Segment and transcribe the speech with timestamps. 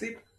[0.00, 0.16] Sí.
[0.16, 0.29] Ya,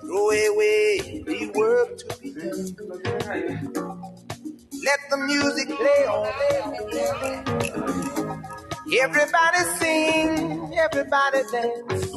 [0.00, 2.76] Throw away the work to be done.
[4.84, 6.32] Let the music play on.
[9.00, 12.14] Everybody sing, everybody dance.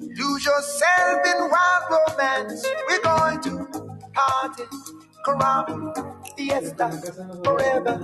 [0.00, 2.66] Lose yourself in wild romance.
[2.88, 3.68] We're going to
[4.14, 4.64] party,
[5.26, 6.90] caramba, fiesta,
[7.44, 7.94] forever.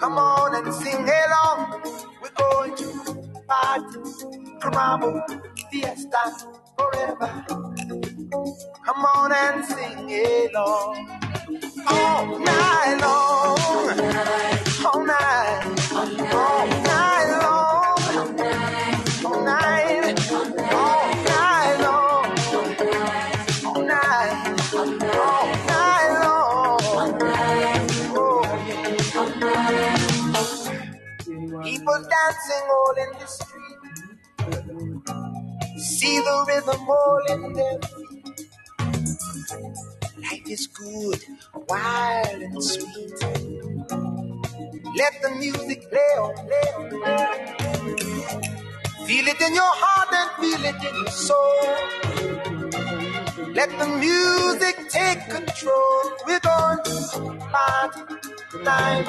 [0.00, 1.82] Come on and sing along.
[2.22, 3.05] We're going to
[3.48, 3.98] party,
[4.60, 5.26] caramba,
[5.70, 6.22] fiesta,
[6.78, 7.46] forever.
[8.84, 10.10] Come on and sing
[10.54, 11.20] along.
[11.88, 14.00] All night long.
[14.86, 15.80] All night.
[15.94, 16.85] All night long.
[32.26, 33.78] Dancing all in the street.
[35.78, 38.40] See the rhythm all in their feet.
[40.22, 41.20] Life is good,
[41.68, 43.22] wild and sweet.
[44.96, 46.88] Let the music play on, play on.
[49.06, 51.76] Feel it in your heart and feel it in your soul.
[53.54, 56.02] Let the music take control.
[56.26, 56.94] We're going to
[57.52, 58.00] party,
[58.64, 59.04] time,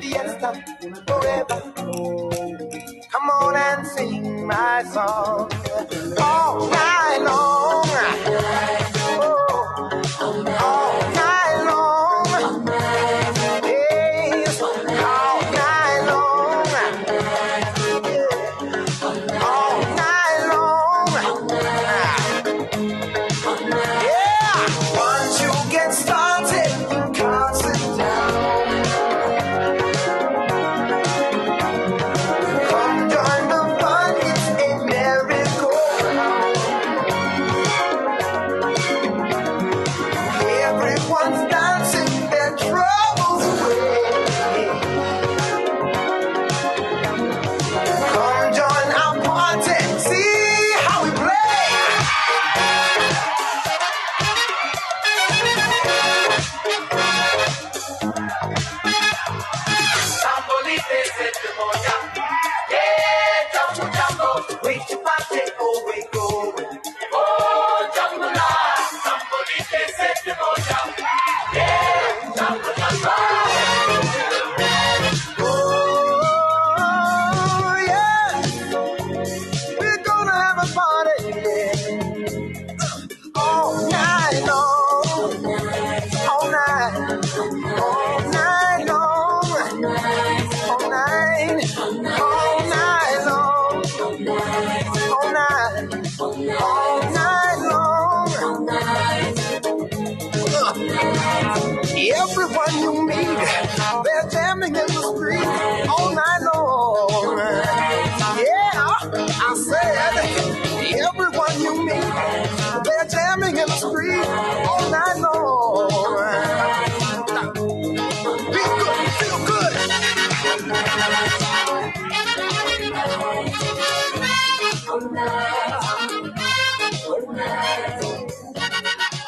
[0.00, 0.64] fiesta,
[1.06, 2.47] forever.
[3.10, 5.50] Come on and sing my song
[6.20, 8.77] all night long.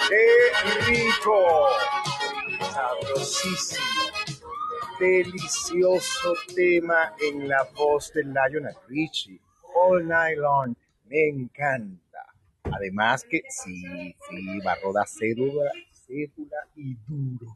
[0.09, 0.51] ¡Qué
[0.87, 1.69] rico!
[2.73, 3.85] Sabrosísimo.
[4.99, 9.41] Delicioso tema en la voz de Lionel Richie.
[9.75, 10.75] All Night Long.
[11.07, 12.27] Me encanta.
[12.65, 15.71] Además que sí, sí, barro da cédula,
[16.11, 17.55] cédula y duro.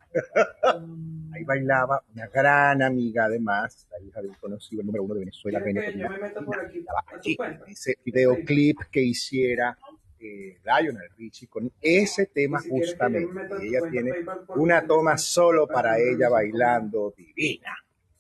[1.35, 5.59] Ahí bailaba una gran amiga además, la hija del conocido el número uno de Venezuela,
[5.59, 7.37] yo me meto por aquí,
[7.67, 9.77] ese videoclip que hiciera
[10.21, 13.29] eh, Lionel Richie con ese tema si justamente.
[13.63, 14.13] ella tiene
[14.57, 17.77] una toma solo para ella bailando divina.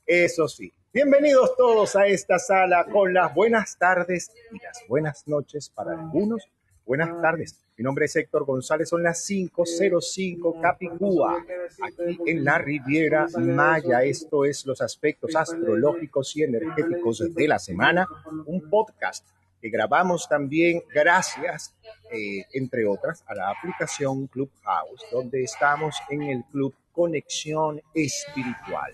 [0.06, 5.68] Eso sí, Bienvenidos todos a esta sala con las buenas tardes y las buenas noches
[5.68, 6.48] para algunos.
[6.86, 7.58] Buenas tardes.
[7.78, 8.90] Mi nombre es Héctor González.
[8.90, 11.42] Son las 5.05 Capicúa,
[11.82, 14.02] aquí en la Riviera Maya.
[14.02, 18.06] Esto es los aspectos astrológicos y energéticos de la semana.
[18.44, 19.26] Un podcast
[19.62, 21.74] que grabamos también gracias,
[22.12, 28.92] eh, entre otras, a la aplicación Clubhouse, donde estamos en el Club Conexión Espiritual.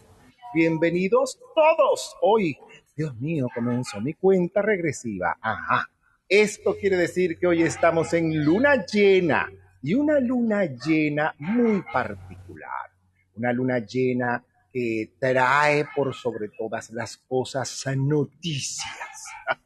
[0.55, 2.15] Bienvenidos todos.
[2.23, 2.57] Hoy,
[2.97, 5.37] Dios mío, comenzó mi cuenta regresiva.
[5.41, 5.91] Ajá.
[6.31, 9.51] Esto quiere decir que hoy estamos en luna llena
[9.83, 12.89] y una luna llena muy particular.
[13.35, 14.41] Una luna llena
[14.73, 18.87] que trae por sobre todas las cosas noticias.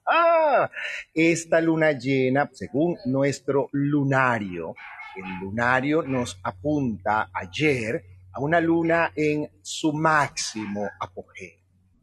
[1.13, 4.75] Esta luna llena, según nuestro lunario,
[5.17, 8.03] el lunario nos apunta ayer
[8.33, 11.61] a una luna en su máximo apogeo.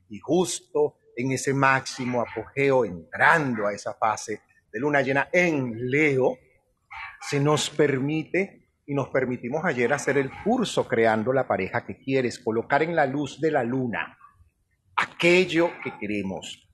[0.07, 4.41] Y justo en ese máximo apogeo, entrando a esa fase
[4.71, 6.37] de luna llena en Leo,
[7.21, 12.39] se nos permite y nos permitimos ayer hacer el curso creando la pareja que quieres,
[12.39, 14.17] colocar en la luz de la luna
[14.95, 16.67] aquello que queremos.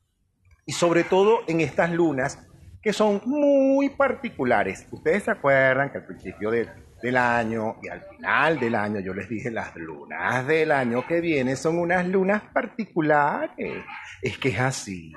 [0.66, 2.40] Y sobre todo en estas lunas
[2.82, 4.88] que son muy particulares.
[4.92, 6.68] Ustedes se acuerdan que al principio de
[7.02, 11.22] del año y al final del año yo les dije las lunas del año que
[11.22, 13.84] viene son unas lunas particulares.
[14.22, 15.14] Es que es así.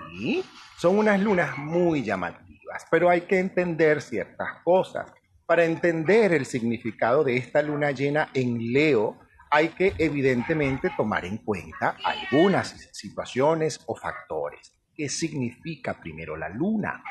[0.76, 2.49] Son unas lunas muy llamativas,
[2.90, 5.12] pero hay que entender ciertas cosas.
[5.46, 9.18] Para entender el significado de esta luna llena en Leo,
[9.50, 14.72] hay que evidentemente tomar en cuenta algunas situaciones o factores.
[14.94, 17.02] ¿Qué significa primero la luna?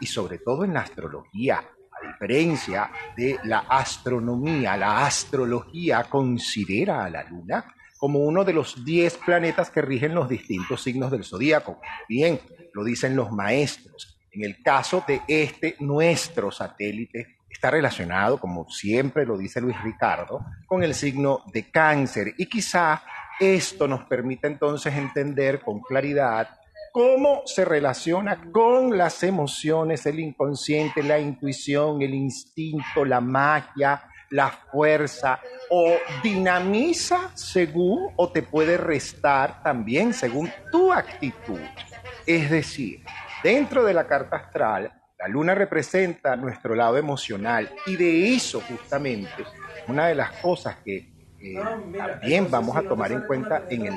[0.00, 7.10] Y sobre todo en la astrología, a diferencia de la astronomía, la astrología considera a
[7.10, 7.64] la Luna
[7.98, 11.80] como uno de los 10 planetas que rigen los distintos signos del zodíaco.
[12.08, 12.38] Bien,
[12.74, 14.15] lo dicen los maestros.
[14.36, 20.44] En el caso de este, nuestro satélite está relacionado, como siempre lo dice Luis Ricardo,
[20.66, 22.34] con el signo de cáncer.
[22.36, 23.02] Y quizá
[23.40, 26.50] esto nos permita entonces entender con claridad
[26.92, 34.50] cómo se relaciona con las emociones, el inconsciente, la intuición, el instinto, la magia, la
[34.50, 35.40] fuerza,
[35.70, 41.60] o dinamiza según o te puede restar también según tu actitud.
[42.26, 43.02] Es decir,
[43.42, 49.44] dentro de la carta astral, la luna representa nuestro lado emocional y de eso justamente
[49.88, 51.16] una de las cosas que
[51.54, 53.94] también vamos a tomar en cuenta en el,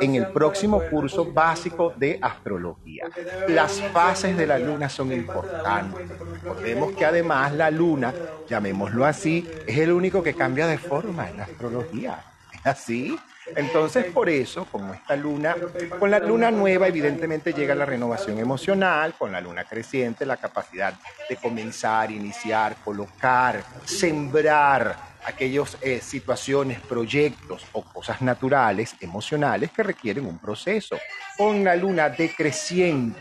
[0.00, 3.06] en el próximo curso básico de astrología.
[3.48, 6.08] Las fases de la luna son importantes.
[6.42, 8.14] Recordemos que además la luna,
[8.48, 12.24] llamémoslo así, es el único que cambia de forma en la astrología.
[12.52, 13.18] ¿Es así?
[13.54, 15.54] Entonces, por eso, como esta luna,
[15.98, 20.94] con la luna nueva, evidentemente llega la renovación emocional, con la luna creciente, la capacidad
[21.28, 30.26] de comenzar, iniciar, colocar, sembrar aquellas eh, situaciones, proyectos o cosas naturales, emocionales que requieren
[30.26, 30.96] un proceso.
[31.36, 33.20] Con la luna decreciente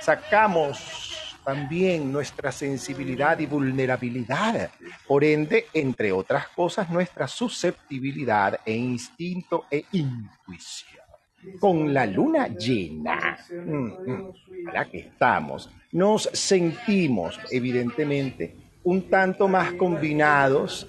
[0.00, 4.68] sacamos también nuestra sensibilidad y vulnerabilidad,
[5.06, 11.04] por ende, entre otras cosas, nuestra susceptibilidad e instinto e intuición.
[11.60, 14.32] Con la luna llena, mm, mm,
[14.72, 20.88] la que estamos, nos sentimos, evidentemente, un tanto más combinados,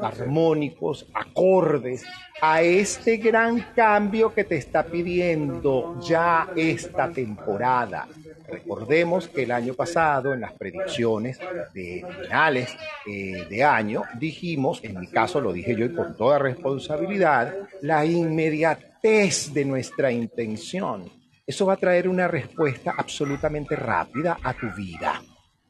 [0.00, 2.04] armónicos, acordes
[2.40, 8.06] a este gran cambio que te está pidiendo ya esta temporada.
[8.50, 11.38] Recordemos que el año pasado, en las predicciones
[11.74, 12.74] de finales
[13.06, 18.06] eh, de año, dijimos, en mi caso lo dije yo y con toda responsabilidad, la
[18.06, 21.10] inmediatez de nuestra intención.
[21.46, 25.22] Eso va a traer una respuesta absolutamente rápida a tu vida.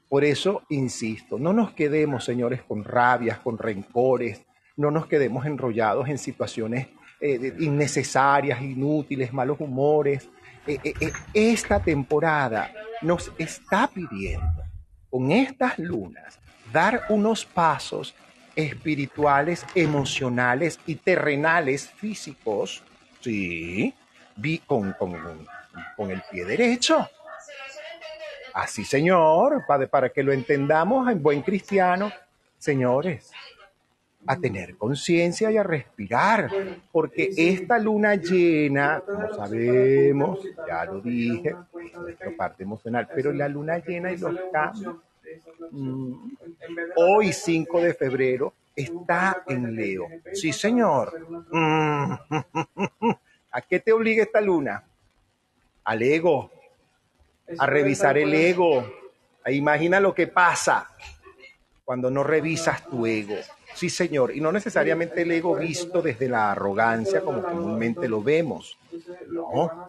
[0.08, 4.42] Por eso, insisto, no nos quedemos, señores, con rabias, con rencores,
[4.76, 6.88] no nos quedemos enrollados en situaciones
[7.20, 10.28] eh, innecesarias, inútiles, malos humores.
[10.68, 12.70] Eh, eh, esta temporada
[13.00, 14.62] nos está pidiendo,
[15.08, 16.38] con estas lunas,
[16.70, 18.14] dar unos pasos
[18.54, 22.82] espirituales, emocionales y terrenales físicos,
[23.20, 23.94] sí,
[24.66, 24.94] con,
[25.96, 27.08] con el pie derecho.
[28.52, 32.12] Así, Señor, para, para que lo entendamos en buen cristiano,
[32.58, 33.32] señores,
[34.26, 36.50] a tener conciencia y a respirar,
[36.92, 43.48] porque esta luna llena, como sabemos, ya lo dije, es nuestra parte emocional, pero la
[43.48, 44.96] luna llena y los cambios,
[45.70, 46.12] mm,
[46.96, 50.06] hoy 5 de febrero, está en Leo.
[50.32, 51.12] Sí, señor.
[51.50, 52.12] Mm,
[53.50, 54.84] ¿A qué te obliga esta luna?
[55.88, 56.50] al ego,
[57.58, 58.86] a revisar el ego.
[59.46, 60.86] Imagina lo que pasa
[61.82, 63.36] cuando no revisas tu ego.
[63.74, 68.78] Sí, señor, y no necesariamente el ego visto desde la arrogancia como comúnmente lo vemos.
[69.28, 69.88] No,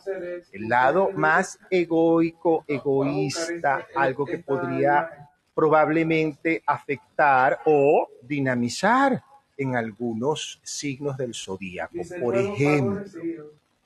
[0.52, 9.24] el lado más egoico, egoísta, algo que podría probablemente afectar o dinamizar
[9.58, 11.98] en algunos signos del zodíaco.
[12.22, 13.04] Por ejemplo,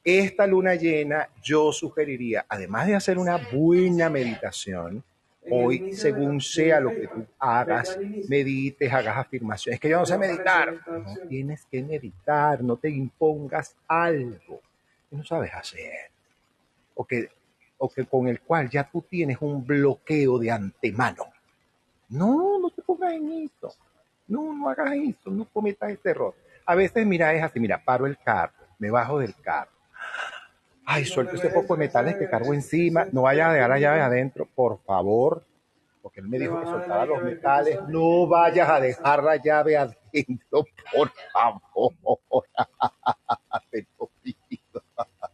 [0.03, 5.03] esta luna llena yo sugeriría, además de hacer una buena meditación,
[5.50, 7.97] Hoy, según sea lo que tú hagas,
[8.27, 9.75] medites, hagas afirmaciones.
[9.75, 10.73] Es que yo no sé meditar.
[10.88, 14.62] No tienes que meditar, no te impongas algo
[15.09, 16.12] que no sabes hacer.
[16.95, 17.29] O que,
[17.77, 21.25] o que con el cual ya tú tienes un bloqueo de antemano.
[22.09, 23.73] No, no te pongas en esto.
[24.27, 26.33] No, no hagas esto, no cometas este error.
[26.65, 29.72] A veces, mira, es así, mira, paro el carro, me bajo del carro
[30.85, 34.01] ay, suelto este poco de metales que cargo encima, no vaya a dejar la llave
[34.01, 35.45] adentro, por favor,
[36.01, 40.65] porque él me dijo que soltara los metales, no vayas a dejar la llave adentro,
[40.93, 41.63] por favor.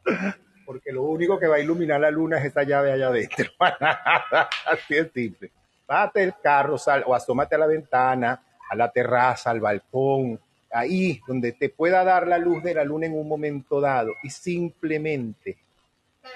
[0.65, 3.50] Porque lo único que va a iluminar la luna es esa llave allá adentro.
[3.60, 5.51] Así es simple.
[5.88, 10.39] Bate el carro, sal, o asómate a la ventana, a la terraza, al balcón,
[10.72, 14.30] ahí donde te pueda dar la luz de la luna en un momento dado y
[14.30, 15.58] simplemente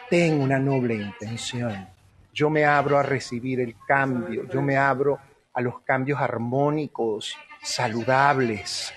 [0.10, 1.88] ten una noble intención.
[2.34, 5.20] Yo me abro a recibir el cambio, yo me abro
[5.54, 8.92] a los cambios armónicos, saludables,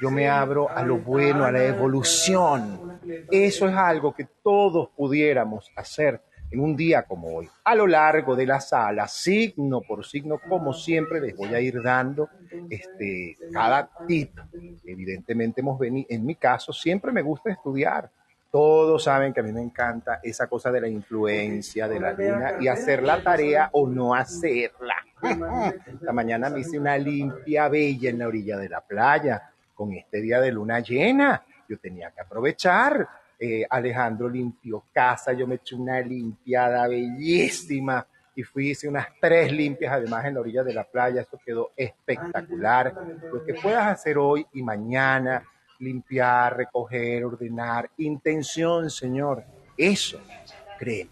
[0.00, 3.00] yo me abro a lo bueno, a la evolución.
[3.30, 6.20] Eso es algo que todos pudiéramos hacer
[6.50, 7.48] en un día como hoy.
[7.64, 11.80] A lo largo de la sala, signo por signo, como siempre, les voy a ir
[11.82, 12.28] dando
[12.70, 14.38] este, cada tip.
[14.84, 18.10] Evidentemente, hemos venido, en mi caso, siempre me gusta estudiar.
[18.50, 22.54] Todos saben que a mí me encanta esa cosa de la influencia de la luna
[22.60, 24.96] y hacer la tarea o no hacerla.
[25.86, 30.20] Esta mañana me hice una limpia bella en la orilla de la playa con este
[30.20, 31.42] día de luna llena.
[31.66, 33.08] Yo tenía que aprovechar
[33.44, 39.52] eh, Alejandro limpió casa, yo me eché una limpiada bellísima y fui, hice unas tres
[39.52, 42.94] limpias además en la orilla de la playa, eso quedó espectacular.
[43.32, 45.44] Lo que puedas hacer hoy y mañana,
[45.78, 49.44] limpiar, recoger, ordenar, intención, Señor,
[49.76, 50.20] eso,
[50.78, 51.10] créeme,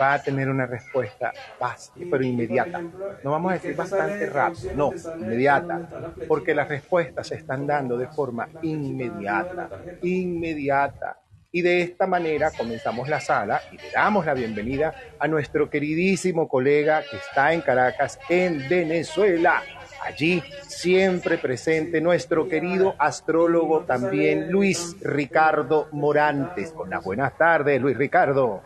[0.00, 2.80] va a tener una respuesta básica, pero inmediata.
[3.22, 5.88] No vamos a decir bastante rápido, no, inmediata,
[6.26, 9.68] porque las respuestas se están dando de forma inmediata,
[10.02, 11.21] inmediata.
[11.54, 16.48] Y de esta manera comenzamos la sala y le damos la bienvenida a nuestro queridísimo
[16.48, 19.62] colega que está en Caracas, en Venezuela.
[20.02, 26.72] Allí siempre presente nuestro querido astrólogo también Luis Ricardo Morantes.
[26.72, 28.62] Con buenas tardes, Luis Ricardo.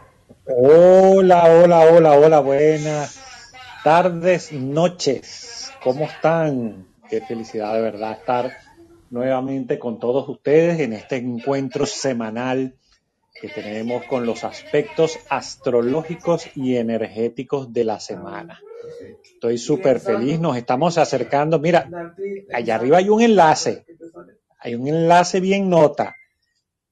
[0.47, 3.53] Hola, hola, hola, hola, buenas
[3.83, 5.73] tardes, noches.
[5.83, 6.87] ¿Cómo están?
[7.11, 8.66] Qué felicidad de verdad estar
[9.11, 12.75] nuevamente con todos ustedes en este encuentro semanal
[13.41, 18.61] que tenemos con los aspectos astrológicos y energéticos de la semana.
[19.23, 21.59] Estoy súper feliz, nos estamos acercando.
[21.59, 21.89] Mira,
[22.53, 23.85] allá arriba hay un enlace,
[24.59, 26.15] hay un enlace bien nota.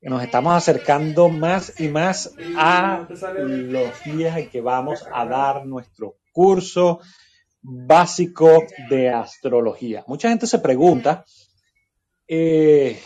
[0.02, 6.16] Nos estamos acercando más y más a los días en que vamos a dar nuestro
[6.30, 7.00] curso
[7.62, 10.04] básico de astrología.
[10.06, 11.24] Mucha gente se pregunta,
[12.28, 12.98] eh,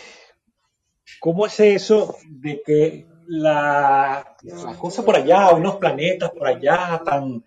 [1.20, 7.44] ¿cómo es eso de que la, las cosas por allá, unos planetas por allá tan,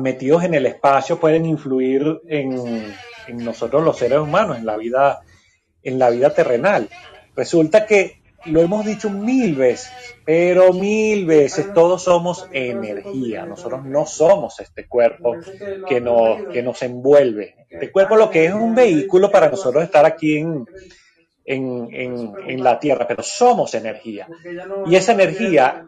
[0.00, 2.94] metidos en el espacio pueden influir en,
[3.26, 5.20] en nosotros los seres humanos, en la vida,
[5.82, 6.88] en la vida terrenal?
[7.34, 9.90] Resulta que lo hemos dicho mil veces,
[10.24, 13.44] pero mil veces todos somos energía.
[13.44, 15.36] Nosotros no somos este cuerpo
[15.88, 17.66] que nos, que nos envuelve.
[17.68, 20.66] Este cuerpo lo que es un vehículo para nosotros estar aquí en,
[21.50, 24.28] en, la Tierra, pero somos energía.
[24.86, 25.86] Y esa energía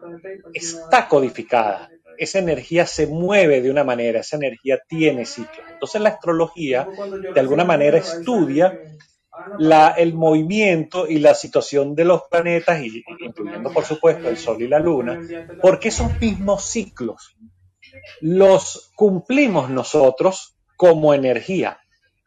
[0.53, 1.89] está codificada.
[2.17, 5.65] Esa energía se mueve de una manera, esa energía tiene ciclos.
[5.71, 6.87] Entonces la astrología
[7.33, 8.79] de alguna manera estudia
[9.57, 14.61] la, el movimiento y la situación de los planetas, y, incluyendo por supuesto el Sol
[14.61, 15.19] y la Luna,
[15.61, 17.35] porque esos mismos ciclos
[18.21, 21.79] los cumplimos nosotros como energía.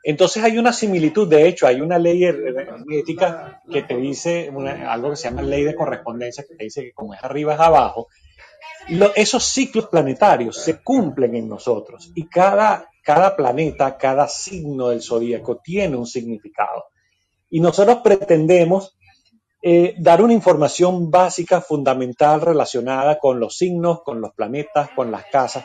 [0.08, 4.52] Entonces hay una similitud, de hecho, hay una ley ética que te dice
[4.86, 7.60] algo que se llama ley de correspondencia, que te dice que como es arriba es
[7.60, 8.06] abajo.
[9.16, 15.56] esos ciclos planetarios se cumplen en nosotros y cada, cada planeta, cada signo del zodíaco
[15.56, 16.84] tiene un significado.
[17.50, 18.96] Y nosotros pretendemos
[19.60, 25.24] eh, dar una información básica, fundamental, relacionada con los signos, con los planetas, con las
[25.24, 25.64] casas,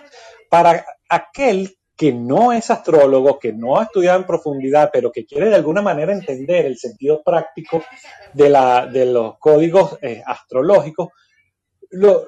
[0.49, 5.49] para aquel que no es astrólogo, que no ha estudiado en profundidad, pero que quiere
[5.49, 7.83] de alguna manera entender el sentido práctico
[8.33, 11.09] de, la, de los códigos eh, astrológicos,
[11.91, 12.25] lo,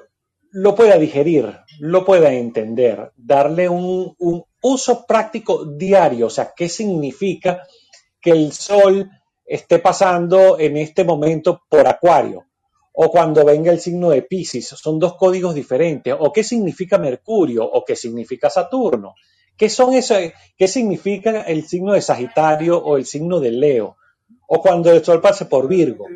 [0.52, 6.68] lo pueda digerir, lo pueda entender, darle un, un uso práctico diario, o sea, qué
[6.68, 7.66] significa
[8.20, 9.10] que el sol
[9.44, 12.44] esté pasando en este momento por Acuario,
[12.92, 17.64] o cuando venga el signo de Pisces, son dos códigos diferentes, o qué significa Mercurio,
[17.64, 19.16] o qué significa Saturno.
[19.56, 20.14] ¿Qué, son eso,
[20.56, 23.96] ¿Qué significa el signo de Sagitario o el signo de Leo?
[24.46, 26.06] O cuando el Sol pase por Virgo.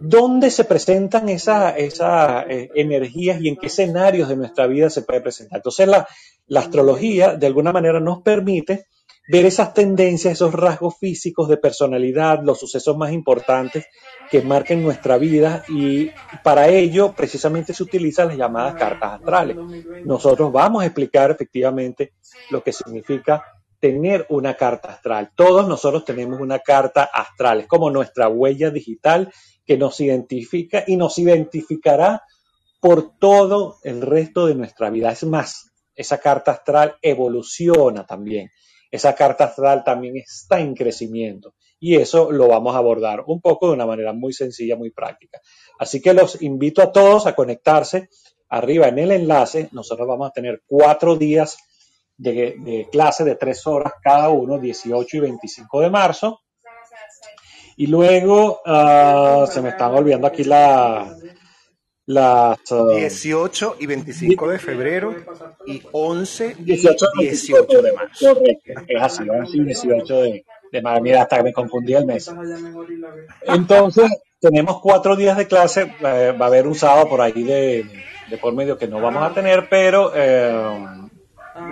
[0.00, 5.02] ¿Dónde se presentan esas esa, eh, energías y en qué escenarios de nuestra vida se
[5.02, 5.58] puede presentar?
[5.58, 6.06] Entonces la,
[6.46, 8.86] la astrología de alguna manera nos permite
[9.30, 13.86] ver esas tendencias, esos rasgos físicos de personalidad, los sucesos más importantes
[14.28, 16.10] que marquen nuestra vida y
[16.42, 19.56] para ello precisamente se utilizan las llamadas cartas astrales.
[20.04, 22.14] Nosotros vamos a explicar efectivamente
[22.50, 23.44] lo que significa
[23.78, 25.30] tener una carta astral.
[25.36, 29.32] Todos nosotros tenemos una carta astral, es como nuestra huella digital
[29.64, 32.24] que nos identifica y nos identificará
[32.80, 35.12] por todo el resto de nuestra vida.
[35.12, 38.50] Es más, esa carta astral evoluciona también
[38.90, 43.68] esa carta astral también está en crecimiento y eso lo vamos a abordar un poco
[43.68, 45.40] de una manera muy sencilla, muy práctica.
[45.78, 48.10] Así que los invito a todos a conectarse
[48.50, 49.70] arriba en el enlace.
[49.72, 51.56] Nosotros vamos a tener cuatro días
[52.18, 56.40] de, clase de tres horas cada uno, 18 y 25 de marzo.
[57.76, 61.16] Y luego ah, se me están olvidando aquí la,
[62.10, 65.14] las 18 y 25 de febrero
[65.64, 67.06] y 11 y 18,
[67.82, 68.42] de marzo.
[68.88, 71.02] es así, 11 y 18 de, de marzo.
[71.02, 72.28] Mira, hasta que me confundí el mes.
[73.42, 75.94] Entonces, tenemos cuatro días de clase.
[76.00, 77.86] Eh, va a haber un sábado por ahí de,
[78.28, 80.84] de, por medio que no vamos a tener, pero eh,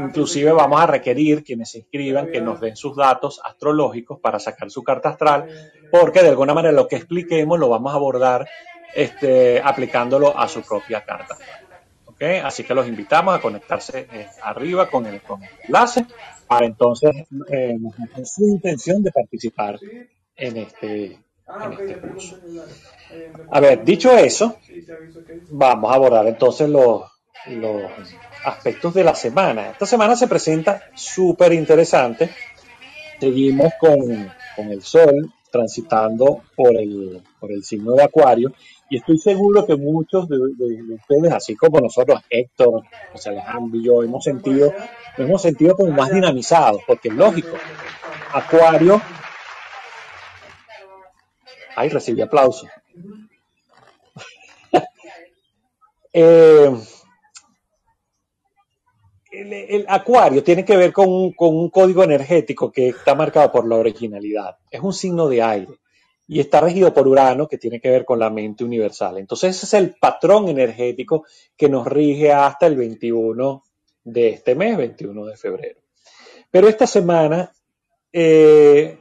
[0.05, 4.71] inclusive vamos a requerir quienes se inscriban que nos den sus datos astrológicos para sacar
[4.71, 5.49] su carta astral,
[5.91, 8.47] porque de alguna manera lo que expliquemos lo vamos a abordar
[8.95, 11.37] este, aplicándolo a su propia carta.
[12.43, 16.05] Así que los invitamos a conectarse eh, arriba con el, con el, enlace
[16.49, 17.11] para entonces
[17.49, 17.77] eh,
[18.25, 19.79] su intención de participar
[20.35, 22.39] en este, en este curso.
[23.53, 24.59] A ver, dicho eso,
[25.51, 27.05] vamos a abordar entonces los,
[27.47, 27.83] los
[28.45, 29.71] aspectos de la semana.
[29.71, 32.31] Esta semana se presenta súper interesante.
[33.21, 38.53] Seguimos con, con el Sol transitando por el, por el signo de Acuario
[38.91, 44.03] y estoy seguro que muchos de, ustedes, así como nosotros, Héctor, José Alejandro y yo,
[44.03, 44.73] hemos sentido,
[45.19, 47.55] hemos sentido como más dinamizados, porque es lógico.
[48.33, 49.01] Acuario.
[51.77, 52.67] Ay, recibí aplauso.
[56.11, 56.75] Eh,
[59.53, 64.57] el, acuario tiene que ver con un código energético que está marcado por la originalidad.
[64.71, 65.79] Es un signo de aire
[66.31, 69.17] y está regido por Urano, que tiene que ver con la mente universal.
[69.17, 71.25] Entonces ese es el patrón energético
[71.57, 73.65] que nos rige hasta el 21
[74.05, 75.81] de este mes, 21 de febrero.
[76.51, 77.51] Pero esta semana
[78.13, 78.99] eh,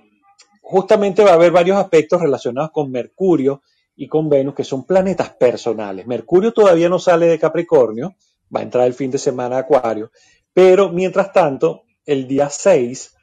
[0.62, 3.62] justamente va a haber varios aspectos relacionados con Mercurio
[3.98, 6.08] y con Venus, que son planetas personales.
[6.08, 8.16] Mercurio todavía no sale de Capricornio,
[8.56, 10.12] va a entrar el fin de semana a Acuario,
[10.58, 13.14] pero mientras tanto, el día 6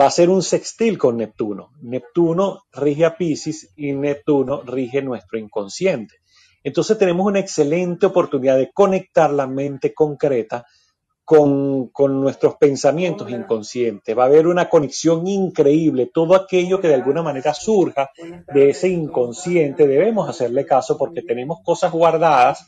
[0.00, 1.68] va a ser un sextil con Neptuno.
[1.82, 6.14] Neptuno rige a Pisces y Neptuno rige nuestro inconsciente.
[6.64, 10.64] Entonces tenemos una excelente oportunidad de conectar la mente concreta
[11.32, 14.16] con, con, nuestros pensamientos inconscientes.
[14.18, 16.10] Va a haber una conexión increíble.
[16.12, 18.10] Todo aquello que de alguna manera surja
[18.52, 22.66] de ese inconsciente, debemos hacerle caso porque tenemos cosas guardadas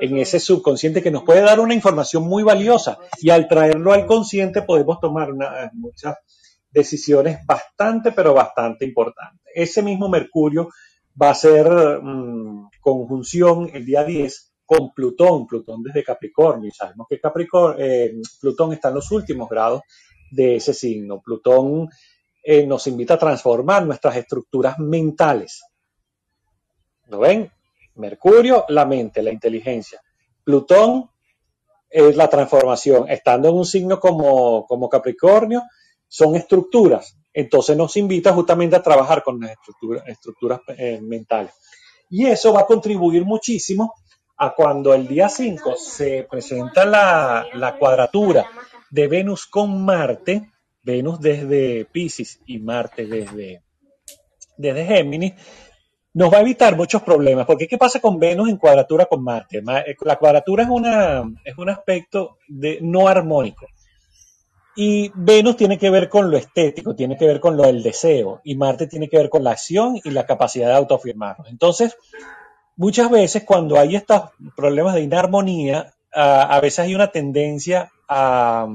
[0.00, 2.96] en ese subconsciente que nos puede dar una información muy valiosa.
[3.20, 6.16] Y al traerlo al consciente podemos tomar una, muchas
[6.70, 9.42] decisiones bastante, pero bastante importantes.
[9.54, 10.70] Ese mismo Mercurio
[11.20, 11.68] va a ser
[12.02, 16.68] mm, conjunción el día 10 con Plutón, Plutón desde Capricornio.
[16.68, 19.82] Y sabemos que Capricornio, eh, Plutón está en los últimos grados
[20.30, 21.20] de ese signo.
[21.20, 21.88] Plutón
[22.42, 25.62] eh, nos invita a transformar nuestras estructuras mentales.
[27.06, 27.50] ¿Lo ven?
[27.94, 30.00] Mercurio, la mente, la inteligencia.
[30.44, 31.08] Plutón
[31.88, 33.08] es la transformación.
[33.08, 35.62] Estando en un signo como, como Capricornio,
[36.08, 37.16] son estructuras.
[37.32, 39.52] Entonces nos invita justamente a trabajar con las
[40.06, 41.52] estructuras, eh, mentales.
[42.08, 43.94] Y eso va a contribuir muchísimo
[44.38, 48.46] a cuando el día 5 se presenta la, la cuadratura
[48.90, 50.50] de Venus con Marte,
[50.82, 53.62] Venus desde Pisces y Marte desde,
[54.56, 55.34] desde Géminis,
[56.16, 59.58] nos va a evitar muchos problemas, porque ¿qué pasa con Venus en cuadratura con Marte?
[59.58, 63.66] Eh, la cuadratura es, una, es un aspecto de, no armónico.
[64.74, 68.40] Y Venus tiene que ver con lo estético, tiene que ver con lo del deseo,
[68.44, 71.50] y Marte tiene que ver con la acción y la capacidad de autoafirmarnos.
[71.50, 71.96] Entonces,
[72.76, 78.66] muchas veces cuando hay estos problemas de inarmonía, a veces hay una tendencia a,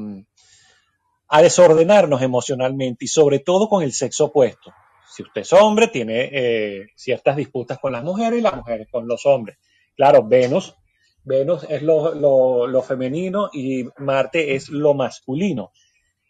[1.33, 4.73] a desordenarnos emocionalmente y sobre todo con el sexo opuesto.
[5.09, 9.07] Si usted es hombre, tiene eh, ciertas disputas con las mujeres y las mujeres con
[9.07, 9.57] los hombres.
[9.95, 10.75] Claro, Venus,
[11.23, 15.71] Venus es lo, femenino y Marte es lo masculino.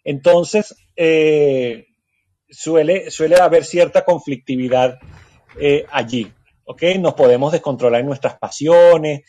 [0.03, 1.88] Entonces, eh,
[2.47, 4.99] suele, suele haber cierta conflictividad
[5.60, 6.31] eh, allí.
[6.71, 6.84] ¿Ok?
[6.99, 9.21] Nos podemos descontrolar en nuestras pasiones.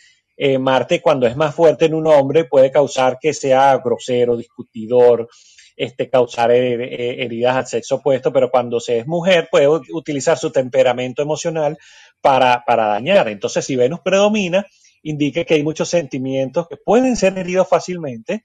[0.59, 5.29] Marte, cuando es más fuerte en un hombre, puede causar que sea grosero, discutidor,
[5.77, 11.23] este, causar heridas al sexo opuesto, pero cuando se es mujer puede utilizar su temperamento
[11.23, 11.79] emocional
[12.21, 13.29] para, para dañar.
[13.29, 14.67] Entonces, si Venus predomina,
[15.03, 18.43] indica que hay muchos sentimientos que pueden ser heridos fácilmente,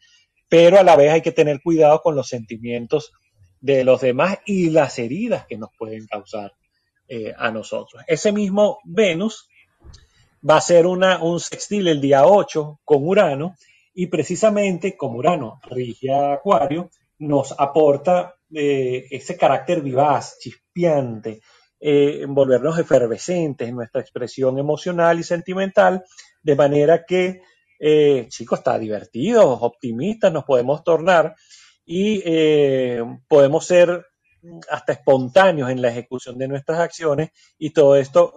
[0.49, 3.11] pero a la vez hay que tener cuidado con los sentimientos
[3.59, 6.53] de los demás y las heridas que nos pueden causar
[7.07, 8.03] eh, a nosotros.
[8.07, 9.49] Ese mismo Venus
[10.47, 13.55] va a ser una, un sextil el día 8 con Urano
[13.93, 21.41] y precisamente como Urano rige a Acuario, nos aporta eh, ese carácter vivaz, chispeante,
[21.79, 26.03] eh, envolvernos efervescentes en nuestra expresión emocional y sentimental,
[26.43, 27.41] de manera que,
[27.79, 31.35] eh, chicos, está divertido, optimistas nos podemos tornar
[31.83, 32.21] y
[33.27, 34.05] podemos ser
[34.69, 38.33] hasta espontáneos en la ejecución de nuestras acciones y todo esto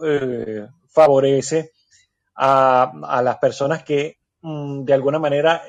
[0.89, 1.73] favorece
[2.35, 5.63] a, las personas que mm, de alguna manera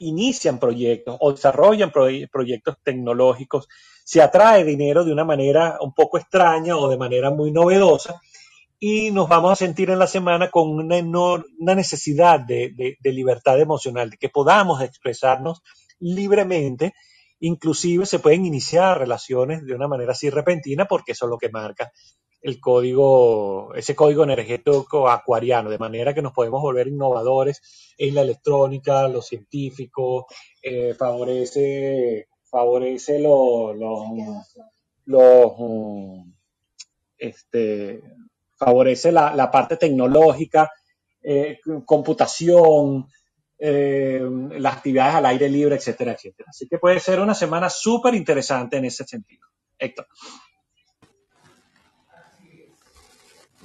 [0.00, 3.68] inician proyectos o desarrollan proyectos tecnológicos,
[4.04, 8.20] se atrae dinero de una manera un poco extraña o de manera muy novedosa
[8.80, 14.10] y nos vamos a sentir en la semana con una, una necesidad de, libertad emocional,
[14.10, 15.62] de que podamos expresarnos
[15.98, 16.94] libremente.
[17.40, 21.50] Inclusive se pueden iniciar relaciones de una manera así repentina porque eso es lo que
[21.50, 21.92] marca
[22.40, 28.22] el código, ese código energético acuariano, de manera que nos podemos volver innovadores en la
[28.22, 30.26] electrónica, lo científico,
[30.62, 33.76] eh, favorece, favorece los,
[37.18, 38.02] este,
[38.54, 40.70] favorece la, parte tecnológica,
[41.22, 43.08] eh, computación,
[43.58, 44.20] eh,
[44.52, 46.50] las actividades al aire libre, etcétera, etcétera.
[46.50, 49.46] Así que puede ser una semana súper interesante en ese sentido.
[49.78, 50.06] Héctor.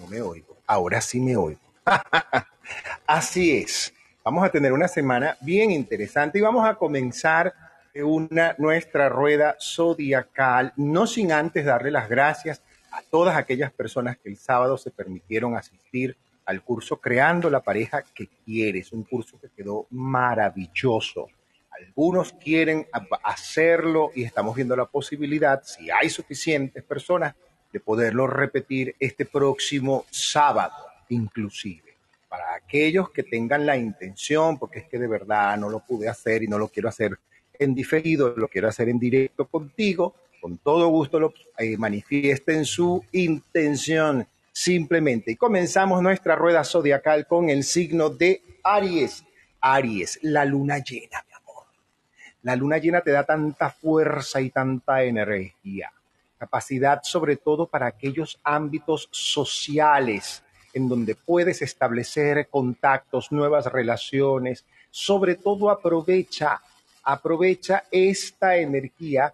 [0.09, 0.57] me oigo.
[0.67, 1.59] Ahora sí me oigo.
[3.07, 3.93] Así es.
[4.23, 7.53] Vamos a tener una semana bien interesante y vamos a comenzar
[7.95, 14.29] una, nuestra rueda zodiacal, no sin antes darle las gracias a todas aquellas personas que
[14.29, 19.49] el sábado se permitieron asistir al curso Creando la pareja que quieres, un curso que
[19.49, 21.27] quedó maravilloso.
[21.71, 22.87] Algunos quieren
[23.23, 27.35] hacerlo y estamos viendo la posibilidad, si hay suficientes personas,
[27.71, 30.75] de poderlo repetir este próximo sábado,
[31.09, 31.95] inclusive.
[32.29, 36.43] Para aquellos que tengan la intención, porque es que de verdad no lo pude hacer
[36.43, 37.17] y no lo quiero hacer
[37.57, 43.03] en diferido, lo quiero hacer en directo contigo, con todo gusto lo eh, manifiesten su
[43.11, 45.31] intención simplemente.
[45.31, 49.25] Y comenzamos nuestra rueda zodiacal con el signo de Aries.
[49.59, 51.65] Aries, la luna llena, mi amor.
[52.43, 55.91] La luna llena te da tanta fuerza y tanta energía
[56.43, 65.35] capacidad sobre todo para aquellos ámbitos sociales en donde puedes establecer contactos, nuevas relaciones, sobre
[65.35, 66.59] todo aprovecha,
[67.03, 69.33] aprovecha esta energía.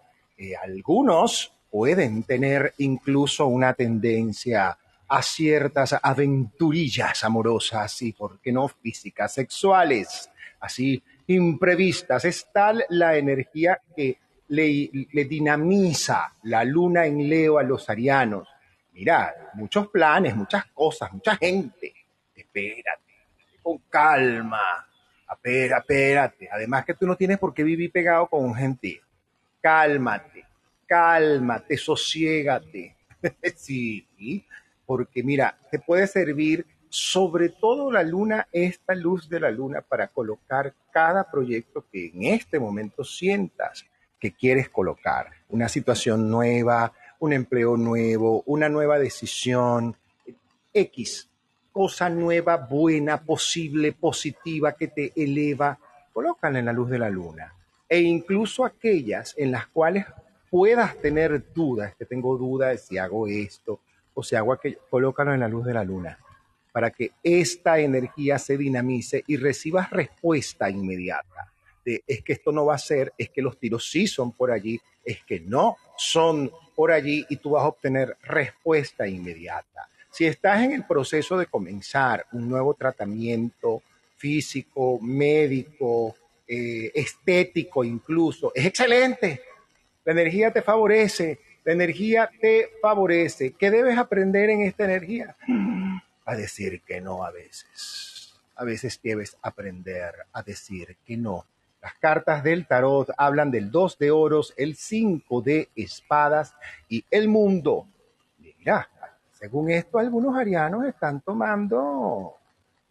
[0.61, 4.77] algunos pueden tener incluso una tendencia
[5.09, 12.25] a ciertas aventurillas amorosas y, ¿por qué no, físicas, sexuales, así imprevistas.
[12.25, 14.17] Es tal la energía que
[14.49, 14.89] le,
[15.25, 18.47] dinamiza la luna en Leo a los arianos.
[18.93, 21.93] Mira, muchos planes, muchas cosas, mucha gente.
[22.35, 23.13] Espérate,
[23.61, 24.87] con calma.
[25.31, 26.49] Espera, espérate.
[26.51, 29.01] Además que tú no tienes por qué vivir pegado con gente.
[29.61, 30.45] Cálmate,
[30.87, 32.95] cálmate, sosiégate.
[33.55, 34.07] sí,
[34.89, 40.07] porque mira, te puede servir sobre todo la luna, esta luz de la luna, para
[40.07, 43.85] colocar cada proyecto que en este momento sientas
[44.19, 49.95] que quieres colocar, una situación nueva, un empleo nuevo, una nueva decisión,
[50.73, 51.29] X,
[51.71, 55.77] cosa nueva, buena, posible, positiva, que te eleva,
[56.11, 57.53] colócala en la luz de la luna.
[57.87, 60.07] E incluso aquellas en las cuales
[60.49, 63.81] puedas tener dudas, que tengo dudas de si hago esto
[64.19, 66.19] o sea, agua que colócalo en la luz de la luna
[66.71, 71.51] para que esta energía se dinamice y recibas respuesta inmediata.
[71.85, 74.79] Es que esto no va a ser, es que los tiros sí son por allí,
[75.03, 79.89] es que no son por allí y tú vas a obtener respuesta inmediata.
[80.11, 83.81] Si estás en el proceso de comenzar un nuevo tratamiento
[84.17, 86.15] físico, médico,
[86.47, 89.41] eh, estético incluso, es excelente.
[90.05, 93.53] La energía te favorece, la energía te favorece.
[93.53, 95.35] ¿Qué debes aprender en esta energía?
[96.25, 98.39] A decir que no a veces.
[98.55, 101.45] A veces debes aprender a decir que no.
[101.81, 106.53] Las cartas del tarot hablan del 2 de oros, el 5 de espadas
[106.89, 107.87] y el mundo.
[108.37, 108.89] Mira,
[109.31, 112.35] según esto, algunos arianos están tomando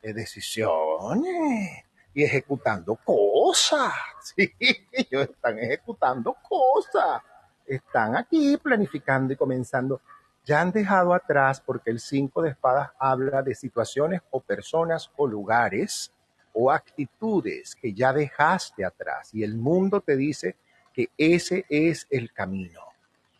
[0.01, 3.93] eh, decisiones y ejecutando cosas.
[4.37, 4.53] Sí,
[4.93, 7.23] ellos están ejecutando cosas.
[7.69, 10.01] Están aquí planificando y comenzando.
[10.45, 15.27] Ya han dejado atrás, porque el 5 de espadas habla de situaciones o personas o
[15.27, 16.11] lugares
[16.55, 19.35] o actitudes que ya dejaste atrás.
[19.35, 20.57] Y el mundo te dice
[20.93, 22.81] que ese es el camino.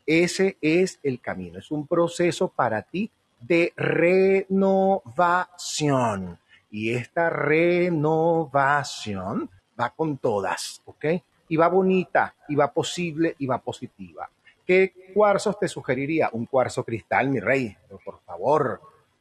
[0.07, 1.59] Ese es el camino.
[1.59, 3.11] Es un proceso para ti
[3.41, 6.39] de renovación.
[6.71, 11.05] Y esta renovación va con todas, ¿ok?
[11.49, 14.29] Y va bonita, y va posible, y va positiva.
[14.67, 16.29] ¿Qué cuarzos te sugeriría?
[16.33, 18.81] Un cuarzo cristal, mi rey, por favor,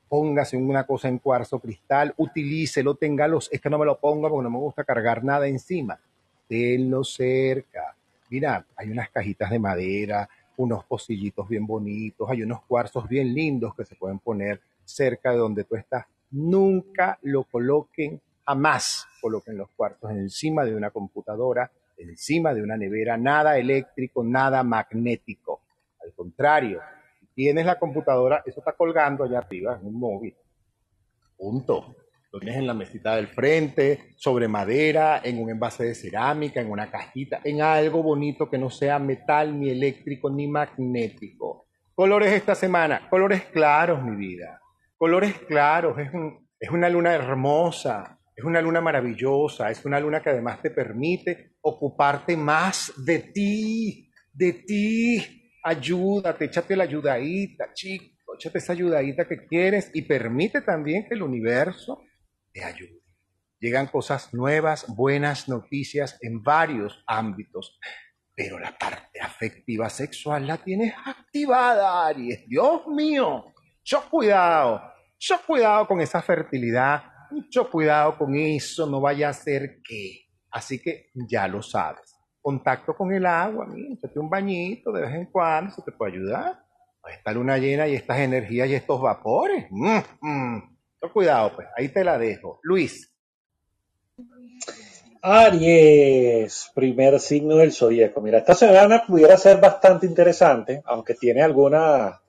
[0.10, 4.44] póngase una cosa en cuarzo cristal, utilícelo, téngalos, es que no me lo pongo porque
[4.44, 6.00] no me gusta cargar nada encima.
[6.48, 7.96] Tenlo cerca.
[8.30, 13.76] Mira, hay unas cajitas de madera, unos pocillitos bien bonitos, hay unos cuarzos bien lindos
[13.76, 16.06] que se pueden poner cerca de donde tú estás.
[16.32, 23.18] Nunca lo coloquen, jamás coloquen los cuarzos encima de una computadora, encima de una nevera,
[23.18, 25.62] nada eléctrico, nada magnético.
[26.04, 26.82] Al contrario,
[27.34, 30.36] tienes la computadora, eso está colgando allá arriba en un móvil.
[31.38, 31.96] Punto.
[32.32, 36.70] Lo tienes en la mesita del frente, sobre madera, en un envase de cerámica, en
[36.70, 41.68] una cajita, en algo bonito que no sea metal, ni eléctrico, ni magnético.
[41.96, 44.62] Colores esta semana, colores claros, mi vida.
[44.98, 46.10] Colores claros, es,
[46.60, 51.54] es una luna hermosa, es una luna maravillosa, es una luna que además te permite
[51.68, 55.52] ocuparte más de ti, de ti.
[55.64, 61.24] Ayúdate, échate la ayudadita, chico, échate esa ayudadita que quieres y permite también que el
[61.24, 62.04] universo
[62.54, 63.02] te ayude.
[63.60, 67.80] Llegan cosas nuevas, buenas noticias en varios ámbitos,
[68.36, 72.48] pero la parte afectiva sexual la tienes activada, Aries.
[72.48, 73.46] Dios mío,
[73.84, 74.82] yo cuidado,
[75.18, 80.27] yo cuidado con esa fertilidad, mucho cuidado con eso, no vaya a ser que.
[80.58, 82.18] Así que ya lo sabes.
[82.42, 86.14] Contacto con el agua, mira, échate un bañito de vez en cuando, se te puede
[86.14, 86.64] ayudar.
[87.08, 89.68] Esta luna llena y estas energías y estos vapores.
[89.70, 90.78] Mm, mm.
[91.14, 92.60] Cuidado, pues, ahí te la dejo.
[92.64, 93.14] Luis.
[95.22, 98.20] Aries, primer signo del zodíaco.
[98.20, 102.20] Mira, esta semana pudiera ser bastante interesante, aunque tiene alguna,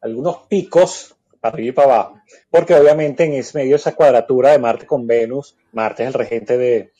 [0.00, 2.20] algunos picos para arriba y para abajo,
[2.50, 6.58] porque obviamente en ese medio esa cuadratura de Marte con Venus, Marte es el regente
[6.58, 6.92] de,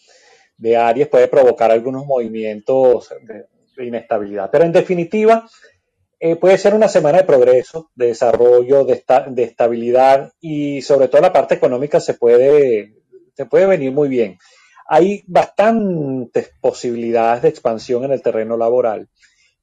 [0.57, 3.47] de Aries, puede provocar algunos movimientos de,
[3.85, 4.51] inestabilidad.
[4.51, 5.47] Pero en definitiva,
[6.19, 11.21] eh, puede ser una semana de progreso, de desarrollo, de, de, estabilidad y sobre todo
[11.21, 12.95] la parte económica se puede,
[13.35, 14.39] se puede venir muy bien.
[14.89, 19.09] Hay bastantes posibilidades de expansión en el terreno laboral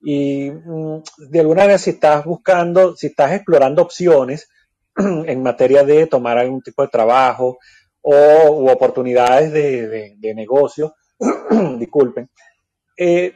[0.04, 4.50] y mm, de alguna manera si estás buscando, si estás explorando opciones
[4.98, 7.58] en materia de tomar algún tipo de trabajo
[8.04, 10.96] o oportunidades de, de, negocio,
[11.80, 12.30] disculpen,
[12.98, 13.34] eh,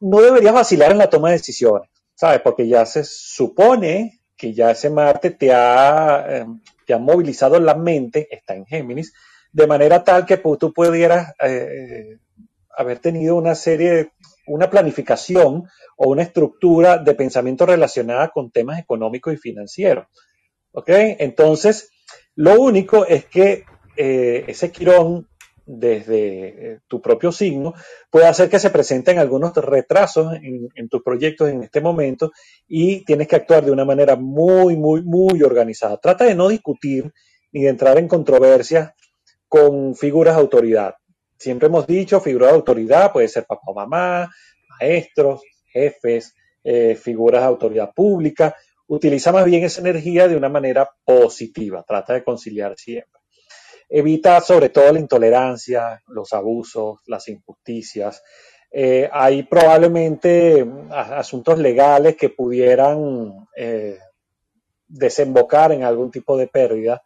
[0.00, 2.40] no deberías vacilar en la toma de decisiones ¿sabes?
[2.40, 6.46] Porque ya se supone que ya ese Marte te ha, eh,
[6.86, 9.12] te ha movilizado la mente, está en Géminis,
[9.52, 12.18] de manera tal que tú pudieras eh,
[12.76, 14.12] haber tenido una serie,
[14.46, 20.06] una planificación o una estructura de pensamiento relacionada con temas económicos y financieros.
[20.72, 20.88] ¿Ok?
[20.88, 21.90] Entonces,
[22.34, 23.64] lo único es que
[23.96, 25.28] eh, ese quirón
[25.66, 27.74] desde eh, tu propio signo,
[28.10, 32.32] puede hacer que se presenten algunos retrasos en, tus proyectos en este momento
[32.68, 35.96] y tienes que actuar de una manera muy, muy, muy organizada.
[35.98, 37.12] Trata de no discutir
[37.52, 38.92] ni de entrar en controversias
[39.48, 40.94] con figuras de autoridad.
[41.38, 44.30] Siempre hemos dicho, figura de autoridad puede ser papá o mamá,
[44.80, 48.54] maestros, jefes, eh, figuras de autoridad pública.
[48.86, 51.84] Utiliza más bien esa energía de una manera positiva.
[51.86, 53.13] Trata de conciliar siempre
[53.88, 58.22] evita sobre todo la intolerancia, los abusos, las injusticias.
[58.70, 63.98] Eh, hay probablemente asuntos legales que pudieran eh,
[64.88, 67.02] desembocar en algún tipo de pérdida.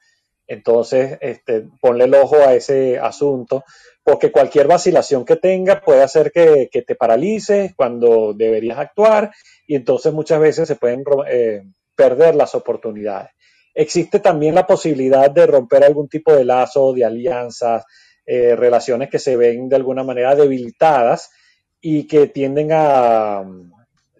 [0.47, 3.65] Entonces, este, ponle el ojo a ese asunto,
[4.03, 9.31] porque cualquier vacilación que tenga puede hacer que, que te paralices cuando deberías actuar
[9.67, 11.65] y entonces muchas veces se pueden eh,
[11.95, 13.31] perder las oportunidades.
[13.75, 17.85] Existe también la posibilidad de romper algún tipo de lazo, de alianzas,
[18.27, 21.31] eh, relaciones que se ven de alguna manera debilitadas
[21.81, 23.43] y que tienden a,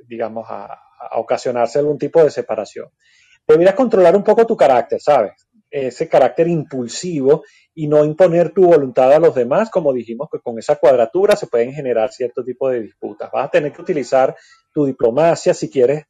[0.07, 0.81] digamos, a,
[1.13, 2.89] ocasionarse algún tipo de separación.
[3.47, 5.33] Deberías controlar un poco tu carácter, ¿sabes?
[5.71, 10.59] Ese carácter impulsivo y no imponer tu voluntad a los demás, como dijimos que con
[10.59, 13.31] esa cuadratura se pueden generar cierto tipo de disputas.
[13.31, 14.35] Vas a tener que utilizar
[14.73, 16.05] tu diplomacia si quieres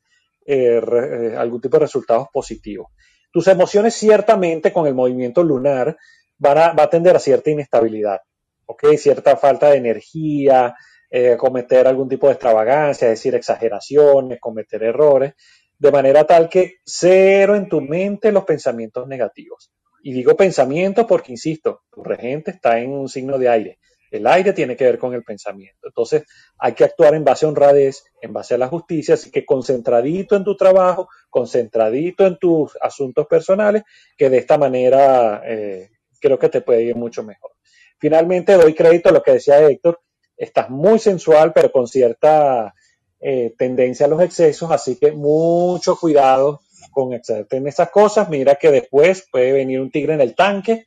[0.47, 2.93] eh, eh, algún tipo de resultados positivos.
[3.31, 5.97] Tus emociones ciertamente con el movimiento lunar
[6.39, 8.21] van a, va a tender a cierta inestabilidad,
[8.67, 8.97] ¿ok?
[8.97, 10.75] Cierta falta de energía,
[11.11, 15.35] eh, cometer algún tipo de extravagancia, es decir, exageraciones, cometer errores,
[15.79, 19.73] de manera tal que cero en tu mente los pensamientos negativos.
[20.03, 23.79] Y digo pensamientos porque, insisto, tu regente está en un signo de aire.
[24.11, 25.87] El aire tiene que ver con el pensamiento.
[25.87, 26.25] Entonces,
[26.59, 30.37] hay que actuar en base a honradez, en base a la justicia, así que concentradito
[30.37, 33.83] en tu trabajo, concentradito en tus asuntos personales,
[34.17, 37.53] que de esta manera eh, creo que te puede ir mucho mejor.
[37.99, 40.01] Finalmente, doy crédito a lo que decía Héctor,
[40.37, 42.75] estás muy sensual, pero con cierta
[43.21, 46.61] eh, tendencia a los excesos, así que mucho cuidado
[46.93, 48.29] con excederte en esas cosas.
[48.29, 50.87] Mira que después puede venir un tigre en el tanque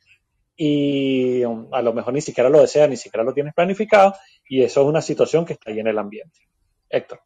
[0.56, 4.14] y um, a lo mejor ni siquiera lo deseas, ni siquiera lo tienes planificado,
[4.48, 6.40] y eso es una situación que está ahí en el ambiente.
[6.88, 7.20] Héctor.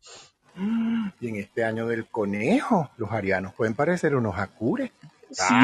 [1.21, 4.91] Y en este año del conejo, los arianos pueden parecer unos acures.
[5.31, 5.55] Sí,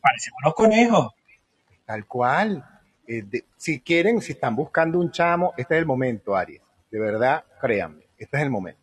[0.00, 1.12] parecen unos conejos.
[1.84, 2.64] Tal cual.
[3.06, 6.62] Eh, de, si quieren, si están buscando un chamo, este es el momento, Aries.
[6.90, 8.80] De verdad, créanme, este es el momento.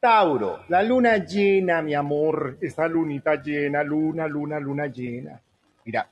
[0.00, 5.40] Tauro, la luna llena, mi amor, esa lunita llena, luna, luna, luna llena.
[5.84, 6.08] Mira,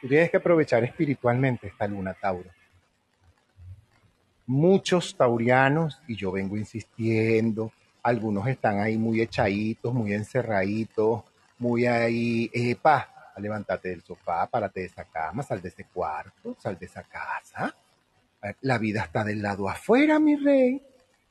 [0.00, 2.48] tú tienes que aprovechar espiritualmente esta luna, Tauro.
[4.46, 7.70] Muchos taurianos, y yo vengo insistiendo,
[8.08, 11.22] algunos están ahí muy echaditos, muy encerraditos,
[11.58, 16.78] muy ahí, epa, levántate del sofá, párate de esa cama, sal de ese cuarto, sal
[16.78, 17.74] de esa casa.
[18.62, 20.82] La vida está del lado afuera, mi rey.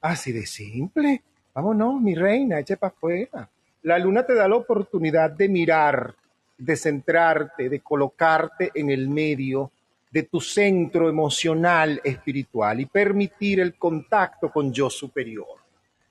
[0.01, 1.23] Así de simple.
[1.53, 3.49] Vámonos, mi reina, eche para afuera.
[3.83, 6.13] La luna te da la oportunidad de mirar,
[6.57, 9.71] de centrarte, de colocarte en el medio
[10.11, 15.66] de tu centro emocional, espiritual y permitir el contacto con yo superior.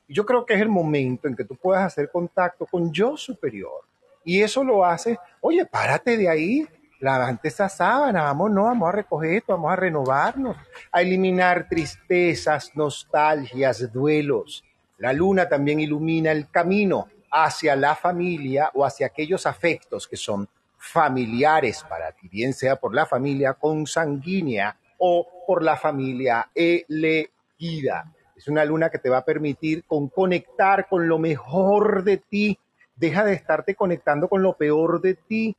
[0.09, 3.83] Yo creo que es el momento en que tú puedas hacer contacto con yo superior
[4.25, 6.67] y eso lo hace, oye, párate de ahí,
[6.99, 10.57] lavante esa sábana, vamos, no, vamos a recoger esto, vamos a renovarnos,
[10.91, 14.65] a eliminar tristezas, nostalgias, duelos.
[14.99, 20.49] La luna también ilumina el camino hacia la familia o hacia aquellos afectos que son
[20.77, 28.13] familiares para ti, bien sea por la familia consanguínea o por la familia elegida.
[28.37, 32.59] Es una luna que te va a permitir con conectar con lo mejor de ti
[32.97, 35.55] Deja de estarte conectando con lo peor de ti.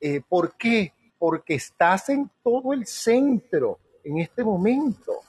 [0.00, 0.92] Eh, ¿Por qué?
[1.18, 5.20] Porque estás en todo el centro en este momento.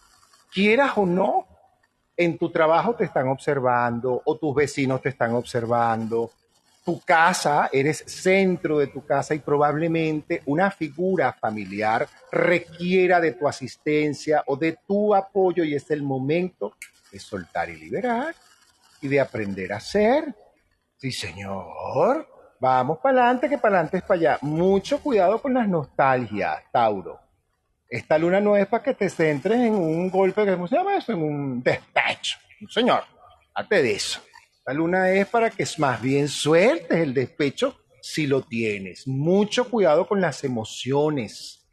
[0.51, 1.45] Quieras o no,
[2.17, 6.31] en tu trabajo te están observando o tus vecinos te están observando.
[6.83, 13.47] Tu casa, eres centro de tu casa y probablemente una figura familiar requiera de tu
[13.47, 16.73] asistencia o de tu apoyo y es el momento
[17.11, 18.33] de soltar y liberar
[19.01, 20.35] y de aprender a ser
[21.01, 22.27] Sí, señor.
[22.59, 24.37] Vamos para adelante, que para adelante es para allá.
[24.41, 27.19] Mucho cuidado con las nostalgias, Tauro.
[27.89, 31.13] Esta luna no es para que te centres en un golpe, ¿cómo se llama eso?
[31.13, 32.37] En un despecho.
[32.69, 33.03] Señor,
[33.55, 34.21] hazte de eso.
[34.59, 39.07] Esta luna es para que más bien sueltes el despecho si lo tienes.
[39.07, 41.67] Mucho cuidado con las emociones,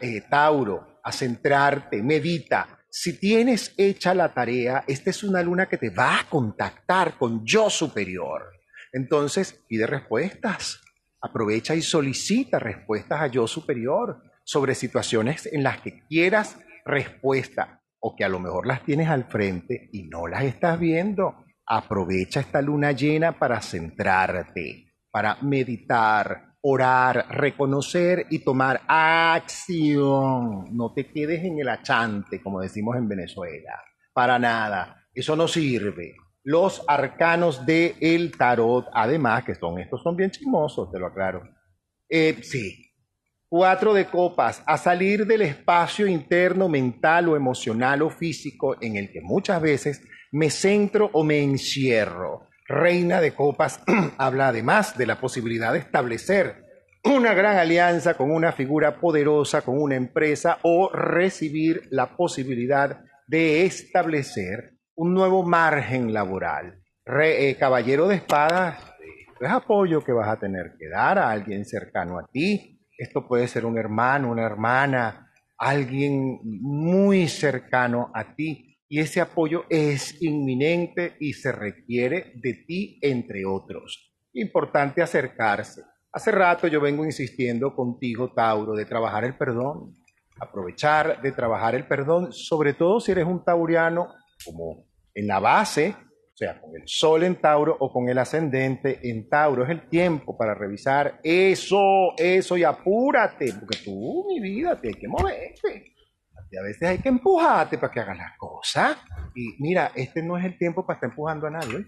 [0.00, 2.78] eh, Tauro, a centrarte, medita.
[2.92, 7.46] Si tienes hecha la tarea, esta es una luna que te va a contactar con
[7.46, 8.50] yo superior.
[8.92, 10.80] Entonces, pide respuestas.
[11.20, 18.16] Aprovecha y solicita respuestas a yo superior sobre situaciones en las que quieras respuesta o
[18.16, 21.44] que a lo mejor las tienes al frente y no las estás viendo.
[21.66, 30.64] Aprovecha esta luna llena para centrarte, para meditar, orar, reconocer y tomar acción.
[30.76, 33.82] No te quedes en el achante, como decimos en Venezuela.
[34.12, 35.06] Para nada.
[35.14, 40.90] Eso no sirve los arcanos del el tarot, además, que son estos, son bien chismosos,
[40.90, 41.42] te lo aclaro.
[42.08, 42.92] Eh, sí,
[43.48, 49.12] cuatro de copas, a salir del espacio interno, mental o emocional o físico en el
[49.12, 50.02] que muchas veces
[50.32, 52.48] me centro o me encierro.
[52.70, 53.82] Reina de copas
[54.18, 56.64] habla además de la posibilidad de establecer
[57.04, 63.64] una gran alianza con una figura poderosa, con una empresa o recibir la posibilidad de
[63.64, 66.80] establecer un nuevo margen laboral.
[67.06, 68.78] Eh, caballero de espadas,
[69.40, 72.78] es apoyo que vas a tener que dar a alguien cercano a ti.
[72.96, 78.69] Esto puede ser un hermano, una hermana, alguien muy cercano a ti.
[78.92, 84.12] Y ese apoyo es inminente y se requiere de ti, entre otros.
[84.32, 85.82] Importante acercarse.
[86.12, 89.94] Hace rato yo vengo insistiendo contigo, Tauro, de trabajar el perdón.
[90.40, 94.08] Aprovechar de trabajar el perdón, sobre todo si eres un tauriano,
[94.44, 98.98] como en la base, o sea, con el sol en Tauro o con el ascendente
[99.08, 99.62] en Tauro.
[99.62, 104.94] Es el tiempo para revisar eso, eso y apúrate, porque tú, mi vida, te hay
[104.94, 105.94] que moverte.
[106.50, 108.96] Y a veces hay que empujarte para que hagas las cosas.
[109.34, 111.86] Y mira, este no es el tiempo para estar empujando a nadie.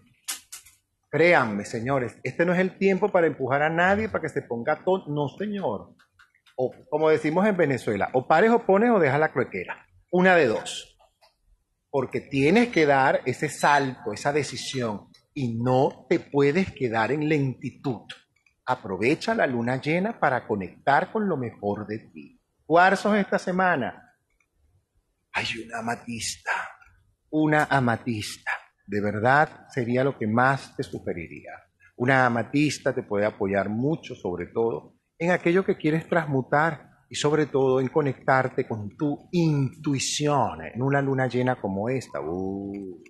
[1.10, 4.82] Créanme, señores, este no es el tiempo para empujar a nadie para que se ponga
[4.84, 5.04] todo.
[5.08, 5.94] No, señor.
[6.56, 9.86] O como decimos en Venezuela, o pares o pones o dejas la croquera.
[10.10, 10.96] Una de dos.
[11.90, 15.08] Porque tienes que dar ese salto, esa decisión.
[15.34, 18.02] Y no te puedes quedar en lentitud.
[18.64, 22.40] Aprovecha la luna llena para conectar con lo mejor de ti.
[22.64, 24.01] Cuarzos esta semana.
[25.32, 26.50] Hay una amatista.
[27.30, 28.52] Una amatista.
[28.86, 31.52] De verdad sería lo que más te sugeriría.
[31.96, 37.46] Una amatista te puede apoyar mucho, sobre todo, en aquello que quieres transmutar y sobre
[37.46, 42.20] todo en conectarte con tu intuición en una luna llena como esta.
[42.20, 43.02] Uh,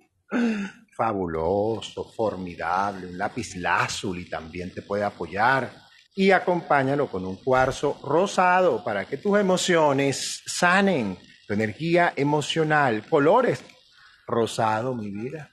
[0.95, 5.71] fabuloso, formidable, un lápiz lazuli también te puede apoyar
[6.15, 11.17] y acompáñalo con un cuarzo rosado para que tus emociones sanen,
[11.47, 13.63] tu energía emocional, colores
[14.25, 15.51] rosado, mi vida,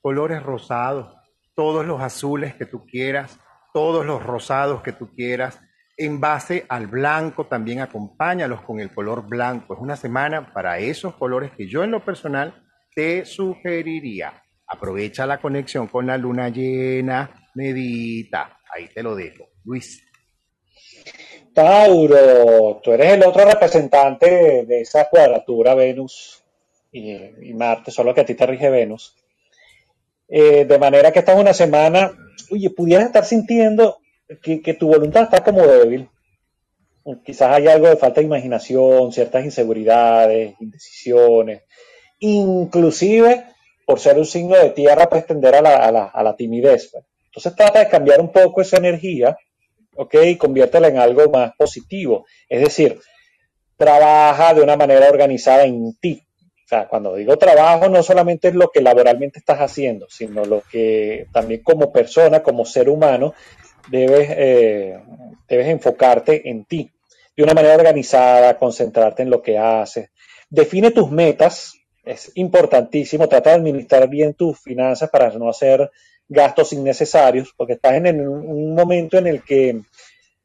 [0.00, 1.14] colores rosados,
[1.54, 3.38] todos los azules que tú quieras,
[3.72, 5.60] todos los rosados que tú quieras,
[5.96, 9.74] en base al blanco también acompáñalos con el color blanco.
[9.74, 12.62] Es una semana para esos colores que yo en lo personal
[12.94, 14.42] te sugeriría.
[14.66, 18.58] Aprovecha la conexión con la luna llena, medita.
[18.72, 19.44] Ahí te lo dejo.
[19.64, 20.03] Luis.
[21.54, 26.42] Tauro, tú eres el otro representante de esa cuadratura Venus
[26.92, 29.16] y, Marte, solo que a ti te rige Venus.
[30.28, 32.12] Eh, de manera que esta es una semana,
[32.50, 33.98] oye, pudieras estar sintiendo
[34.42, 36.08] que, tu voluntad está como débil.
[37.24, 41.62] Quizás hay algo de falta de imaginación, ciertas inseguridades, indecisiones.
[42.18, 43.44] Inclusive,
[43.86, 46.90] por ser un signo de tierra, puedes tender a la, a la, a la timidez.
[46.90, 47.04] pues.
[47.26, 49.36] Entonces trata de cambiar un poco esa energía,
[49.96, 50.14] ¿ok?
[50.38, 52.26] Conviértela en algo más positivo.
[52.48, 52.98] Es decir,
[53.76, 56.22] trabaja de una manera organizada en ti.
[56.64, 60.62] O sea, cuando digo trabajo, no solamente es lo que laboralmente estás haciendo, sino lo
[60.62, 63.34] que también como persona, como ser humano,
[63.90, 64.98] debes, eh,
[65.46, 66.90] debes enfocarte en ti.
[67.36, 70.10] De una manera organizada, concentrarte en lo que haces.
[70.48, 71.74] Define tus metas,
[72.04, 73.28] es importantísimo.
[73.28, 75.90] Trata de administrar bien tus finanzas para no hacer
[76.28, 79.80] gastos innecesarios, porque estás en un momento en el que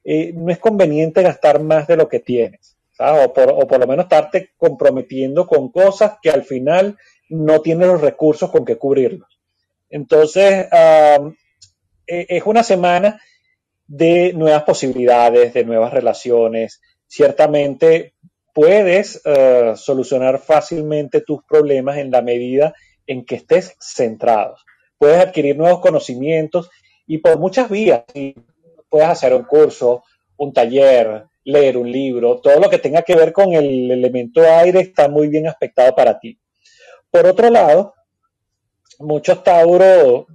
[0.04, 2.78] eh, no es conveniente gastar más de lo que tienes.
[3.00, 6.98] O, por, o por lo menos estarte comprometiendo con cosas que al final
[7.30, 9.40] no tienes los recursos con que cubrirlos.
[9.90, 13.22] Entonces, eh, es una semana
[13.88, 16.82] de nuevas posibilidades, de nuevas relaciones.
[17.08, 18.14] Ciertamente
[18.54, 22.74] puedes eh, solucionar fácilmente tus problemas en la medida
[23.08, 24.66] en que estés centrados.
[25.00, 26.70] Puedes adquirir nuevos conocimientos
[27.08, 28.04] y por muchas vías.
[28.90, 30.04] Puedes hacer un curso,
[30.38, 34.82] un taller, leer un libro, todo lo que tenga que ver con el elemento aire
[34.82, 36.38] está muy bien aspectado para ti.
[37.10, 37.96] Por otro lado,
[39.00, 40.28] muchos Tauro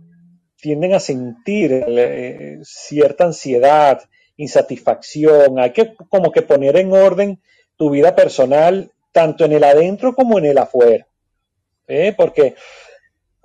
[0.57, 4.03] tienden a sentir eh, cierta ansiedad,
[4.37, 5.59] insatisfacción.
[5.59, 7.41] Hay que como que poner en orden
[7.77, 11.07] tu vida personal, tanto en el adentro como en el afuera.
[11.87, 12.15] ¿eh?
[12.17, 12.55] Porque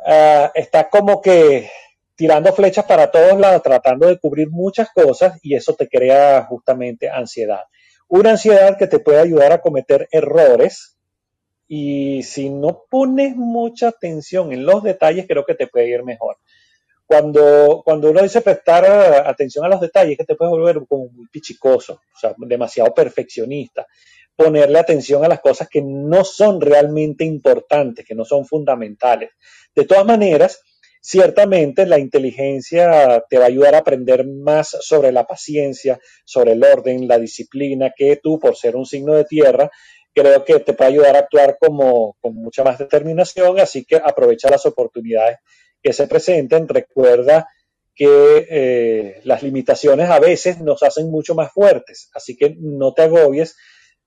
[0.05, 1.69] ah, estás como que
[2.15, 7.09] tirando flechas para todos lados, tratando de cubrir muchas cosas y eso te crea justamente
[7.09, 7.63] ansiedad.
[8.07, 10.97] Una ansiedad que te puede ayudar a cometer errores
[11.67, 16.37] y si no pones mucha atención en los detalles, creo que te puede ir mejor
[17.09, 21.09] cuando, cuando uno dice prestar eh, atención a los detalles, que te puedes volver como
[21.09, 23.87] muy pichicoso, o sea, demasiado perfeccionista.
[24.39, 29.31] Ponerle atención a las cosas que no son realmente importantes, que no son fundamentales.
[29.75, 30.61] De todas maneras,
[31.01, 36.63] ciertamente la inteligencia te va a ayudar a aprender más sobre la paciencia, sobre el
[36.63, 39.69] orden, la disciplina, que tú, por ser un signo de tierra,
[40.13, 44.49] creo que te puede ayudar a actuar como, con mucha más determinación, así que aprovecha
[44.49, 45.39] las oportunidades
[45.83, 47.45] que se presenten, recuerda
[47.93, 53.01] que eh, las limitaciones a veces nos hacen mucho más fuertes, así que no te
[53.01, 53.57] agobies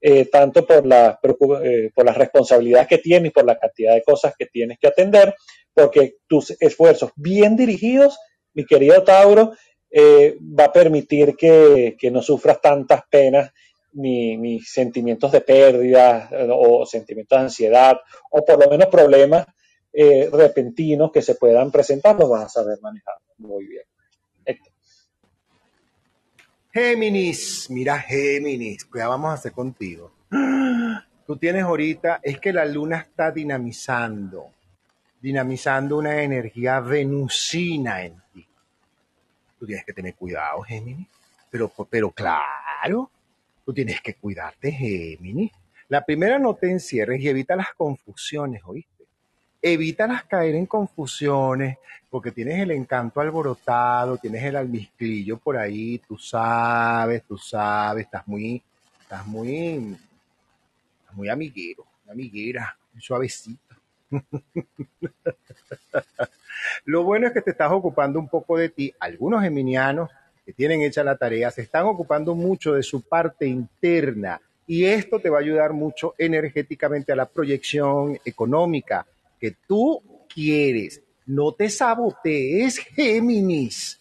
[0.05, 1.21] eh, tanto por, la,
[1.63, 5.35] eh, por las responsabilidades que tienes, por la cantidad de cosas que tienes que atender,
[5.73, 8.19] porque tus esfuerzos bien dirigidos,
[8.55, 9.53] mi querido Tauro,
[9.91, 13.53] eh, va a permitir que, que, no sufras tantas penas
[13.93, 18.01] ni, ni sentimientos de pérdida o sentimientos de ansiedad
[18.31, 19.47] o por lo menos problemas
[19.95, 23.85] eh, repentinos que se puedan presentar, los vas a saber manejar muy bien.
[26.73, 30.11] Géminis, mira Géminis, ¿qué vamos a hacer contigo?
[31.27, 34.47] Tú tienes ahorita, es que la luna está dinamizando,
[35.21, 38.47] dinamizando una energía venusina en ti.
[39.59, 41.07] Tú tienes que tener cuidado, Géminis.
[41.51, 43.11] Pero, pero claro,
[43.67, 45.53] tú tienes que cuidarte, Géminis.
[45.89, 48.93] La primera no te encierres y evita las confusiones, ¿oíste?
[49.63, 51.79] evítalas caer en confusiones,
[52.13, 58.29] porque tienes el encanto alborotado, tienes el almizclillo por ahí, tú sabes, tú sabes, estás
[58.29, 58.63] muy,
[59.01, 59.97] estás muy,
[61.13, 63.75] muy amiguero, amiguera, suavecito.
[66.85, 68.93] Lo bueno es que te estás ocupando un poco de ti.
[69.01, 70.11] Algunos geminianos
[70.45, 75.19] que tienen hecha la tarea se están ocupando mucho de su parte interna y esto
[75.19, 79.07] te va a ayudar mucho energéticamente a la proyección económica,
[79.41, 81.02] que tú quieres.
[81.27, 83.99] No te sabotees, Géminis.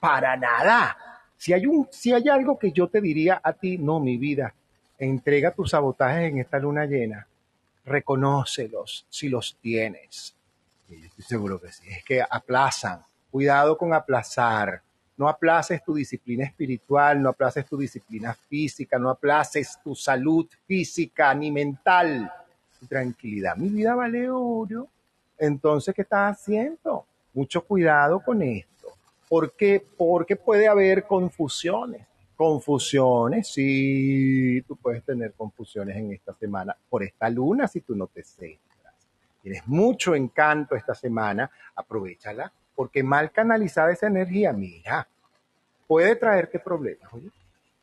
[0.00, 0.96] Para nada.
[1.36, 4.54] Si hay, un, si hay algo que yo te diría a ti, no, mi vida,
[4.98, 7.26] entrega tus sabotajes en esta luna llena.
[7.84, 10.34] Reconócelos si los tienes.
[10.88, 11.88] Yo estoy seguro que sí.
[11.88, 13.04] Es que aplazan.
[13.30, 14.82] Cuidado con aplazar.
[15.16, 21.34] No aplaces tu disciplina espiritual, no aplaces tu disciplina física, no aplaces tu salud física
[21.34, 22.30] ni mental
[22.86, 23.56] tranquilidad.
[23.56, 24.88] Mi vida vale oro.
[25.38, 27.06] Entonces, ¿qué estás haciendo?
[27.32, 28.88] Mucho cuidado con esto.
[29.28, 29.84] ¿Por qué?
[29.96, 32.06] Porque puede haber confusiones.
[32.36, 38.06] Confusiones, sí, tú puedes tener confusiones en esta semana por esta luna si tú no
[38.08, 38.94] te centras.
[39.42, 45.08] Tienes mucho encanto esta semana, aprovechala, porque mal canalizada esa energía, mira,
[45.86, 47.10] puede traerte problemas.
[47.14, 47.30] Oye,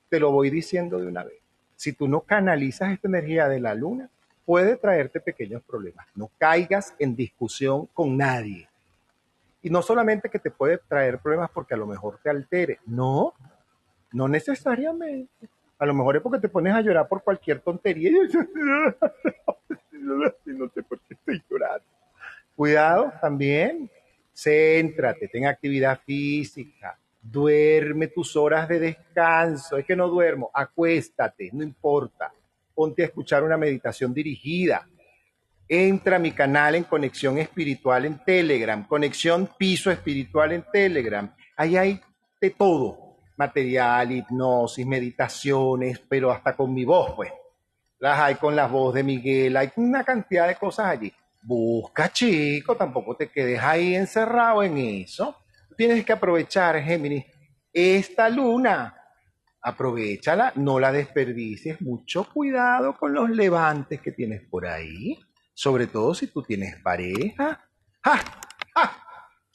[0.07, 1.39] te lo voy diciendo de una vez.
[1.75, 4.09] Si tú no canalizas esta energía de la luna,
[4.45, 6.05] puede traerte pequeños problemas.
[6.15, 8.67] No caigas en discusión con nadie.
[9.61, 12.79] Y no solamente que te puede traer problemas porque a lo mejor te altere.
[12.85, 13.33] No,
[14.11, 15.49] no necesariamente.
[15.79, 18.11] A lo mejor es porque te pones a llorar por cualquier tontería.
[20.45, 21.85] no sé por qué estoy llorando.
[22.55, 23.89] Cuidado también.
[24.35, 26.97] Céntrate, ten actividad física.
[27.21, 29.77] Duerme tus horas de descanso.
[29.77, 30.51] Es que no duermo.
[30.53, 32.33] Acuéstate, no importa
[32.73, 34.87] ponte a escuchar una meditación dirigida.
[35.67, 41.33] Entra a mi canal en Conexión Espiritual en Telegram, Conexión Piso Espiritual en Telegram.
[41.55, 42.01] Ahí hay
[42.41, 47.31] de todo, material, hipnosis, meditaciones, pero hasta con mi voz, pues.
[47.99, 51.13] Las hay con la voz de Miguel, hay una cantidad de cosas allí.
[51.41, 55.37] Busca, chico, tampoco te quedes ahí encerrado en eso.
[55.77, 57.25] Tienes que aprovechar, Géminis,
[57.71, 59.02] esta luna
[59.63, 65.17] aprovechala, no la desperdicies, mucho cuidado con los levantes que tienes por ahí,
[65.53, 67.61] sobre todo si tú tienes pareja.
[68.03, 68.19] ¡Ja!
[68.75, 69.03] ¡Ja!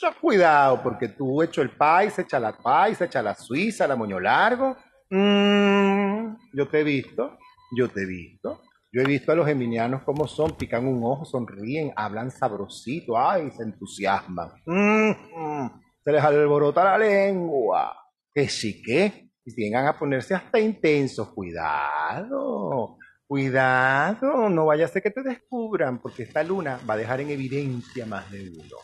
[0.01, 4.19] Mucho cuidado, porque tú hecho el país, echa la paisa, echa la suiza, la moño
[4.19, 4.77] largo.
[5.11, 7.37] Mm, yo te he visto,
[7.77, 8.63] yo te he visto.
[8.91, 13.51] Yo he visto a los geminianos como son, pican un ojo, sonríen, hablan sabrosito, ay,
[13.51, 14.51] se entusiasman.
[14.65, 17.95] Mm, mm, se les alborota la lengua.
[18.33, 21.29] Que sí que, y vengan a ponerse hasta intensos.
[21.31, 27.21] Cuidado, cuidado, no vaya a ser que te descubran, porque esta luna va a dejar
[27.21, 28.77] en evidencia más de uno.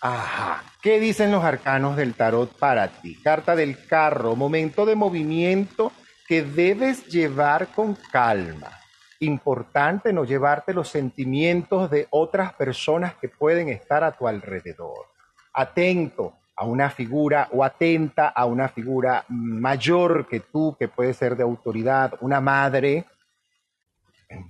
[0.00, 3.16] Ajá, ¿qué dicen los arcanos del tarot para ti?
[3.22, 5.92] Carta del carro, momento de movimiento
[6.26, 8.70] que debes llevar con calma.
[9.20, 15.06] Importante no llevarte los sentimientos de otras personas que pueden estar a tu alrededor.
[15.52, 21.36] Atento, a una figura o atenta a una figura mayor que tú, que puede ser
[21.36, 23.04] de autoridad, una madre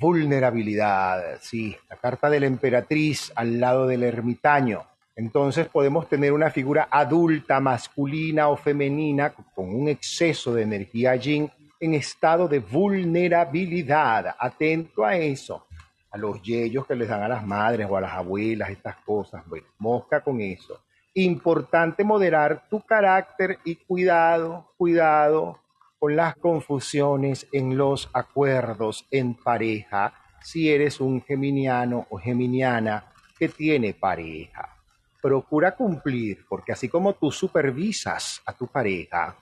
[0.01, 4.85] vulnerabilidad, sí, la carta de la emperatriz al lado del ermitaño.
[5.17, 11.51] Entonces podemos tener una figura adulta, masculina o femenina con un exceso de energía yin
[11.79, 14.35] en estado de vulnerabilidad.
[14.39, 15.67] Atento a eso,
[16.11, 19.47] a los yellos que les dan a las madres o a las abuelas, estas cosas.
[19.47, 20.81] Bueno, mosca con eso
[21.25, 25.61] importante moderar tu carácter y cuidado, cuidado
[25.99, 33.49] con las confusiones en los acuerdos en pareja si eres un geminiano o geminiana que
[33.49, 34.75] tiene pareja.
[35.21, 39.37] procura cumplir, porque así como tú supervisas a tu pareja,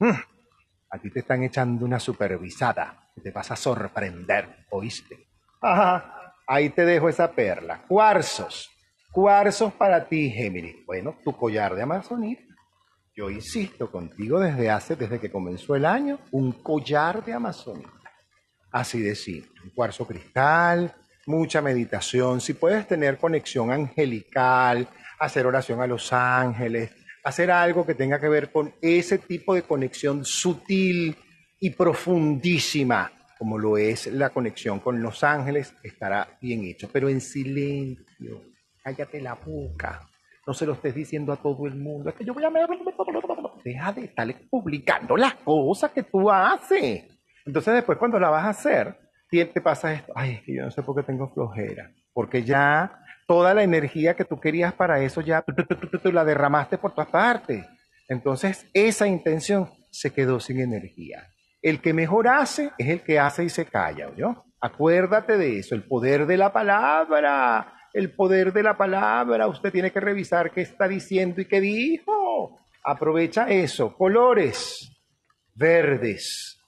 [0.00, 0.10] mm,
[0.90, 5.28] a ti te están echando una supervisada, que te vas a sorprender, ¿oíste?
[5.60, 7.82] Ajá, ahí te dejo esa perla.
[7.86, 8.70] Cuarzos,
[9.12, 10.84] cuarzos para ti, Géminis.
[10.86, 12.42] Bueno, tu collar de amazonita.
[13.14, 17.90] Yo insisto contigo desde hace, desde que comenzó el año, un collar de amazonita.
[18.72, 19.14] Así de
[19.64, 20.94] un cuarzo cristal,
[21.26, 22.40] mucha meditación.
[22.40, 24.88] Si puedes tener conexión angelical,
[25.18, 26.92] hacer oración a los ángeles,
[27.24, 31.16] hacer algo que tenga que ver con ese tipo de conexión sutil
[31.58, 37.20] y profundísima, como lo es la conexión con los ángeles, estará bien hecho, pero en
[37.20, 38.49] silencio.
[38.82, 40.00] Cállate la boca.
[40.46, 42.10] No se lo estés diciendo a todo el mundo.
[42.10, 42.50] Es que yo voy a...
[43.64, 47.04] Deja de estar publicando las cosas que tú haces.
[47.44, 48.96] Entonces después cuando la vas a hacer,
[49.30, 50.12] te pasa esto.
[50.16, 51.92] Ay, es que yo no sé por qué tengo flojera.
[52.12, 55.44] Porque ya toda la energía que tú querías para eso ya
[56.04, 57.64] la derramaste por todas partes.
[58.08, 61.28] Entonces esa intención se quedó sin energía.
[61.62, 64.44] El que mejor hace es el que hace y se calla, ¿yo?
[64.60, 69.48] Acuérdate de eso, el poder de la palabra el poder de la palabra.
[69.48, 72.58] Usted tiene que revisar qué está diciendo y qué dijo.
[72.84, 73.94] Aprovecha eso.
[73.96, 74.90] Colores
[75.54, 76.58] verdes,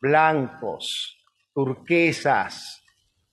[0.00, 1.16] blancos,
[1.54, 2.82] turquesas,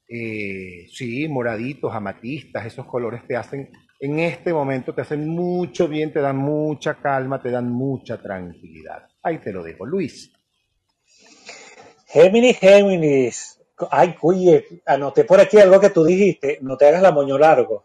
[0.08, 3.70] eh, sí, moraditos, amatistas, esos colores te hacen,
[4.00, 9.08] en este momento te hacen mucho bien, te dan mucha calma, te dan mucha tranquilidad.
[9.22, 10.32] Ahí te lo dejo, Luis.
[12.08, 13.60] Géminis, Géminis,
[13.90, 17.84] Ay, oye, anoté por aquí algo que tú dijiste, no te hagas la moño largo.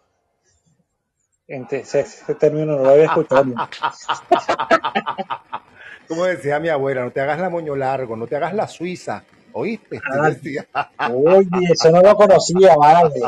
[1.46, 3.44] Ese, ese término no lo había escuchado.
[6.08, 9.24] Como decía mi abuela, no te hagas la moño largo, no te hagas la suiza.
[9.52, 10.00] ¿Oíste?
[11.10, 13.20] oye, eso no lo conocía, vale.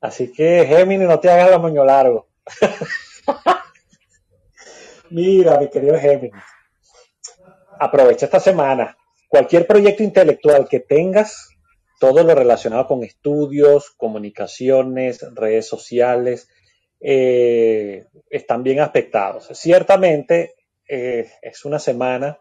[0.00, 2.26] Así que, Géminis, no te hagas la moño largo.
[5.10, 6.42] Mira, mi querido Géminis,
[7.78, 8.97] aprovecha esta semana
[9.28, 11.50] cualquier proyecto intelectual que tengas,
[12.00, 16.48] todo lo relacionado con estudios, comunicaciones, redes sociales,
[17.00, 19.48] eh, están bien aspectados.
[19.52, 20.54] Ciertamente
[20.88, 22.38] eh, es una semana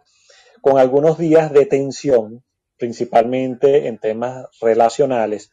[0.62, 2.44] con algunos días de tensión,
[2.78, 5.52] principalmente en temas relacionales.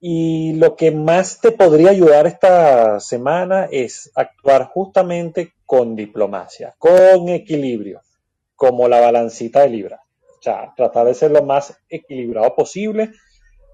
[0.00, 7.28] Y lo que más te podría ayudar esta semana es actuar justamente con diplomacia, con
[7.28, 8.02] equilibrio,
[8.54, 10.00] como la balancita de Libra.
[10.38, 13.10] O sea, tratar de ser lo más equilibrado posible,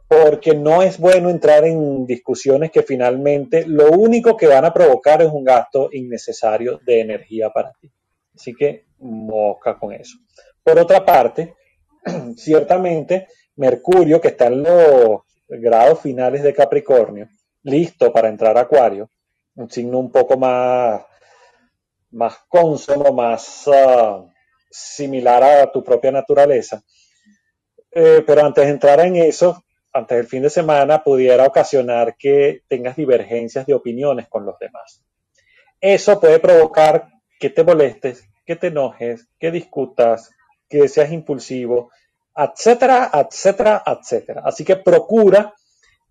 [0.09, 5.23] porque no es bueno entrar en discusiones que finalmente lo único que van a provocar
[5.23, 7.91] es un gasto innecesario de energía para ti.
[8.35, 10.17] Así que mosca con eso.
[10.62, 11.55] Por otra parte,
[12.37, 17.29] ciertamente Mercurio, que está en los grados finales de Capricornio,
[17.62, 19.09] listo para entrar a Acuario,
[19.55, 21.03] un signo un poco más,
[22.11, 23.69] más consono, más...
[23.69, 24.25] Ah,
[24.75, 26.83] similar a tu propia naturaleza.
[27.93, 32.62] Eh, pero antes de entrar en eso, antes del fin de semana, pudiera ocasionar que
[32.66, 35.01] tengas divergencias de opiniones con los demás.
[35.81, 37.09] Eso puede provocar
[37.39, 40.31] que te molestes, que te enojes, que discutas,
[40.68, 41.91] que seas impulsivo,
[42.35, 44.43] etcétera, etcétera, etcétera.
[44.45, 45.55] Así que procura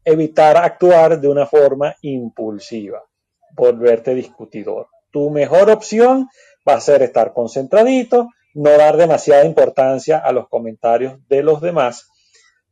[0.06, 3.04] evitar actuar de una forma impulsiva,
[3.52, 4.88] volverte discutidor.
[5.12, 6.30] Tu mejor opción
[6.68, 12.10] va a ser estar concentradito, no dar demasiada importancia a los comentarios de los demás,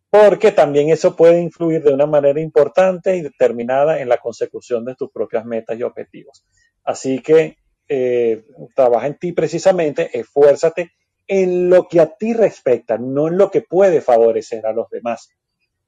[0.09, 4.95] porque también eso puede influir de una manera importante y determinada en la consecución de
[4.95, 6.45] tus propias metas y objetivos.
[6.83, 7.57] Así que
[7.87, 8.43] eh,
[8.75, 10.91] trabaja en ti precisamente, esfuérzate
[11.27, 15.29] en lo que a ti respecta, no en lo que puede favorecer a los demás.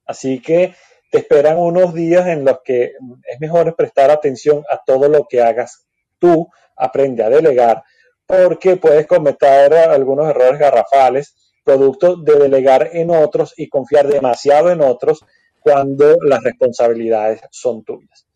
[0.06, 0.74] Así que
[1.10, 2.92] te esperan unos días en los que
[3.22, 5.86] es mejor prestar atención a todo lo que hagas
[6.18, 7.84] tú, aprende a delegar,
[8.26, 14.80] porque puedes cometer algunos errores garrafales, producto de delegar en otros y confiar demasiado en
[14.80, 15.24] otros
[15.60, 18.26] cuando las responsabilidades son tuyas.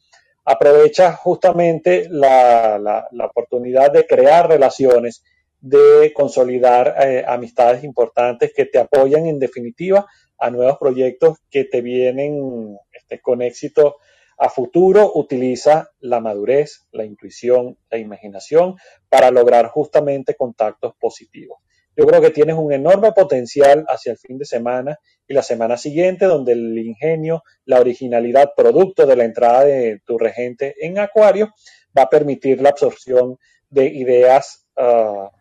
[0.44, 5.22] Aprovecha justamente la, oportunidad de crear relaciones,
[5.60, 10.06] de consolidar eh, amistades importantes que te apoyan en definitiva
[10.38, 13.96] a nuevos proyectos que te vienen este, con éxito
[14.38, 18.76] a futuro utiliza la madurez, la intuición, la imaginación
[19.08, 21.58] para lograr justamente contactos positivos.
[21.96, 25.76] Yo creo que tienes un enorme potencial hacia el fin de semana y la semana
[25.76, 31.52] siguiente, donde el ingenio, la originalidad producto de la entrada de tu regente en Acuario
[31.96, 33.36] va a permitir la absorción
[33.68, 35.32] de ideas ah,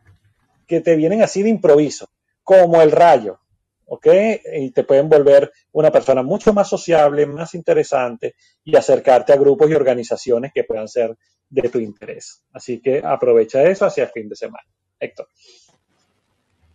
[0.66, 2.10] que te vienen así de improviso,
[2.42, 3.40] como el rayo.
[3.88, 4.08] ¿Ok?
[4.54, 9.70] Y te pueden volver una persona mucho más sociable, más interesante y acercarte a grupos
[9.70, 11.18] y organizaciones que puedan ser
[11.50, 12.44] de tu interés.
[12.54, 14.66] Así que aprovecha eso hacia el fin de semana.
[15.00, 15.28] Héctor.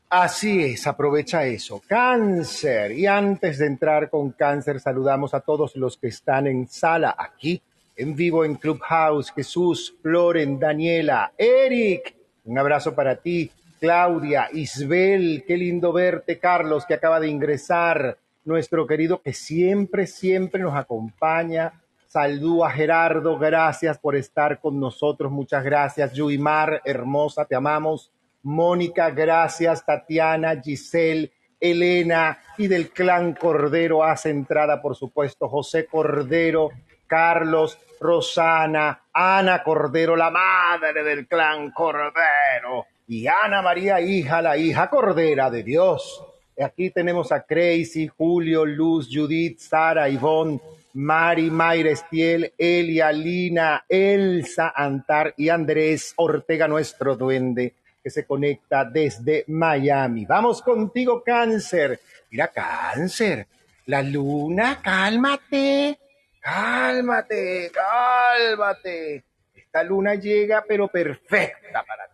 [0.09, 1.81] Así es, aprovecha eso.
[1.87, 2.93] Cáncer.
[2.93, 7.63] Y antes de entrar con cáncer, saludamos a todos los que están en sala aquí,
[7.97, 9.33] en vivo en Clubhouse.
[9.33, 12.15] Jesús, Floren, Daniela, Eric.
[12.45, 13.51] Un abrazo para ti.
[13.83, 16.39] Claudia, Isbel, qué lindo verte.
[16.39, 18.17] Carlos, que acaba de ingresar.
[18.45, 21.83] Nuestro querido que siempre, siempre nos acompaña.
[22.07, 25.33] Saludo a Gerardo, gracias por estar con nosotros.
[25.33, 26.13] Muchas gracias.
[26.13, 28.13] Yuimar, hermosa, te amamos.
[28.45, 36.71] Mónica, gracias, Tatiana, Giselle, Elena y del clan Cordero hace entrada, por supuesto, José Cordero,
[37.09, 44.89] Carlos, Rosana, Ana Cordero, la madre del clan Cordero, y Ana María, hija, la hija
[44.89, 46.25] Cordera de Dios.
[46.63, 50.61] Aquí tenemos a Crazy, Julio, Luz, Judith, Sara, Ivonne,
[50.95, 58.85] Mari, Mayra Estiel, Elia, Lina, Elsa, Antar y Andrés Ortega, nuestro duende que se conecta
[58.85, 60.27] desde Miami.
[60.27, 62.01] Vamos contigo, cáncer.
[62.31, 63.47] Mira, cáncer.
[63.87, 65.99] La luna, cálmate,
[66.41, 69.25] cálmate, cálmate.
[69.55, 72.12] Esta luna llega, pero perfecta para ti.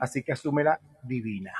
[0.00, 1.52] Así que asúmela divina.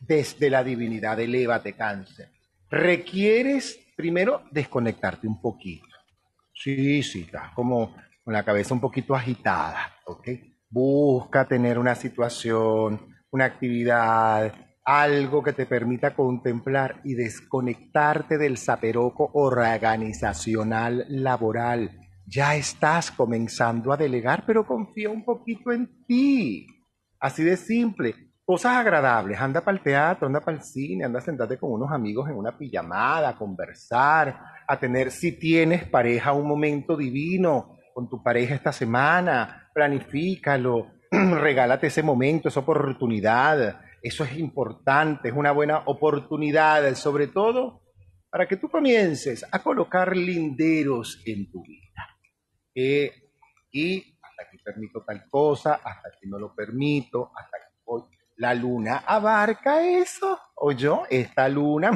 [0.00, 2.30] Desde la divinidad, elévate, cáncer.
[2.70, 5.86] Requieres primero desconectarte un poquito.
[6.54, 10.28] Sí, sí, estás como con la cabeza un poquito agitada, ¿ok?
[10.68, 14.54] Busca tener una situación, una actividad,
[14.84, 21.99] algo que te permita contemplar y desconectarte del zaperoco organizacional laboral.
[22.32, 26.64] Ya estás comenzando a delegar, pero confía un poquito en ti.
[27.18, 28.14] Así de simple.
[28.44, 29.40] Cosas agradables.
[29.40, 32.36] Anda para el teatro, anda para el cine, anda a sentarte con unos amigos en
[32.36, 38.54] una pijamada, a conversar, a tener, si tienes pareja, un momento divino con tu pareja
[38.54, 43.80] esta semana, planifícalo, regálate ese momento, esa oportunidad.
[44.00, 47.82] Eso es importante, es una buena oportunidad, sobre todo
[48.30, 51.89] para que tú comiences a colocar linderos en tu vida.
[52.74, 53.08] Y
[54.22, 58.02] hasta aquí permito tal cosa, hasta aquí no lo permito, hasta aquí voy.
[58.36, 61.90] La luna abarca eso, o yo, esta luna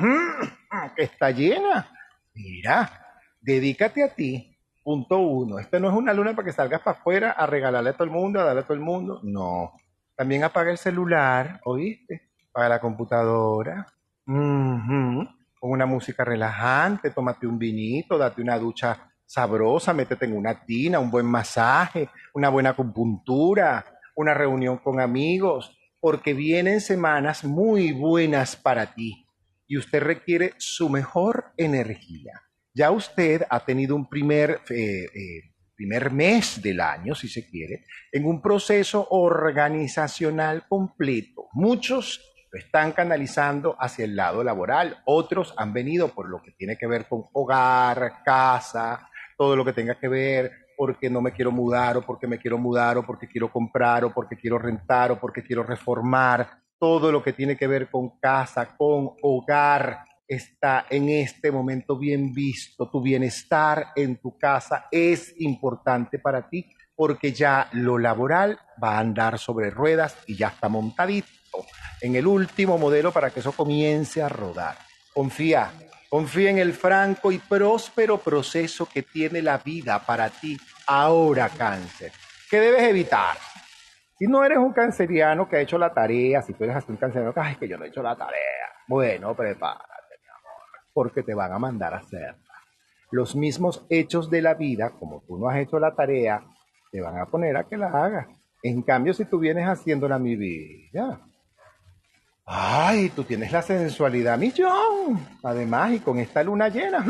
[0.94, 1.90] que está llena.
[2.34, 4.54] Mira, dedícate a ti,
[4.84, 7.92] Punto uno, esta no es una luna para que salgas para afuera a regalarle a
[7.94, 9.18] todo el mundo, a darle a todo el mundo.
[9.22, 9.72] No.
[10.14, 12.32] También apaga el celular, ¿oíste?
[12.50, 13.86] Apaga la computadora.
[14.26, 15.26] Con
[15.58, 21.10] una música relajante, tómate un vinito, date una ducha sabrosa, métete en una tina, un
[21.10, 23.84] buen masaje, una buena acupuntura,
[24.16, 29.26] una reunión con amigos, porque vienen semanas muy buenas para ti
[29.66, 32.32] y usted requiere su mejor energía.
[32.74, 37.84] Ya usted ha tenido un primer, eh, eh, primer mes del año, si se quiere,
[38.12, 41.48] en un proceso organizacional completo.
[41.52, 42.20] Muchos
[42.52, 46.86] lo están canalizando hacia el lado laboral, otros han venido por lo que tiene que
[46.86, 51.96] ver con hogar, casa, todo lo que tenga que ver porque no me quiero mudar
[51.96, 55.42] o porque me quiero mudar o porque quiero comprar o porque quiero rentar o porque
[55.42, 61.50] quiero reformar, todo lo que tiene que ver con casa, con hogar, está en este
[61.52, 62.90] momento bien visto.
[62.90, 69.00] Tu bienestar en tu casa es importante para ti porque ya lo laboral va a
[69.00, 71.28] andar sobre ruedas y ya está montadito
[72.00, 74.76] en el último modelo para que eso comience a rodar.
[75.12, 75.72] Confía,
[76.14, 80.56] confía en el franco y próspero proceso que tiene la vida para ti
[80.86, 82.12] ahora, cáncer.
[82.48, 83.36] ¿Qué debes evitar?
[84.16, 86.98] Si no eres un canceriano que ha hecho la tarea, si tú eres hasta un
[86.98, 89.84] canceriano que, ay, que yo no he hecho la tarea, bueno, prepara
[90.92, 92.54] porque te van a mandar a hacerla.
[93.10, 96.44] Los mismos hechos de la vida, como tú no has hecho la tarea,
[96.92, 98.28] te van a poner a que la hagas.
[98.62, 101.20] En cambio, si tú vienes haciéndola mi vida,
[102.46, 105.26] ay, tú tienes la sensualidad millón.
[105.42, 107.04] Además, y con esta luna llena.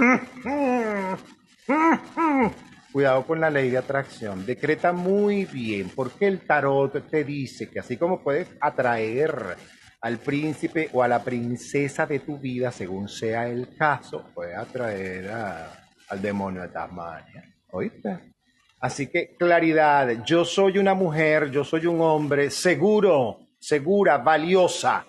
[2.92, 4.46] Cuidado con la ley de atracción.
[4.46, 9.56] Decreta muy bien, porque el tarot te dice que así como puedes atraer
[10.00, 15.30] al príncipe o a la princesa de tu vida, según sea el caso, puede atraer
[15.30, 17.42] al demonio de Tasmania.
[17.70, 18.34] ¿Oíste?
[18.80, 25.06] Así que claridad, yo soy una mujer, yo soy un hombre seguro, segura, valiosa,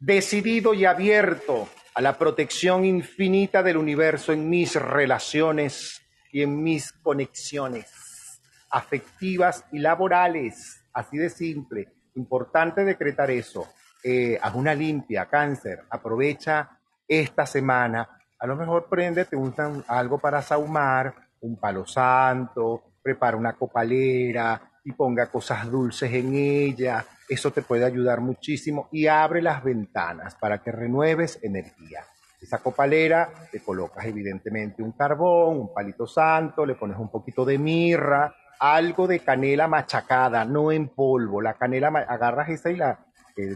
[0.00, 6.00] decidido y abierto a la protección infinita del universo en mis relaciones
[6.32, 8.40] y en mis conexiones
[8.70, 10.84] afectivas y laborales.
[10.92, 11.88] Así de simple.
[12.14, 13.68] Importante decretar eso
[14.02, 16.70] eh, haz una limpia, cáncer, aprovecha
[17.06, 19.54] esta semana, a lo mejor préndete un,
[19.88, 27.04] algo para saumar, un palo santo, prepara una copalera y ponga cosas dulces en ella,
[27.30, 32.04] eso te puede ayudar muchísimo y abre las ventanas para que renueves energía.
[32.40, 37.56] Esa copalera te colocas evidentemente un carbón, un palito santo, le pones un poquito de
[37.56, 41.40] mirra, algo de canela machacada, no en polvo.
[41.40, 43.06] La canela, agarras esa y la
[43.36, 43.54] eh,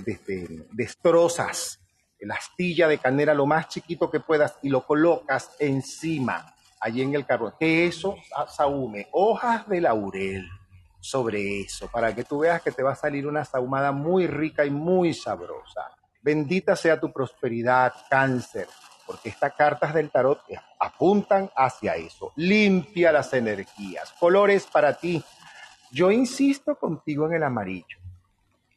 [0.70, 1.80] destrozas,
[2.20, 7.14] la astilla de canela lo más chiquito que puedas y lo colocas encima, allí en
[7.16, 7.54] el carbón.
[7.58, 8.14] Que eso
[8.46, 10.48] sahume, hojas de laurel
[11.04, 14.64] sobre eso, para que tú veas que te va a salir una sahumada muy rica
[14.64, 15.90] y muy sabrosa.
[16.22, 18.66] Bendita sea tu prosperidad, cáncer,
[19.06, 20.40] porque estas cartas del tarot
[20.80, 22.32] apuntan hacia eso.
[22.36, 24.14] Limpia las energías.
[24.18, 25.22] Colores para ti.
[25.92, 27.98] Yo insisto contigo en el amarillo.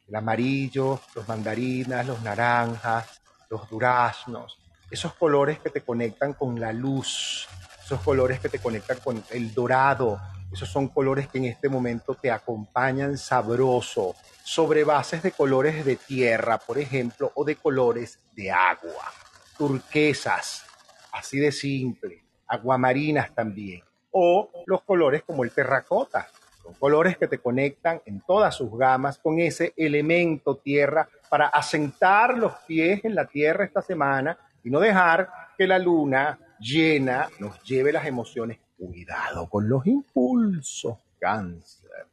[0.05, 4.59] El amarillo, los mandarinas, los naranjas, los duraznos.
[4.91, 7.47] Esos colores que te conectan con la luz.
[7.85, 10.19] Esos colores que te conectan con el dorado.
[10.51, 15.97] Esos son colores que en este momento te acompañan sabroso sobre bases de colores de
[15.97, 19.11] tierra, por ejemplo, o de colores de agua,
[19.57, 20.65] turquesas,
[21.11, 26.27] así de simple, aguamarinas también, o los colores como el terracota,
[26.63, 32.37] son colores que te conectan en todas sus gamas con ese elemento tierra para asentar
[32.37, 37.61] los pies en la tierra esta semana y no dejar que la luna llena nos
[37.63, 38.59] lleve las emociones.
[38.77, 42.07] Cuidado con los impulsos, cáncer.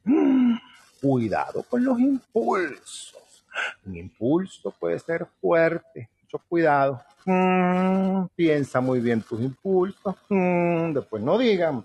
[1.01, 3.45] Cuidado con los impulsos.
[3.85, 6.09] Un impulso puede ser fuerte.
[6.23, 7.03] Mucho cuidado.
[7.27, 10.17] Mm, piensa muy bien tus impulsos.
[10.29, 11.85] Mm, después no digan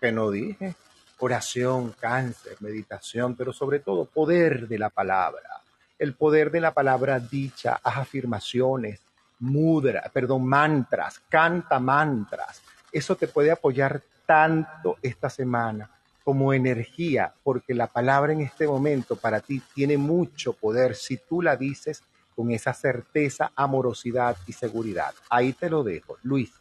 [0.00, 0.74] que no dije.
[1.18, 5.62] Oración, cáncer, meditación, pero sobre todo poder de la palabra.
[5.98, 9.00] El poder de la palabra dicha, haz afirmaciones,
[9.38, 12.60] mudra, perdón, mantras, canta mantras.
[12.92, 15.90] Eso te puede apoyar tanto esta semana
[16.24, 21.42] como energía, porque la palabra en este momento para ti tiene mucho poder si tú
[21.42, 22.02] la dices
[22.36, 25.12] con esa certeza, amorosidad y seguridad.
[25.28, 26.16] Ahí te lo dejo.
[26.22, 26.52] Luis.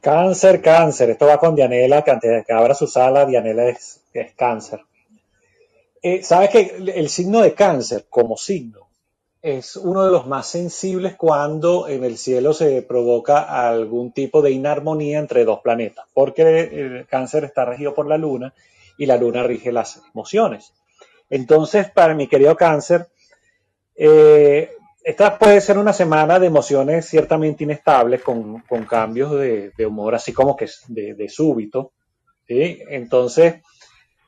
[0.00, 1.10] Cáncer, cáncer.
[1.10, 4.00] Esto va con Dianela, que antes de que abra su sala, Dianela es,
[4.36, 4.80] cáncer.
[6.02, 8.91] Eh, ¿Sabes que el signo de cáncer como signo
[9.42, 14.52] es uno de los más sensibles cuando en el cielo se provoca algún tipo de
[14.52, 18.54] inarmonía entre dos planetas, porque el cáncer está regido por la luna
[18.96, 20.72] y la luna rige las emociones.
[21.28, 23.08] Entonces, para mi querido cáncer,
[23.96, 24.70] eh,
[25.02, 30.56] esta puede ser una semana de emociones ciertamente inestables, con, cambios de, humor así como
[30.56, 31.90] que de, súbito.
[32.46, 33.56] Entonces,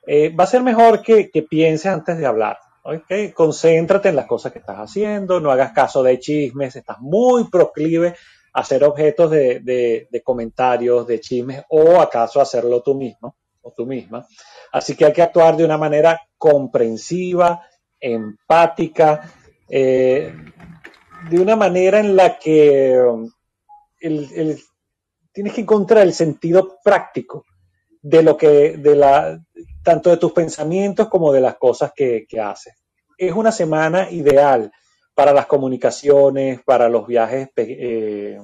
[0.09, 4.27] eh, va a ser mejor que, que pienses antes de hablar Okay, concéntrate en las
[4.27, 8.15] cosas que estás haciendo, no hagas caso de chismes, estás muy proclive
[8.53, 14.27] a ser objetos de, comentarios, de chismes, o acaso hacerlo tú mismo o tú misma.
[14.71, 17.63] Así que hay que actuar de una manera comprensiva,
[17.99, 19.33] empática,
[19.67, 20.35] eh,
[21.31, 23.31] de una manera en la que um,
[25.33, 27.47] tienes que encontrar el sentido práctico
[28.05, 29.41] de lo que, de la,
[29.83, 32.75] tanto de tus pensamientos como de las cosas que, haces.
[33.17, 34.71] Es una semana ideal
[35.15, 38.39] para las comunicaciones, para los viajes eh,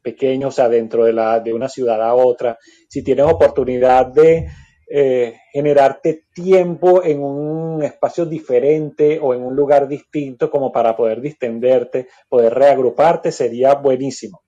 [0.00, 2.56] pequeños, o sea, dentro de, la, de una ciudad a otra.
[2.88, 4.48] Si tienes oportunidad de
[4.88, 11.20] eh, generarte tiempo en un espacio diferente o en un lugar distinto como para poder
[11.20, 14.44] distenderte, poder reagruparte, sería buenísimo.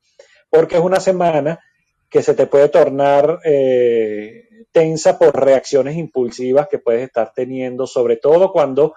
[0.48, 1.61] Porque es una semana
[2.09, 8.16] que se te puede tornar eh, tensa por reacciones impulsivas que puedes estar teniendo, sobre
[8.16, 8.94] todo cuando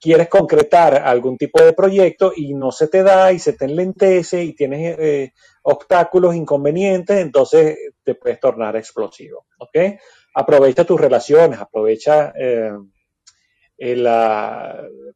[0.00, 4.44] quieres concretar algún tipo de proyecto y no se te da y se te enlentece
[4.44, 5.32] y tienes eh,
[5.62, 9.46] obstáculos, inconvenientes, entonces te puedes tornar explosivo.
[9.58, 9.98] ¿ok?
[10.34, 12.72] Aprovecha tus relaciones, aprovecha eh,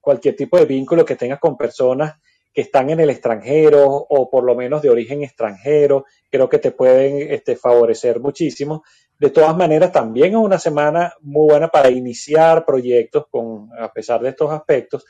[0.00, 2.14] cualquier tipo de vínculo que tengas con personas
[2.52, 6.72] que están en el extranjero o por lo menos de origen extranjero, creo que te
[6.72, 8.82] pueden este, favorecer muchísimo.
[9.18, 14.20] De todas maneras, también es una semana muy buena para iniciar proyectos con, a pesar
[14.20, 15.04] de estos aspectos,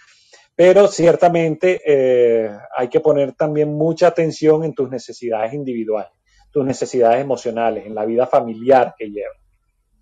[0.54, 6.12] pero ciertamente eh, hay que poner también mucha atención en tus necesidades individuales,
[6.50, 9.38] tus necesidades emocionales, en la vida familiar que llevas.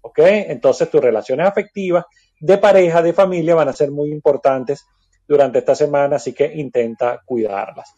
[0.01, 0.19] ¿Ok?
[0.21, 2.05] Entonces tus relaciones afectivas
[2.41, 4.85] de pareja, de familia van a ser muy importantes
[5.29, 7.95] durante esta semana, así que intenta cuidarlas.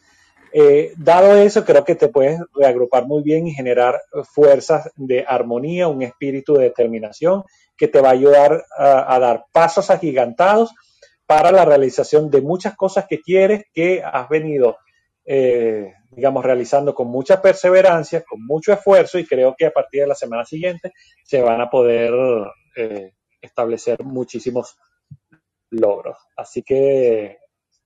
[0.52, 4.00] Eh, dado eso, creo que te puedes reagrupar muy bien y generar
[4.34, 7.44] fuerzas de armonía, un espíritu de determinación
[7.76, 10.74] que te va a ayudar a, dar pasos agigantados
[11.24, 14.76] para la realización de muchas cosas que quieres, que has venido,
[15.24, 20.08] eh, digamos, realizando con mucha perseverancia, con mucho esfuerzo y creo que a partir de
[20.08, 20.92] la semana siguiente
[21.24, 22.12] se van a poder
[22.76, 24.76] eh, establecer muchísimos
[25.70, 26.16] logros.
[26.36, 27.38] Así que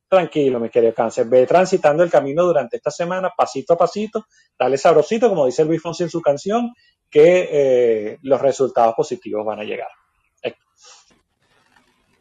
[0.09, 4.27] tranquilo, mi querido cáncer, ve transitando el camino durante esta semana, pasito a pasito,
[4.59, 6.73] dale sabrosito, como dice Luis Fonsi en su canción,
[7.11, 9.89] que eh, los resultados positivos van a llegar.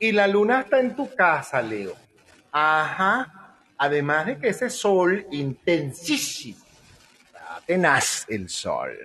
[0.03, 1.93] Y la luna está en tu casa, Leo.
[2.51, 3.55] Ajá.
[3.77, 6.59] Además de que ese sol intensísimo.
[7.65, 8.97] Tenaz el sol.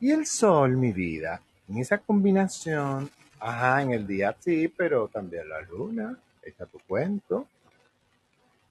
[0.00, 3.08] Y el sol, mi vida, en esa combinación,
[3.40, 7.46] ajá, en el día sí, pero también la luna, está tu cuento.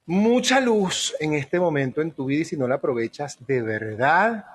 [0.07, 4.45] Mucha luz en este momento en tu vida y si no la aprovechas de verdad,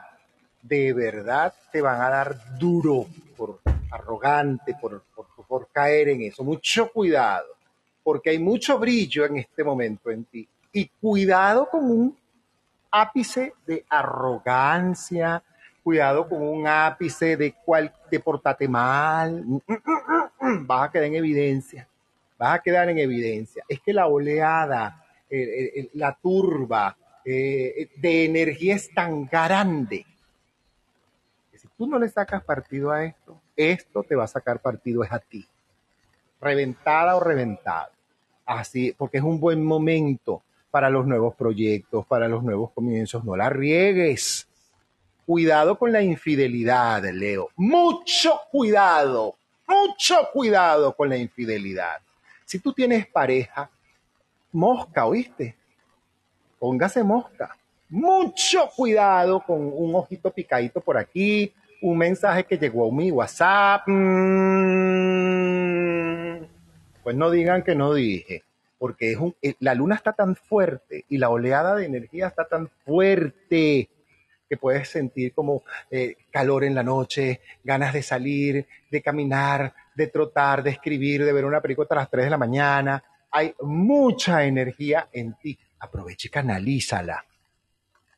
[0.63, 3.07] de verdad te van a dar duro
[3.37, 6.45] por arrogante, por, por, por caer en eso.
[6.45, 7.49] Mucho cuidado,
[8.03, 10.49] porque hay mucho brillo en este momento en ti.
[10.73, 12.17] Y cuidado con un
[12.91, 15.43] ápice de arrogancia,
[15.83, 19.45] cuidado con un ápice de cual de portate mal,
[20.63, 21.89] vas a quedar en evidencia,
[22.39, 23.65] vas a quedar en evidencia.
[23.69, 30.07] Es que la oleada, eh, la turba eh, de energía es tan grande
[31.51, 35.05] que si tú no le sacas partido a esto, esto te va a sacar partido
[35.05, 35.47] es a ti.
[36.41, 37.93] Reventada o reventado.
[38.47, 43.25] Así, porque es un buen momento para los nuevos proyectos, para los nuevos comienzos.
[43.25, 44.49] No la riegues.
[45.27, 47.51] Cuidado con la infidelidad, Leo.
[47.57, 52.01] Mucho cuidado, mucho cuidado con la infidelidad.
[52.45, 53.71] Si tú tienes pareja,
[54.53, 55.55] mosca, ¿oíste?
[56.59, 57.57] Póngase mosca.
[57.89, 63.83] Mucho cuidado con un ojito picadito por aquí, un mensaje que llegó a mi WhatsApp.
[63.87, 64.51] Mm,
[67.03, 68.45] pues no digan que no dije,
[68.79, 72.69] porque es eh, la luna está tan fuerte y la oleada de energía está tan
[72.85, 73.89] fuerte
[74.51, 80.09] que puedes sentir como eh, calor en la noche, ganas de salir, de caminar, de
[80.09, 83.03] trotar, de escribir, de ver una película a las 3 de la mañana.
[83.31, 85.59] Hay mucha energía en ti.
[85.79, 87.25] Aprovecha y canalízala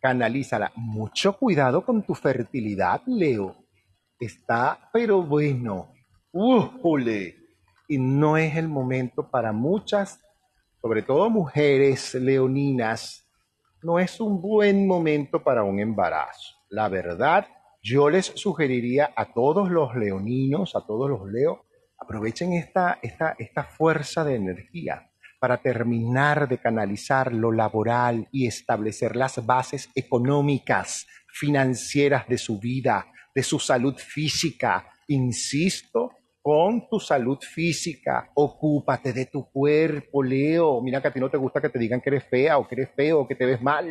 [0.03, 0.73] canalízala.
[0.75, 3.55] Mucho cuidado con tu fertilidad, Leo.
[4.19, 5.93] Está, pero bueno,
[6.33, 7.37] ¡újule!
[7.87, 10.21] Y no es el momento para muchas,
[10.81, 13.22] sobre todo mujeres leoninas,
[13.83, 16.57] no es un buen momento para un embarazo.
[16.69, 17.47] La verdad,
[17.83, 21.67] yo les sugeriría a todos los leoninos, a todos los leo,
[21.99, 25.11] aprovechen esta, esta, esta fuerza de energía
[25.41, 33.07] para terminar de canalizar lo laboral y establecer las bases económicas, financieras de su vida,
[33.35, 34.89] de su salud física.
[35.09, 36.13] Insisto,
[36.43, 40.83] con tu salud física, ocúpate de tu cuerpo, Leo.
[40.83, 42.75] Mira que a ti no te gusta que te digan que eres fea o que
[42.75, 43.89] eres feo o que te ves mal.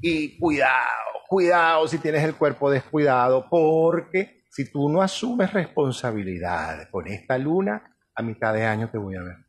[0.00, 7.06] Y cuidado, cuidado si tienes el cuerpo descuidado, porque si tú no asumes responsabilidad con
[7.06, 9.44] esta luna, a mitad de año te voy a ver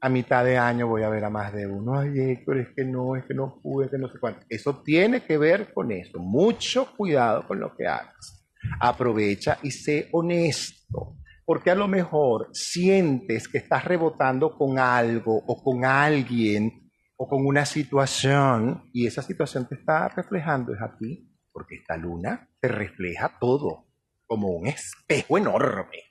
[0.00, 1.98] a mitad de año voy a ver a más de uno.
[1.98, 4.46] Ay, Héctor, es que no, es que no pude, que no sé cuánto.
[4.48, 6.18] Eso tiene que ver con eso.
[6.18, 8.35] Mucho cuidado con lo que hagas.
[8.80, 11.16] Aprovecha y sé honesto.
[11.44, 17.46] Porque a lo mejor sientes que estás rebotando con algo o con alguien o con
[17.46, 21.30] una situación y esa situación te está reflejando es a ti.
[21.52, 23.86] Porque esta luna te refleja todo
[24.26, 26.06] como un espejo enorme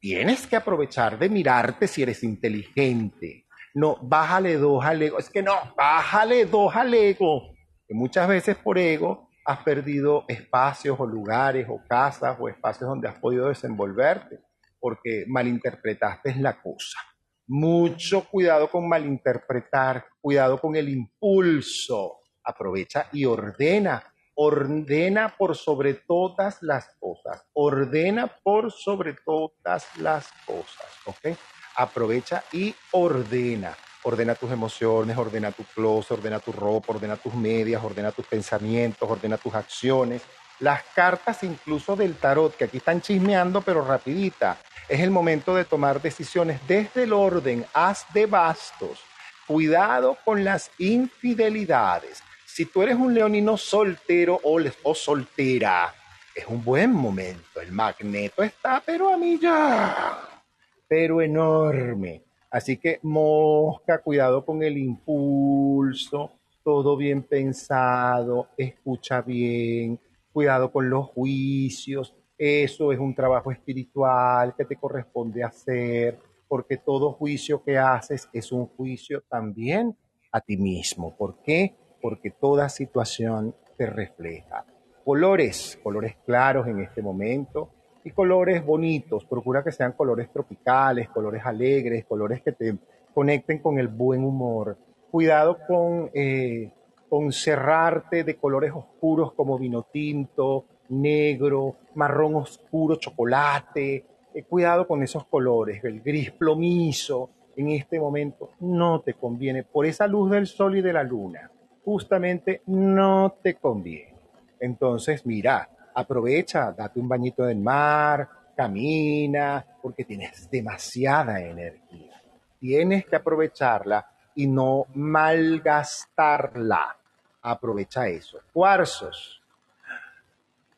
[0.00, 3.46] tienes que aprovechar de mirarte si eres inteligente.
[3.74, 5.18] No, bájale dos al ego.
[5.18, 7.54] Es que no, bájale dos al ego.
[7.86, 13.08] Que muchas veces por ego has perdido espacios o lugares o casas o espacios donde
[13.08, 14.40] has podido desenvolverte
[14.78, 17.00] porque malinterpretaste la cosa.
[17.46, 22.18] Mucho cuidado con malinterpretar, cuidado con el impulso.
[22.44, 24.04] Aprovecha y ordena
[24.40, 31.36] ordena por sobre todas las cosas, ordena por sobre todas las cosas, ¿ok?
[31.74, 33.76] Aprovecha y ordena.
[34.08, 39.08] Ordena tus emociones, ordena tu closet, ordena tu ropa, ordena tus medias, ordena tus pensamientos,
[39.08, 40.22] ordena tus acciones.
[40.60, 44.56] Las cartas incluso del tarot, que aquí están chismeando, pero rapidita.
[44.88, 49.00] Es el momento de tomar decisiones desde el orden, haz de bastos.
[49.46, 52.22] Cuidado con las infidelidades
[52.58, 55.94] si tú eres un leonino soltero o, o soltera,
[56.34, 57.60] es un buen momento.
[57.60, 60.42] El magneto está, pero a mí ya,
[60.88, 62.27] pero enorme.
[62.50, 66.32] Así que mosca, cuidado con el impulso,
[66.64, 70.00] todo bien pensado, escucha bien,
[70.32, 72.14] cuidado con los juicios.
[72.38, 76.18] Eso es un trabajo espiritual que te corresponde hacer.
[76.48, 79.94] porque todo juicio que haces es un juicio también
[80.32, 81.14] a ti mismo.
[81.14, 81.74] ¿Por qué?
[82.00, 84.64] Porque toda situación te refleja.
[85.04, 87.70] Colores, colores claros en este momento
[88.04, 89.24] y colores bonitos.
[89.24, 92.76] Procura que sean colores tropicales, colores alegres, colores que te
[93.14, 94.76] conecten con el buen humor.
[95.10, 96.70] Cuidado con, eh,
[97.08, 104.04] con cerrarte de colores oscuros como vino tinto, negro, marrón oscuro, chocolate.
[104.34, 109.64] Eh, cuidado con esos colores, el gris plomizo en este momento no te conviene.
[109.64, 111.50] Por esa luz del sol y de la luna,
[111.84, 114.14] justamente no te conviene.
[114.60, 115.68] Entonces, mira,
[115.98, 122.22] aprovecha, date un bañito del mar, camina, porque tienes demasiada energía.
[122.60, 126.96] Tienes que aprovecharla y no malgastarla.
[127.42, 128.38] Aprovecha eso.
[128.52, 129.42] Cuarzos.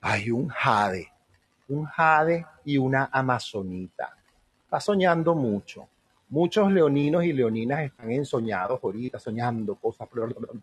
[0.01, 1.09] Hay un jade,
[1.69, 4.17] un jade y una amazonita.
[4.65, 5.87] Está soñando mucho.
[6.31, 10.09] Muchos leoninos y leoninas están ensoñados ahorita, soñando cosas,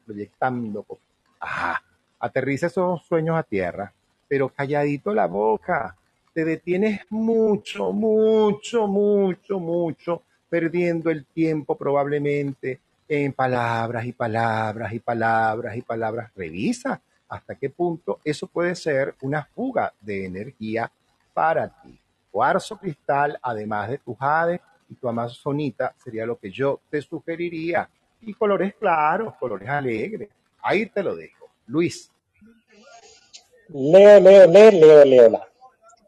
[0.06, 1.04] proyectando cosas.
[1.40, 1.84] Ajá,
[2.20, 3.94] aterriza esos sueños a tierra,
[4.28, 5.96] pero calladito la boca.
[6.34, 15.00] Te detienes mucho, mucho, mucho, mucho, perdiendo el tiempo probablemente en palabras y palabras y
[15.00, 16.32] palabras y palabras.
[16.36, 20.92] Revisa hasta qué punto eso puede ser una fuga de energía
[21.34, 22.00] para ti.
[22.32, 27.90] Cuarzo cristal, además de tu jade y tu amazonita, sería lo que yo te sugeriría.
[28.22, 30.30] Y colores claros, colores alegres.
[30.62, 31.50] Ahí te lo dejo.
[31.68, 32.12] Luis.
[33.70, 35.42] Leo, Leo, Leo, Leo, Leo.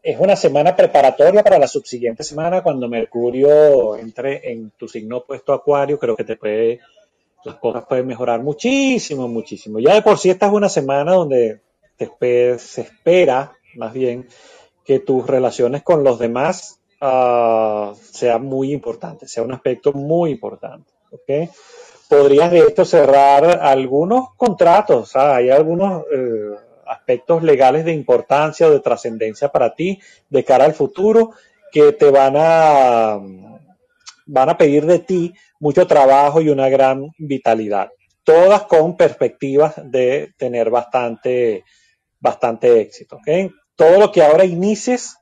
[0.02, 5.52] Es una semana preparatoria para la subsiguiente semana cuando Mercurio entre en tu signo opuesto
[5.52, 5.98] Acuario.
[5.98, 6.80] Creo que te puede,
[7.44, 9.78] las cosas pueden mejorar muchísimo, muchísimo.
[9.78, 11.60] Ya de por sí esta es una semana donde
[11.98, 14.26] te se espera, más bien,
[14.84, 20.90] que tus relaciones con los demás uh, sea muy importante, sea un aspecto muy importante.
[21.12, 21.50] ¿okay?
[22.08, 26.56] Podrías de esto cerrar algunos contratos, hay algunos eh,
[26.90, 31.32] aspectos legales de importancia o de trascendencia para ti de cara al futuro
[31.72, 33.18] que te van a,
[34.26, 37.90] van a pedir de ti mucho trabajo y una gran vitalidad.
[38.24, 41.64] Todas con perspectivas de tener bastante,
[42.18, 43.18] bastante éxito.
[43.76, 45.16] Todo lo que ahora inicies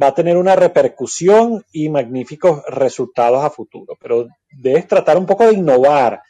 [0.00, 5.46] va a tener una repercusión y magníficos resultados a futuro, pero debes tratar un poco
[5.46, 6.22] de innovar,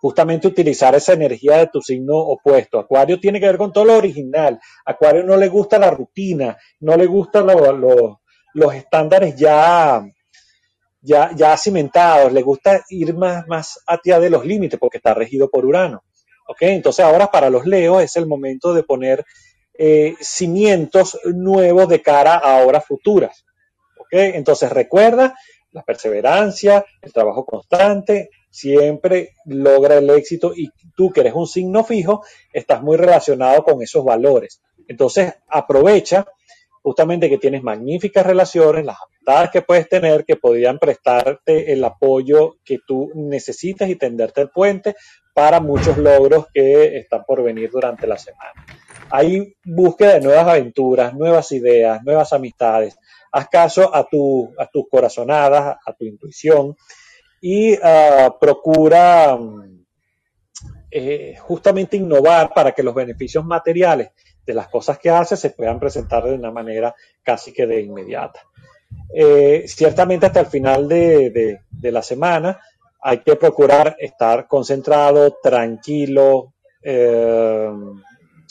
[0.00, 2.78] justamente utilizar esa energía de tu signo opuesto.
[2.78, 4.58] Acuario tiene que ver con todo lo original.
[4.84, 7.46] Acuario no le gusta la rutina, no le gustan
[8.54, 10.04] los estándares ya,
[11.00, 15.50] ya, ya cimentados, le gusta ir más, más allá de los límites porque está regido
[15.50, 16.02] por Urano.
[16.46, 16.62] ¿Ok?
[16.62, 19.24] Entonces ahora para los Leos es el momento de poner
[19.76, 23.44] eh, cimientos nuevos de cara a horas futuras.
[23.98, 24.12] ¿Ok?
[24.12, 25.34] Entonces recuerda,
[25.72, 31.84] la perseverancia, el trabajo constante, siempre logra el éxito y tú que eres un signo
[31.84, 32.22] fijo,
[32.52, 34.62] estás muy relacionado con esos valores.
[34.86, 36.26] Entonces aprovecha
[36.82, 42.56] justamente que tienes magníficas relaciones, las amistades que puedes tener que podrían prestarte el apoyo
[42.64, 44.94] que tú necesitas y tenderte el puente
[45.34, 48.64] para muchos logros que están por venir durante la semana.
[49.10, 52.96] Hay búsqueda de nuevas aventuras, nuevas ideas, nuevas amistades.
[53.32, 56.74] Haz caso a, tu, a tus corazonadas, a tu intuición
[57.40, 59.84] y uh, procura um,
[60.90, 64.10] eh, justamente innovar para que los beneficios materiales
[64.44, 68.40] de las cosas que haces se puedan presentar de una manera casi que de inmediata.
[69.14, 72.58] Eh, ciertamente hasta el final de, de, de, la semana
[73.02, 77.70] hay que procurar estar concentrado, tranquilo, eh,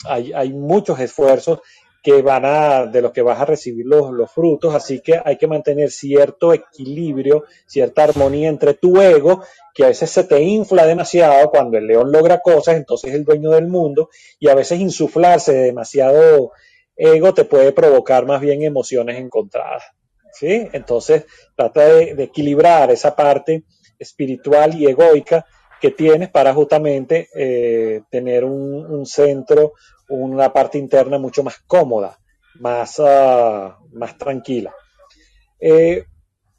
[0.06, 1.60] hay, hay muchos esfuerzos
[2.02, 5.36] que van a, de los que vas a recibir los, los, frutos, así que hay
[5.36, 9.42] que mantener cierto equilibrio, cierta armonía entre tu ego,
[9.74, 13.24] que a veces se te infla demasiado cuando el león logra cosas, entonces es el
[13.24, 16.52] dueño del mundo, y a veces insuflarse de demasiado
[16.96, 19.84] ego te puede provocar más bien emociones encontradas.
[20.32, 20.68] ¿sí?
[20.72, 21.24] Entonces
[21.56, 23.64] trata de, equilibrar esa parte
[23.98, 25.46] espiritual y egoica
[25.80, 29.74] que tienes para justamente eh, tener un, un, centro,
[30.08, 32.18] una parte interna mucho más cómoda,
[32.60, 34.74] más, uh, más tranquila.
[35.60, 36.04] Eh,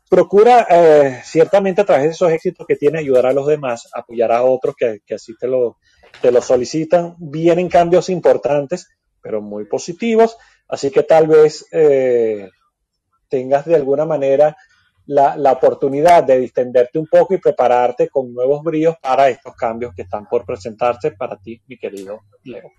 [0.09, 4.31] procura eh, ciertamente a través de esos éxitos que tiene ayudar a los demás, apoyar
[4.31, 5.77] a otros que, que así te lo,
[6.21, 7.15] te lo solicitan.
[7.19, 8.87] Vienen cambios importantes,
[9.21, 12.49] pero muy positivos, así que tal vez eh,
[13.29, 14.57] tengas de alguna manera
[15.05, 19.93] la, la, oportunidad de distenderte un poco y prepararte con nuevos bríos para estos cambios
[19.95, 22.69] que están por presentarse para ti, mi querido Leo.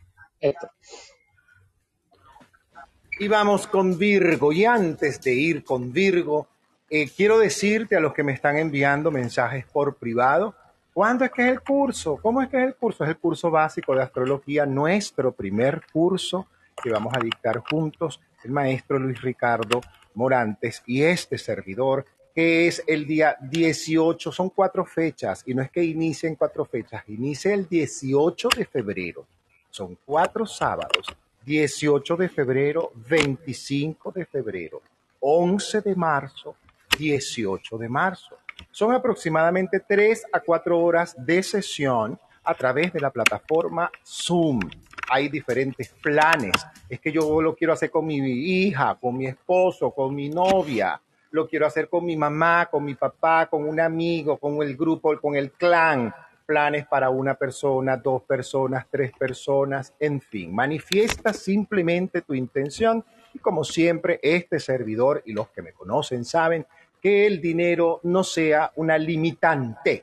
[3.18, 4.52] Y vamos con Virgo.
[4.52, 6.48] Y antes de ir con Virgo,
[6.88, 10.54] eh, quiero decirte a los que me están enviando mensajes por privado,
[10.92, 12.16] ¿cuándo es que es el curso?
[12.16, 13.04] ¿Cómo es que es el curso?
[13.04, 16.48] Es el curso básico de astrología, nuestro primer curso
[16.82, 19.80] que vamos a dictar juntos, el maestro Luis Ricardo
[20.14, 25.70] Morantes y este servidor, que es el día 18, son cuatro fechas, y no es
[25.70, 29.26] que inicien cuatro fechas, inicia el 18 de febrero,
[29.70, 31.06] son cuatro sábados,
[31.44, 34.82] 18 de febrero, 25 de febrero,
[35.20, 36.56] 11 de marzo,
[36.98, 38.36] 18 de marzo.
[38.70, 44.60] Son aproximadamente 3 a 4 horas de sesión a través de la plataforma Zoom.
[45.08, 46.52] Hay diferentes planes.
[46.88, 51.00] Es que yo lo quiero hacer con mi hija, con mi esposo, con mi novia.
[51.32, 55.18] Lo quiero hacer con mi mamá, con mi papá, con un amigo, con el grupo,
[55.20, 56.12] con el clan.
[56.50, 60.52] Planes para una persona, dos personas, tres personas, en fin.
[60.52, 66.66] Manifiesta simplemente tu intención y como siempre, este servidor y los que me conocen saben
[67.00, 70.02] que el dinero no sea una limitante.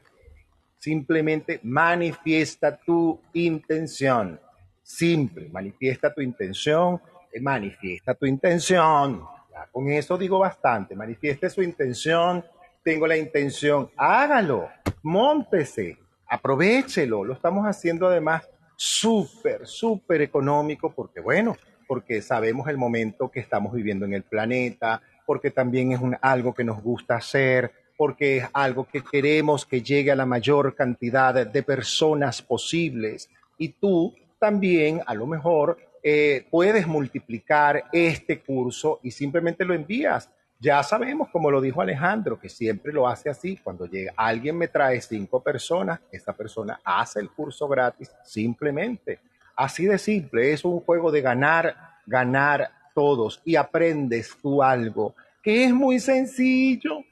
[0.78, 4.40] Simplemente manifiesta tu intención.
[4.82, 9.22] Simple, manifiesta tu intención, eh, manifiesta tu intención.
[9.70, 12.42] Con eso digo bastante, manifieste su intención,
[12.84, 14.70] tengo la intención, hágalo,
[15.04, 15.98] móntese,
[16.30, 17.24] aprovechelo.
[17.24, 23.74] Lo estamos haciendo además súper, súper económico porque, bueno, porque sabemos el momento que estamos
[23.74, 28.46] viviendo en el planeta, porque también es un, algo que nos gusta hacer, porque es
[28.54, 33.30] algo que queremos que llegue a la mayor cantidad de personas posibles.
[33.58, 40.30] Y tú también, a lo mejor, eh, puedes multiplicar este curso y simplemente lo envías.
[40.60, 43.58] Ya sabemos, como lo dijo Alejandro, que siempre lo hace así.
[43.58, 49.20] Cuando llega alguien me trae cinco personas, esa persona hace el curso gratis simplemente.
[49.56, 51.76] Así de simple, es un juego de ganar,
[52.06, 57.04] ganar todos y aprendes tú algo que es muy sencillo.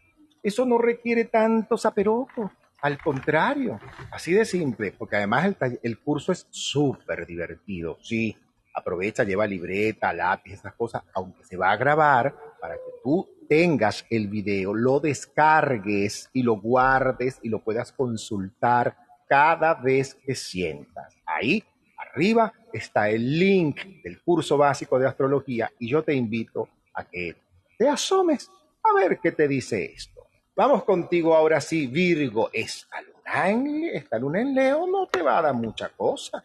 [0.41, 2.51] Eso no requiere tanto zaperoco.
[2.81, 3.79] Al contrario,
[4.11, 7.97] así de simple, porque además el, el curso es súper divertido.
[8.01, 8.35] Sí,
[8.73, 14.05] aprovecha, lleva libreta, lápiz, esas cosas, aunque se va a grabar para que tú tengas
[14.09, 18.95] el video, lo descargues y lo guardes y lo puedas consultar
[19.27, 21.15] cada vez que sientas.
[21.25, 21.63] Ahí
[21.97, 27.35] Arriba está el link del curso básico de astrología y yo te invito a que
[27.77, 28.49] te asomes
[28.83, 30.27] a ver qué te dice esto.
[30.55, 32.49] Vamos contigo ahora sí, Virgo.
[32.53, 36.43] Esta luna en, esta luna en Leo no te va a dar mucha cosa.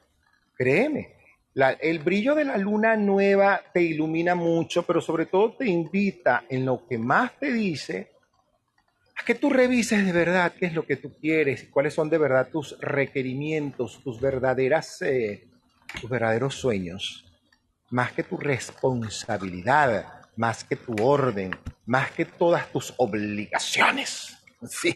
[0.57, 1.20] Créeme.
[1.55, 6.65] El brillo de la luna nueva te ilumina mucho, pero sobre todo te invita en
[6.65, 8.13] lo que más te dice
[9.17, 12.19] a que tú revises de verdad qué es lo que tú quieres, cuáles son de
[12.19, 15.51] verdad tus requerimientos, tus verdaderas eh,
[16.01, 17.25] tus verdaderos sueños,
[17.91, 21.51] más que tu responsabilidad, más que tu orden,
[21.87, 24.37] más que todas tus obligaciones.
[24.69, 24.95] Sí.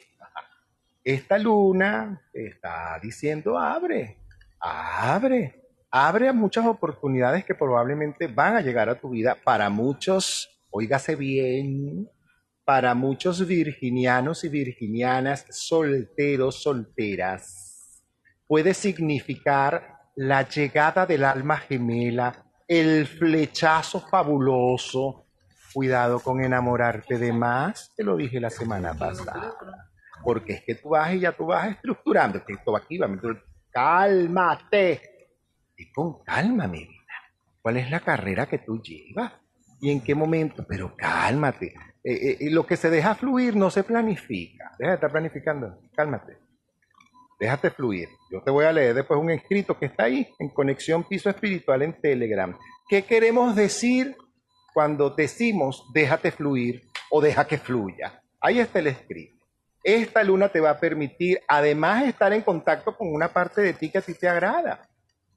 [1.03, 4.19] Esta luna está diciendo, abre,
[4.61, 5.64] abre,
[5.97, 11.15] abre a muchas oportunidades que probablemente van a llegar a tu vida para muchos, oígase
[11.15, 12.11] bien,
[12.65, 18.03] para muchos virginianos y virginianas solteros, solteras.
[18.49, 25.27] Puede significar la llegada del alma gemela, el flechazo fabuloso.
[25.73, 29.55] Cuidado con enamorarte de más, te lo dije la semana pasada.
[30.25, 32.43] Porque es que tú vas y ya tú vas estructurando.
[32.49, 33.09] Esto aquí va,
[33.71, 35.14] cálmate.
[35.77, 37.01] Y con calma, mi vida.
[37.61, 39.33] ¿Cuál es la carrera que tú llevas?
[39.81, 40.65] ¿Y en qué momento?
[40.69, 41.75] Pero cálmate.
[42.03, 44.73] Eh, eh, lo que se deja fluir no se planifica.
[44.79, 45.79] Deja de estar planificando.
[45.95, 46.39] Cálmate.
[47.41, 48.09] Déjate fluir.
[48.31, 51.83] Yo te voy a leer después un escrito que está ahí en Conexión Piso Espiritual
[51.83, 52.57] en Telegram.
[52.89, 54.17] ¿Qué queremos decir
[54.73, 58.23] cuando decimos déjate fluir o deja que fluya?
[58.41, 59.45] Ahí está el escrito.
[59.83, 63.91] Esta luna te va a permitir además estar en contacto con una parte de ti
[63.91, 64.89] que a ti te agrada.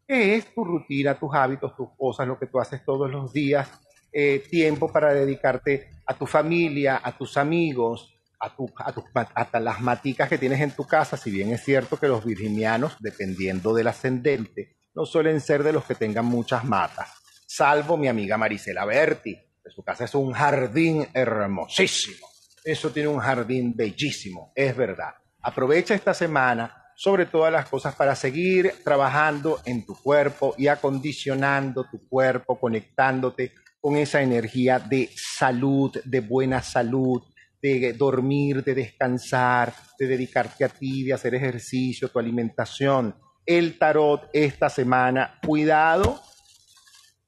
[0.08, 3.70] ¿Qué es tu rutina, tus hábitos, tus cosas, lo que tú haces todos los días?
[4.14, 10.30] Eh, tiempo para dedicarte a tu familia, a tus amigos, a, tu, a, las maticas
[10.30, 14.78] que tienes en tu casa, si bien es cierto que los virginianos, dependiendo del ascendente,
[14.96, 17.10] no suelen ser de los que tengan muchas matas,
[17.46, 22.28] salvo mi amiga Marisela Berti, que su casa es un jardín hermosísimo.
[22.64, 25.16] Eso tiene un jardín bellísimo, es verdad.
[25.42, 31.86] Aprovecha esta semana sobre todas las cosas para seguir trabajando en tu cuerpo y acondicionando
[31.92, 37.22] tu cuerpo, conectándote con esa energía de salud, de buena salud,
[37.62, 43.16] de dormir, de descansar, de dedicarte a ti, de hacer ejercicio, tu alimentación.
[43.46, 46.20] El tarot esta semana, cuidado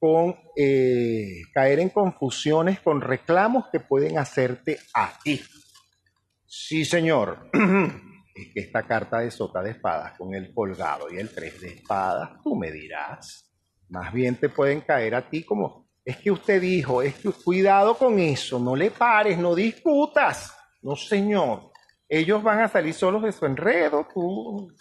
[0.00, 5.40] con eh, caer en confusiones con reclamos que pueden hacerte a ti.
[6.44, 7.48] Sí, señor.
[8.42, 11.68] es que esta carta de sota de espadas con el colgado y el tres de
[11.68, 13.50] espadas, tú me dirás,
[13.88, 17.96] más bien te pueden caer a ti como, es que usted dijo, es que cuidado
[17.96, 20.54] con eso, no le pares, no discutas.
[20.82, 21.70] No, señor.
[22.08, 24.72] Ellos van a salir solos de su enredo, tú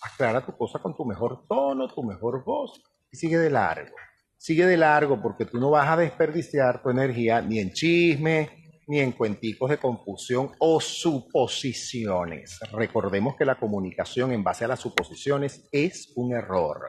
[0.00, 2.80] aclara tu cosa con tu mejor tono, tu mejor voz
[3.10, 3.94] y sigue de largo.
[4.36, 9.00] Sigue de largo porque tú no vas a desperdiciar tu energía ni en chisme, ni
[9.00, 12.58] en cuenticos de confusión o suposiciones.
[12.72, 16.80] Recordemos que la comunicación en base a las suposiciones es un error.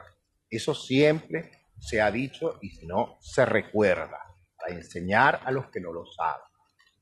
[0.48, 4.18] Eso siempre se ha dicho y si no, se recuerda
[4.56, 6.42] para enseñar a los que no lo saben.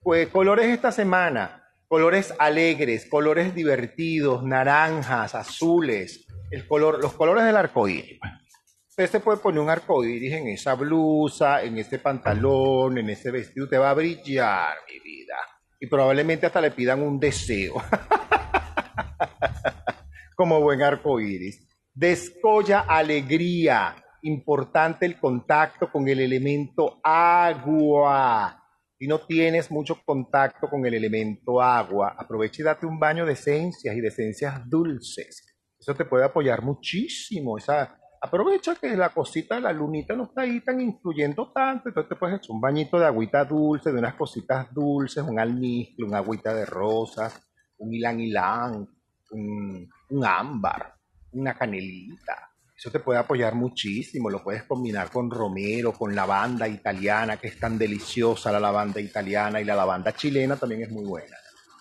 [0.01, 7.57] Pues colores esta semana, colores alegres, colores divertidos, naranjas, azules, el color, los colores del
[7.57, 8.21] arco iris.
[8.99, 13.31] Usted se puede poner un arco iris en esa blusa, en ese pantalón, en ese
[13.31, 15.37] vestido, te va a brillar, mi vida.
[15.79, 17.75] Y probablemente hasta le pidan un deseo.
[20.37, 21.65] Como buen arco iris.
[21.95, 23.95] Descolla alegría.
[24.23, 28.61] Importante el contacto con el elemento agua.
[28.99, 33.35] Si no tienes mucho contacto con el elemento agua, aprovecha y date un baño de
[33.35, 35.57] esencias y de esencias dulces.
[35.79, 37.59] Eso te puede apoyar muchísimo.
[37.59, 42.17] Esa, aprovecha que la cosita, la lunita no está ahí tan influyendo tanto, entonces te
[42.17, 46.55] puedes echar un bañito de agüita dulce, de unas cositas dulces, un almizcle, un agüita
[46.55, 47.41] de rosas,
[47.79, 48.89] un ilan ilan,
[49.31, 50.95] un, un ámbar,
[51.33, 52.51] una canelita.
[52.77, 57.59] Eso te puede apoyar muchísimo, lo puedes combinar con romero, con lavanda italiana, que es
[57.59, 61.37] tan deliciosa la lavanda italiana y la lavanda chilena también es muy buena.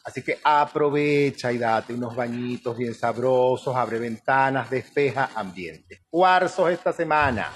[0.08, 6.06] Así que aprovecha y date unos bañitos bien sabrosos, abre ventanas, despeja ambiente.
[6.10, 7.52] Cuarzos esta semana.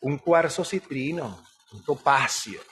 [0.00, 1.44] Un cuarzo citrino,
[1.74, 2.62] un topacio.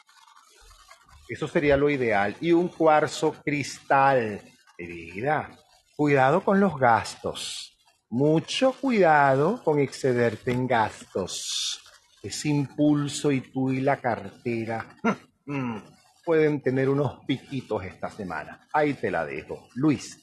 [1.29, 2.35] Eso sería lo ideal.
[2.41, 4.41] Y un cuarzo cristal.
[4.79, 5.51] Mira,
[5.95, 7.77] cuidado con los gastos.
[8.09, 11.83] Mucho cuidado con excederte en gastos.
[12.23, 14.97] Ese impulso y tú y la cartera.
[16.29, 18.69] Pueden tener unos piquitos esta semana.
[18.75, 19.67] Ahí te la dejo.
[19.77, 20.23] Luis.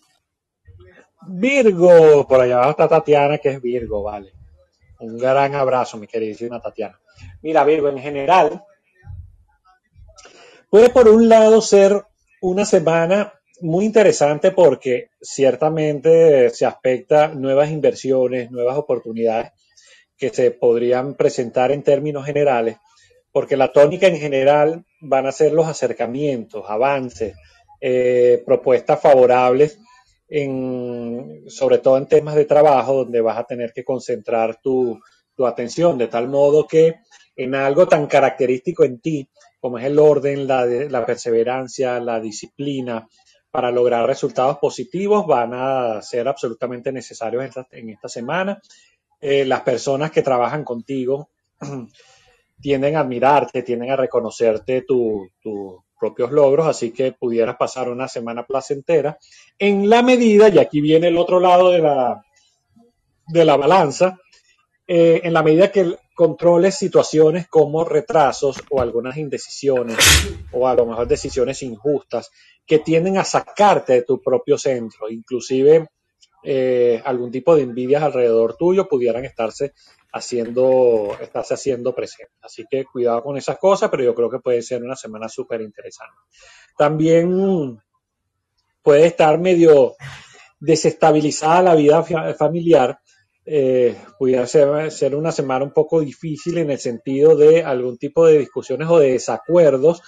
[1.27, 4.32] Virgo, por allá abajo está Tatiana, que es Virgo, vale.
[4.99, 6.99] Un gran abrazo, mi queridísima Tatiana.
[7.41, 8.64] Mira, Virgo, en general,
[10.69, 12.06] puede por un lado ser
[12.40, 19.53] una semana muy interesante porque ciertamente se aspecta nuevas inversiones, nuevas oportunidades
[20.15, 22.77] que se podrían presentar en términos generales,
[23.36, 27.36] porque la tónica en general van a ser los acercamientos, avances,
[27.82, 29.78] eh, propuestas favorables,
[31.48, 35.02] sobre todo en temas de trabajo, donde vas a tener que concentrar tu,
[35.36, 36.95] tu atención, de tal modo que
[37.36, 39.30] en algo tan característico en ti,
[39.60, 43.06] como es el orden, la, la perseverancia, la disciplina,
[43.52, 48.62] para lograr resultados positivos van a ser absolutamente necesarios en esta, en esta semana.
[49.20, 51.32] Eh, las personas que trabajan contigo
[52.61, 58.07] tienden a admirarte, tienden a reconocerte tus tu propios logros, así que pudieras pasar una
[58.07, 59.18] semana placentera.
[59.57, 62.23] En la medida, y aquí viene el otro lado de la,
[63.27, 64.19] de la balanza,
[64.88, 69.98] eh, en la medida que controles situaciones como retrasos o algunas indecisiones
[70.52, 72.30] o a lo mejor decisiones injustas
[72.65, 75.88] que tienden a sacarte de tu propio centro, inclusive
[76.44, 79.73] eh, algún tipo de envidias alrededor tuyo pudieran estarse
[80.16, 82.38] haciendo, estarse haciendo presentes.
[82.42, 85.62] Así que cuidado con esas cosas, pero yo creo que puede ser una semana súper
[85.62, 86.16] interesante.
[86.78, 87.78] También
[88.82, 89.96] puede estar medio
[90.60, 92.04] desestabilizada la vida
[92.38, 93.00] familiar.
[93.46, 98.26] Eh, pudiera ser, ser una semana un poco difícil en el sentido de algún tipo
[98.26, 100.02] de discusiones o de desacuerdos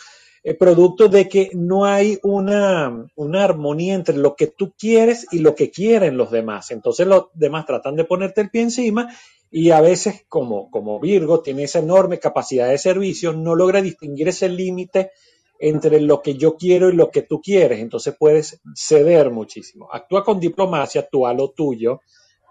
[0.44, 5.40] eh, producto de que no hay una, una, armonía entre lo que tú quieres y
[5.40, 6.72] lo que quieren los demás.
[6.72, 9.10] Entonces los demás tratan de ponerte el pie encima
[9.50, 14.28] y a veces como, como Virgo tiene esa enorme capacidad de servicio, no logra distinguir
[14.28, 15.12] ese límite
[15.60, 17.80] entre lo que yo quiero y lo que tú quieres.
[17.80, 19.90] Entonces puedes ceder muchísimo.
[19.92, 22.02] Actúa con diplomacia, actúa lo tuyo,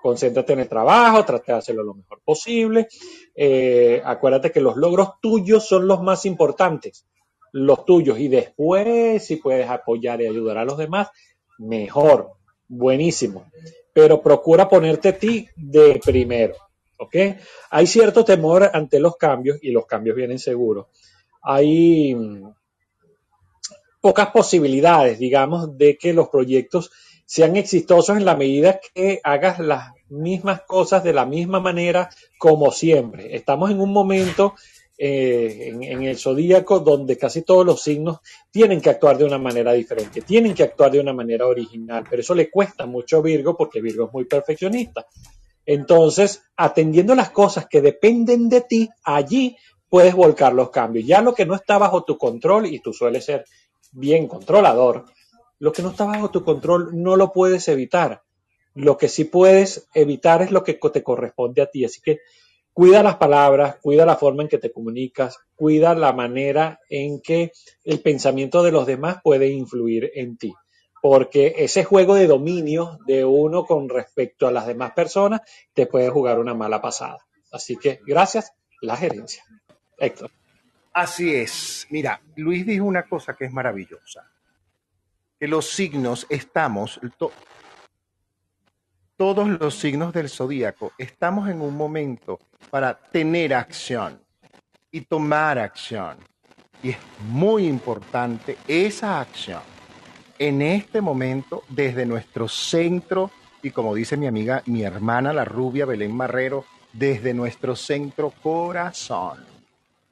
[0.02, 2.88] concéntrate en el trabajo, trata de hacerlo lo mejor posible.
[3.34, 7.06] Eh, acuérdate que los logros tuyos son los más importantes
[7.56, 11.08] los tuyos y después si puedes apoyar y ayudar a los demás,
[11.58, 12.32] mejor,
[12.68, 13.46] buenísimo.
[13.94, 16.54] Pero procura ponerte a ti de primero,
[16.98, 17.16] ¿ok?
[17.70, 20.86] Hay cierto temor ante los cambios y los cambios vienen seguros.
[21.42, 22.48] Hay mm,
[24.00, 26.90] pocas posibilidades, digamos, de que los proyectos
[27.24, 32.08] sean exitosos en la medida que hagas las mismas cosas de la misma manera
[32.38, 33.34] como siempre.
[33.34, 34.54] Estamos en un momento
[34.98, 38.20] eh, en, en el zodíaco donde casi todos los signos
[38.50, 42.22] tienen que actuar de una manera diferente, tienen que actuar de una manera original, pero
[42.22, 45.06] eso le cuesta mucho a Virgo porque Virgo es muy perfeccionista.
[45.66, 49.56] Entonces, atendiendo las cosas que dependen de ti, allí
[49.88, 51.06] puedes volcar los cambios.
[51.06, 53.44] Ya lo que no está bajo tu control, y tú sueles ser
[53.92, 55.04] bien controlador,
[55.58, 58.22] lo que no está bajo tu control no lo puedes evitar.
[58.74, 61.84] Lo que sí puedes evitar es lo que te corresponde a ti.
[61.84, 62.20] Así que
[62.72, 67.52] cuida las palabras, cuida la forma en que te comunicas, cuida la manera en que
[67.84, 70.52] el pensamiento de los demás puede influir en ti.
[71.08, 75.40] Porque ese juego de dominio de uno con respecto a las demás personas
[75.72, 77.18] te puede jugar una mala pasada.
[77.52, 79.44] Así que gracias, la gerencia.
[79.98, 80.32] Héctor.
[80.92, 81.86] Así es.
[81.90, 84.28] Mira, Luis dijo una cosa que es maravillosa.
[85.38, 87.30] Que los signos estamos, to-
[89.16, 94.20] todos los signos del zodíaco, estamos en un momento para tener acción
[94.90, 96.16] y tomar acción.
[96.82, 99.75] Y es muy importante esa acción
[100.38, 103.30] en este momento desde nuestro centro
[103.66, 109.44] y como dice mi amiga, mi hermana la rubia Belén Marrero, desde nuestro centro corazón,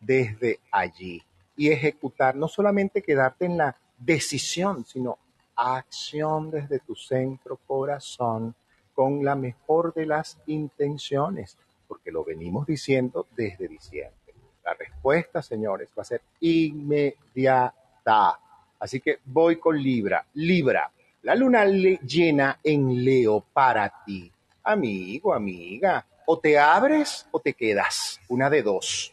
[0.01, 1.23] desde allí.
[1.57, 5.19] Y ejecutar, no solamente quedarte en la decisión, sino
[5.55, 8.57] acción desde tu centro corazón
[8.93, 11.57] con la mejor de las intenciones,
[11.87, 14.35] porque lo venimos diciendo desde diciembre.
[14.65, 18.41] La respuesta, señores, va a ser inmediata.
[18.85, 20.27] Así que voy con Libra.
[20.35, 20.91] Libra,
[21.23, 24.31] la luna le- llena en Leo para ti.
[24.63, 28.21] Amigo, amiga, o te abres o te quedas.
[28.29, 29.11] Una de dos.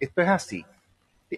[0.00, 0.64] Esto es así.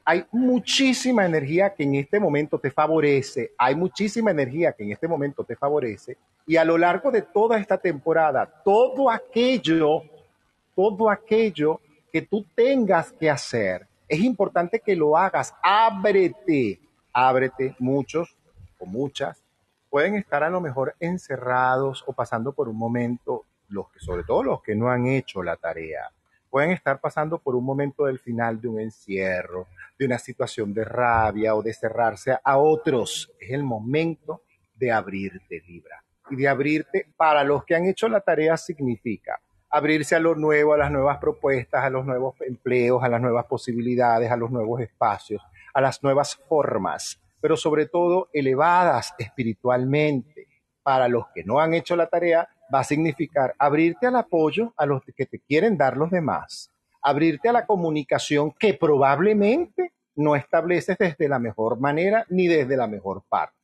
[0.04, 3.50] Hay muchísima energía que en este momento te favorece.
[3.58, 6.16] Hay muchísima energía que en este momento te favorece.
[6.46, 10.02] Y a lo largo de toda esta temporada, todo aquello,
[10.76, 11.80] todo aquello
[12.12, 15.52] que tú tengas que hacer, es importante que lo hagas.
[15.60, 16.78] Ábrete,
[17.26, 17.74] ábrete.
[17.78, 18.36] Muchos
[18.78, 19.42] o muchas
[19.90, 24.42] pueden estar a lo mejor encerrados o pasando por un momento, los que, sobre todo
[24.42, 26.10] los que no han hecho la tarea,
[26.50, 29.66] pueden estar pasando por un momento del final de un encierro,
[29.98, 33.32] de una situación de rabia o de cerrarse a otros.
[33.40, 34.42] Es el momento
[34.74, 36.02] de abrirte, Libra.
[36.30, 39.40] Y de abrirte para los que han hecho la tarea significa
[39.70, 43.46] abrirse a lo nuevo, a las nuevas propuestas, a los nuevos empleos, a las nuevas
[43.46, 45.42] posibilidades, a los nuevos espacios,
[45.74, 50.46] a las nuevas formas, pero sobre todo elevadas espiritualmente.
[50.82, 54.86] Para los que no han hecho la tarea, va a significar abrirte al apoyo a
[54.86, 56.70] los que te quieren dar los demás,
[57.02, 62.86] abrirte a la comunicación que probablemente no estableces desde la mejor manera ni desde la
[62.86, 63.54] mejor parte.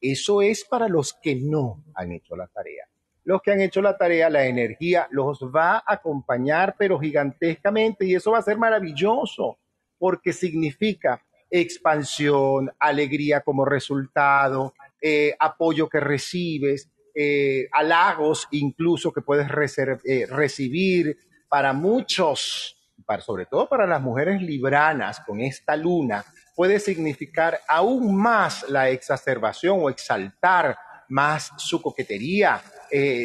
[0.00, 2.88] Eso es para los que no han hecho la tarea.
[3.24, 8.14] Los que han hecho la tarea, la energía los va a acompañar, pero gigantescamente, y
[8.14, 9.58] eso va a ser maravilloso,
[9.98, 19.48] porque significa expansión, alegría como resultado, eh, apoyo que recibes, eh, halagos incluso que puedes
[19.48, 21.16] eh, recibir
[21.48, 22.76] para muchos,
[23.06, 28.90] para, sobre todo para las mujeres libranas con esta luna, puede significar aún más la
[28.90, 30.76] exacerbación o exaltar
[31.08, 32.60] más su coquetería,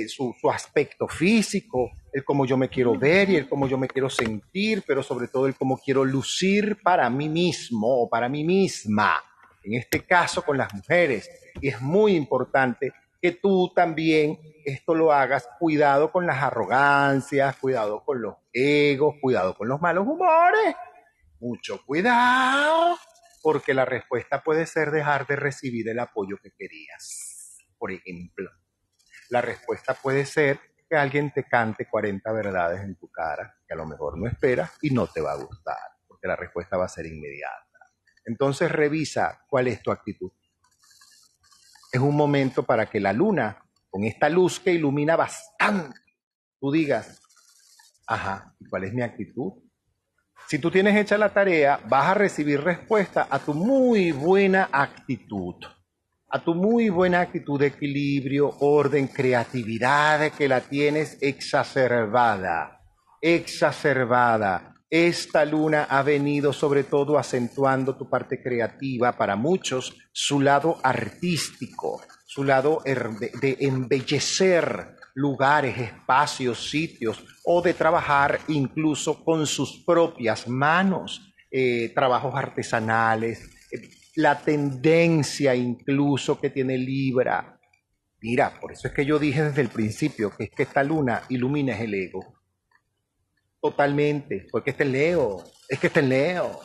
[0.08, 3.88] su, su aspecto físico, el cómo yo me quiero ver y el cómo yo me
[3.88, 8.44] quiero sentir, pero sobre todo el cómo quiero lucir para mí mismo o para mí
[8.44, 9.22] misma,
[9.64, 11.30] en este caso con las mujeres.
[11.60, 18.04] Y es muy importante que tú también esto lo hagas, cuidado con las arrogancias, cuidado
[18.06, 20.76] con los egos, cuidado con los malos humores,
[21.40, 22.98] mucho cuidado,
[23.42, 27.58] porque la respuesta puede ser dejar de recibir el apoyo que querías.
[27.78, 28.52] Por ejemplo,
[29.30, 30.60] la respuesta puede ser
[30.94, 34.78] que alguien te cante 40 verdades en tu cara que a lo mejor no esperas
[34.80, 35.76] y no te va a gustar,
[36.08, 37.80] porque la respuesta va a ser inmediata.
[38.26, 40.32] Entonces revisa cuál es tu actitud.
[41.92, 43.58] Es un momento para que la luna,
[43.90, 46.00] con esta luz que ilumina bastante,
[46.60, 47.20] tú digas,
[48.06, 49.54] ajá, ¿y cuál es mi actitud?
[50.48, 55.56] Si tú tienes hecha la tarea, vas a recibir respuesta a tu muy buena actitud,
[56.34, 62.82] a tu muy buena actitud de equilibrio, orden, creatividad, que la tienes exacerbada,
[63.22, 64.74] exacerbada.
[64.90, 72.02] Esta luna ha venido sobre todo acentuando tu parte creativa, para muchos su lado artístico,
[72.26, 81.32] su lado de, embellecer lugares, espacios, sitios, o de trabajar incluso con sus propias manos,
[81.52, 83.53] eh, trabajos artesanales,
[84.16, 87.60] la tendencia incluso que tiene Libra
[88.24, 91.24] Mira, por eso es que yo dije desde el principio que es que esta luna
[91.28, 92.40] ilumina el ego.
[93.62, 96.62] Totalmente, porque está en Leo, es que está en Leo.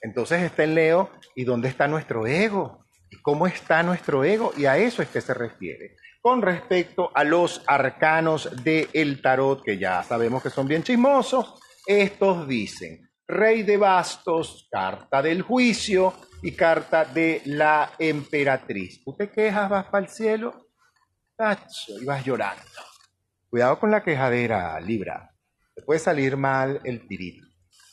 [0.00, 2.86] Entonces está en Leo, ¿y dónde está nuestro ego?
[3.10, 4.54] ¿Y cómo está nuestro ego?
[4.56, 5.96] Y a eso es que se refiere.
[6.22, 12.48] Con respecto a los arcanos del tarot, que ya sabemos que son bien chismosos, estos
[12.48, 16.14] dicen, Rey de bastos, carta del juicio
[16.44, 19.02] y carta de la emperatriz.
[19.02, 20.68] ¿Tú te quejas, vas para el cielo?
[21.34, 22.62] Tacho, y vas llorando.
[23.48, 25.34] Cuidado con la quejadera, Libra.
[25.74, 27.46] Te puede salir mal el tirito.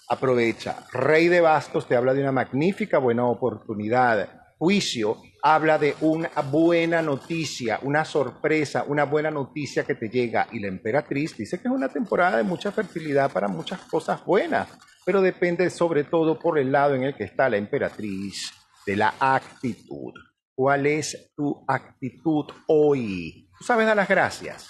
[0.10, 0.86] Aprovecha.
[0.92, 4.30] Rey de bastos te habla de una magnífica buena oportunidad.
[4.58, 10.48] Juicio habla de una buena noticia, una sorpresa, una buena noticia que te llega.
[10.52, 14.68] Y la emperatriz dice que es una temporada de mucha fertilidad para muchas cosas buenas,
[15.06, 18.52] pero depende sobre todo por el lado en el que está la emperatriz
[18.86, 20.14] de la actitud.
[20.54, 23.50] ¿Cuál es tu actitud hoy?
[23.58, 24.68] Tú sabes dar las gracias.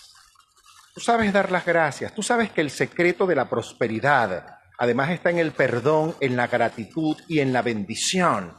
[0.94, 2.14] Tú sabes dar las gracias.
[2.14, 6.48] Tú sabes que el secreto de la prosperidad además está en el perdón, en la
[6.48, 8.54] gratitud y en la bendición.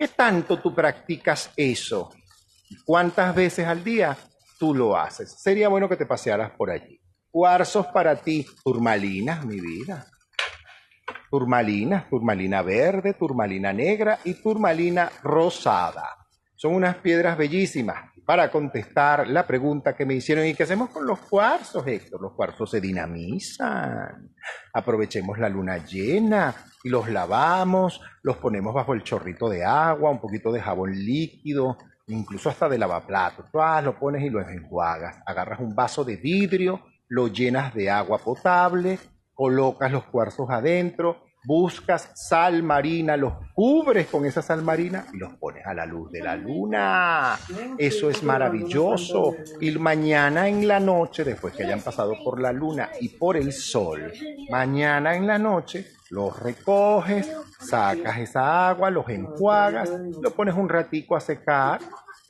[0.00, 2.10] ¿Qué tanto tú practicas eso?
[2.86, 4.16] ¿Cuántas veces al día
[4.58, 5.36] tú lo haces?
[5.38, 6.98] Sería bueno que te pasearas por allí.
[7.30, 10.06] Cuarzos para ti, turmalinas, mi vida.
[11.30, 16.16] Turmalinas, turmalina verde, turmalina negra y turmalina rosada.
[16.56, 20.46] Son unas piedras bellísimas para contestar la pregunta que me hicieron.
[20.46, 22.22] ¿Y qué hacemos con los cuarzos, Héctor?
[22.22, 24.36] Los cuarzos se dinamizan.
[24.72, 26.54] Aprovechemos la luna llena
[26.84, 31.76] y los lavamos, los ponemos bajo el chorrito de agua, un poquito de jabón líquido,
[32.06, 33.46] incluso hasta de lavaplatos.
[33.82, 35.18] Lo pones y lo enjuagas.
[35.26, 39.00] Agarras un vaso de vidrio, lo llenas de agua potable,
[39.34, 45.34] colocas los cuarzos adentro, buscas sal marina, los cubres con esa sal marina y los
[45.34, 47.38] pones a la luz de la luna.
[47.78, 49.36] Eso es maravilloso.
[49.60, 53.52] Y mañana en la noche, después que hayan pasado por la luna y por el
[53.52, 54.12] sol,
[54.50, 57.30] mañana en la noche los recoges,
[57.60, 59.90] sacas esa agua, los enjuagas,
[60.20, 61.80] lo pones un ratico a secar.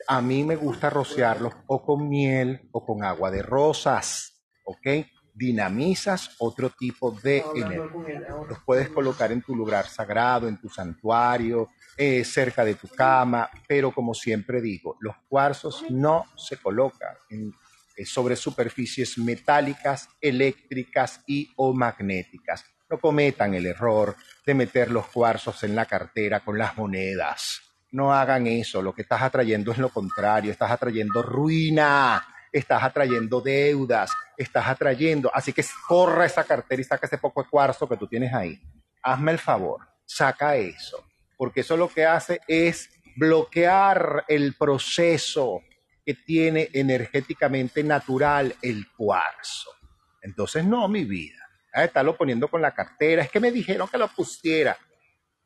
[0.07, 5.05] A mí me gusta rociarlos o con miel o con agua de rosas, ¿ok?
[5.33, 8.27] Dinamizas otro tipo de energía.
[8.47, 13.49] Los puedes colocar en tu lugar sagrado, en tu santuario, eh, cerca de tu cama,
[13.67, 21.51] pero como siempre digo, los cuarzos no se colocan eh, sobre superficies metálicas, eléctricas y
[21.55, 22.65] o magnéticas.
[22.89, 27.61] No cometan el error de meter los cuarzos en la cartera con las monedas.
[27.91, 33.41] No hagan eso, lo que estás atrayendo es lo contrario, estás atrayendo ruina, estás atrayendo
[33.41, 35.31] deudas, estás atrayendo.
[35.33, 38.59] Así que corra esa cartera y saca ese poco de cuarzo que tú tienes ahí.
[39.01, 41.03] Hazme el favor, saca eso,
[41.37, 45.61] porque eso lo que hace es bloquear el proceso
[46.05, 49.69] que tiene energéticamente natural el cuarzo.
[50.21, 51.37] Entonces, no, mi vida.
[51.73, 53.23] Estarlo poniendo con la cartera.
[53.23, 54.77] Es que me dijeron que lo pusiera.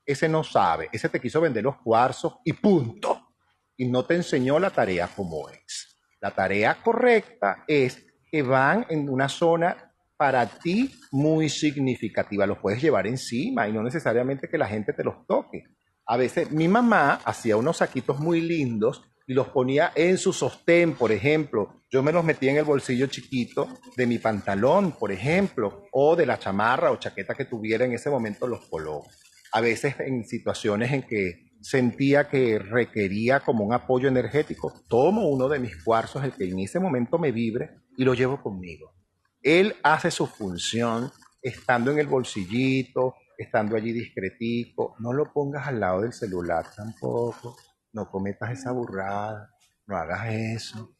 [0.06, 0.90] Ese no sabe.
[0.92, 3.34] Ese te quiso vender los cuarzos y punto.
[3.78, 5.95] Y no te enseñó la tarea como es.
[6.26, 12.48] La tarea correcta es que van en una zona para ti muy significativa.
[12.48, 15.66] Los puedes llevar encima y no necesariamente que la gente te los toque.
[16.08, 20.96] A veces mi mamá hacía unos saquitos muy lindos y los ponía en su sostén,
[20.96, 21.84] por ejemplo.
[21.92, 26.26] Yo me los metía en el bolsillo chiquito de mi pantalón, por ejemplo, o de
[26.26, 29.12] la chamarra o chaqueta que tuviera en ese momento los coloco.
[29.52, 35.50] A veces en situaciones en que sentía que requería como un apoyo energético, tomo uno
[35.50, 38.94] de mis cuarzos, el que en ese momento me vibre, y lo llevo conmigo.
[39.42, 41.12] Él hace su función
[41.42, 44.96] estando en el bolsillito, estando allí discretico.
[45.00, 47.58] No lo pongas al lado del celular tampoco.
[47.94, 49.50] No cometas esa burrada.
[49.88, 50.96] No hagas eso.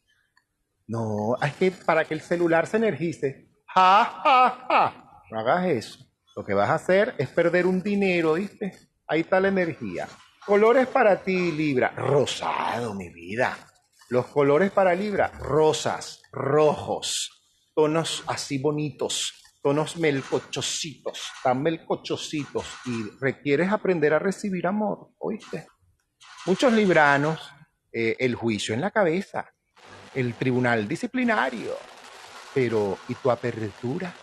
[0.88, 5.22] No, es que para que el celular se energice, ja, ja, ja.
[5.30, 5.98] No hagas eso.
[6.34, 8.72] Lo que vas a hacer es perder un dinero, ¿viste?
[9.06, 10.08] Ahí está la energía.
[10.46, 11.88] Colores para ti, Libra.
[11.88, 13.58] Rosado, mi vida.
[14.10, 17.42] Los colores para Libra, rosas, rojos,
[17.74, 22.64] tonos así bonitos, tonos melcochositos, tan melcochositos.
[22.84, 25.66] Y requieres aprender a recibir amor, ¿oíste?
[26.44, 27.40] Muchos libranos,
[27.92, 29.52] eh, el juicio en la cabeza,
[30.14, 31.74] el tribunal disciplinario.
[32.54, 34.14] Pero, ¿y tu apertura?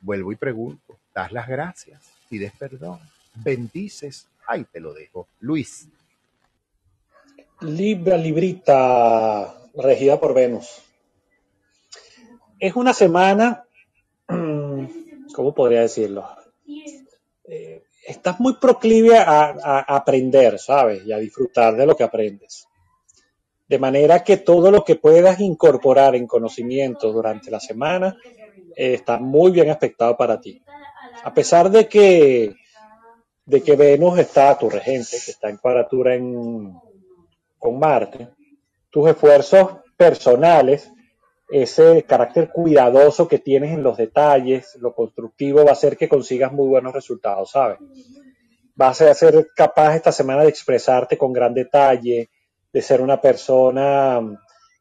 [0.00, 3.00] Vuelvo y pregunto, das las gracias, pides perdón,
[3.34, 5.28] bendices Ahí te lo dejo.
[5.40, 5.88] Luis.
[7.60, 10.82] Libra, Librita, regida por Venus.
[12.58, 13.64] Es una semana,
[14.26, 16.28] ¿cómo podría decirlo?
[17.44, 21.04] Eh, estás muy proclive a, aprender, ¿sabes?
[21.06, 22.66] Y a disfrutar de lo que aprendes.
[23.66, 28.16] De manera que todo lo que puedas incorporar en conocimiento durante la semana
[28.76, 30.62] eh, está muy bien aspectado para ti.
[31.22, 32.54] A pesar de que,
[33.46, 36.72] de que Venus está, tu regente, que está en cuadratura en,
[37.58, 38.28] con Marte,
[38.90, 40.90] tus esfuerzos personales,
[41.50, 46.52] ese carácter cuidadoso que tienes en los detalles, lo constructivo, va a hacer que consigas
[46.52, 47.78] muy buenos resultados, ¿sabes?
[48.74, 52.30] Vas a ser capaz esta semana de expresarte con gran detalle,
[52.72, 54.20] de ser una persona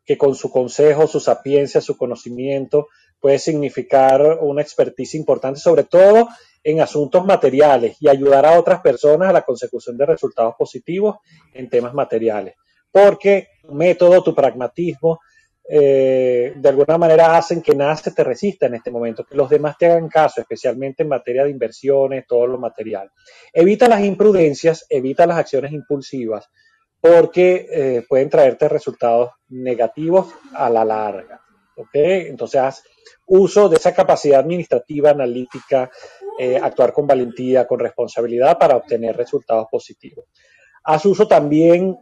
[0.06, 2.88] que con su consejo, su sapiencia, su conocimiento
[3.20, 6.28] puede significar una expertise importante, sobre todo
[6.64, 11.18] en asuntos materiales y ayudar a otras personas a la consecución de resultados positivos
[11.54, 12.56] en temas materiales.
[12.92, 15.20] Porque tu método, tu pragmatismo,
[15.68, 19.50] eh, de alguna manera hacen que nada se te resista en este momento, que los
[19.50, 23.10] demás te hagan caso, especialmente en materia de inversiones, todo lo material.
[23.52, 26.50] Evita las imprudencias, evita las acciones impulsivas,
[27.00, 31.43] porque eh, pueden traerte resultados negativos a la larga.
[31.76, 31.94] ¿Ok?
[31.94, 32.84] Entonces, haz
[33.26, 35.90] uso de esa capacidad administrativa, analítica,
[36.40, 40.26] eh, actuar con valentía, con responsabilidad para obtener resultados positivos.
[40.84, 41.98] Haz uso también,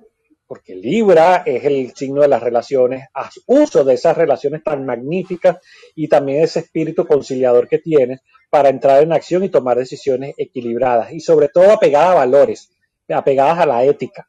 [0.48, 5.58] porque Libra es el signo de las relaciones, haz uso de esas relaciones tan magníficas
[5.96, 11.14] y también ese espíritu conciliador que tienes para entrar en acción y tomar decisiones equilibradas
[11.14, 12.70] y sobre todo apegadas a valores,
[13.08, 14.28] apegadas a la ética.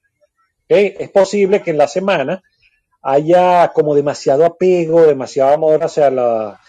[0.65, 0.77] ¿ok?
[0.99, 2.43] Es posible que en la semana
[3.03, 6.61] haya como demasiado apego, demasiado amor hacia la,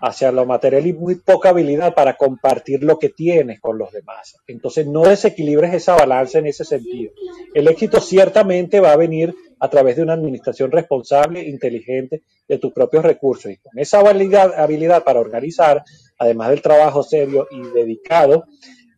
[0.00, 4.36] hacia lo material y muy poca habilidad para compartir lo que tienes con los demás.
[4.46, 7.12] Entonces no desequilibres esa balanza en ese sentido.
[7.54, 12.72] El éxito ciertamente va a venir a través de una administración responsable, inteligente de tus
[12.72, 15.84] propios recursos y con esa habilidad, habilidad para organizar,
[16.18, 18.44] además del trabajo serio y dedicado,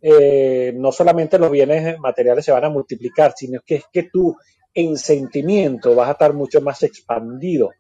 [0.01, 4.36] eh, no solamente los bienes materiales se van a multiplicar, sino que es que tú
[4.74, 7.70] en sentimiento vas a estar mucho más expandido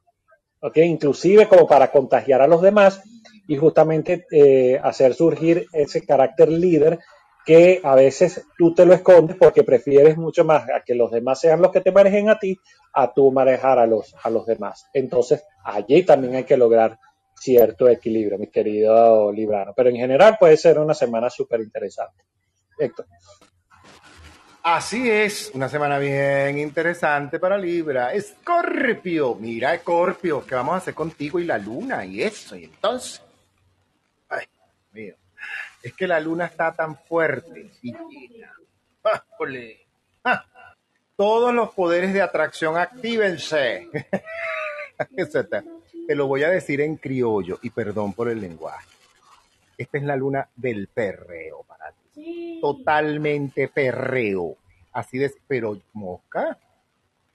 [0.62, 0.76] ¿ok?
[0.78, 3.02] Inclusive como para contagiar a los demás
[3.46, 7.00] y justamente eh, hacer surgir ese carácter líder
[7.44, 11.40] que a veces tú te lo escondes porque prefieres mucho más a que los demás
[11.40, 12.56] sean los que te manejen a ti,
[12.94, 14.86] a tú manejar a los, a los demás.
[14.94, 16.96] Entonces, allí también hay que lograr
[17.34, 19.72] cierto equilibrio, mi querido Librano.
[19.74, 22.22] Pero en general puede ser una semana súper interesante.
[22.78, 23.06] Héctor.
[24.64, 28.12] Así es, una semana bien interesante para Libra.
[28.12, 32.54] Escorpio, mira Escorpio, ¿qué vamos a hacer contigo y la luna y eso?
[32.54, 33.20] Y entonces,
[34.28, 34.46] ay,
[34.92, 35.16] mío,
[35.82, 37.92] es que la luna está tan fuerte y
[41.16, 43.88] todos los poderes de atracción actívense.
[46.06, 48.86] Te lo voy a decir en criollo y perdón por el lenguaje.
[49.76, 52.01] Esta es la luna del perreo para ti
[52.60, 54.56] totalmente perreo.
[54.92, 56.58] Así de, pero mosca,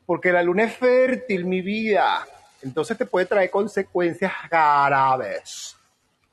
[0.06, 2.26] porque la luna es fértil, mi vida.
[2.62, 5.76] Entonces te puede traer consecuencias graves.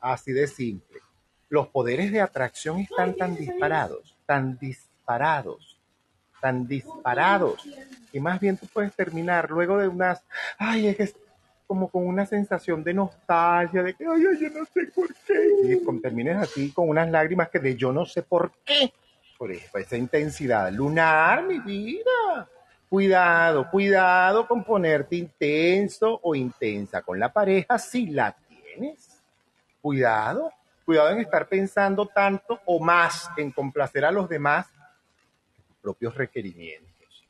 [0.00, 1.00] Así de simple.
[1.48, 5.80] Los poderes de atracción están tan disparados, tan disparados,
[6.40, 7.66] tan disparados,
[8.10, 10.22] que más bien tú puedes terminar luego de unas,
[10.58, 11.12] ay, es que
[11.66, 15.72] como con una sensación de nostalgia, de que, ay, yo no sé por qué.
[15.72, 18.92] Y termines así con unas lágrimas que de yo no sé por qué.
[19.38, 22.48] Por esa intensidad lunar, mi vida.
[22.88, 29.20] Cuidado, cuidado con ponerte intenso o intensa con la pareja si la tienes.
[29.80, 30.52] Cuidado,
[30.84, 34.66] cuidado en estar pensando tanto o más en complacer a los demás
[35.56, 37.26] tus propios requerimientos.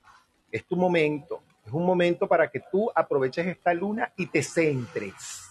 [0.52, 5.49] Es tu momento, es un momento para que tú aproveches esta luna y te centres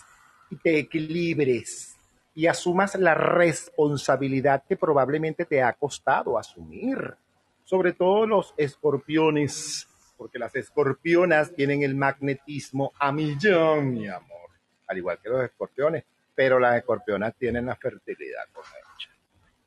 [0.49, 1.97] y te equilibres
[2.35, 7.15] y asumas la responsabilidad que probablemente te ha costado asumir.
[7.63, 9.87] Sobre todo los escorpiones,
[10.17, 14.49] porque las escorpionas tienen el magnetismo a millón, mi amor,
[14.87, 16.03] al igual que los escorpiones,
[16.35, 18.63] pero las escorpionas tienen la fertilidad con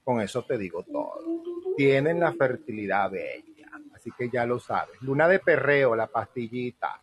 [0.04, 1.20] Con eso te digo todo.
[1.76, 3.55] Tienen la fertilidad bella
[4.06, 4.94] así que ya lo sabes.
[5.00, 7.00] Luna de perreo, la pastillita.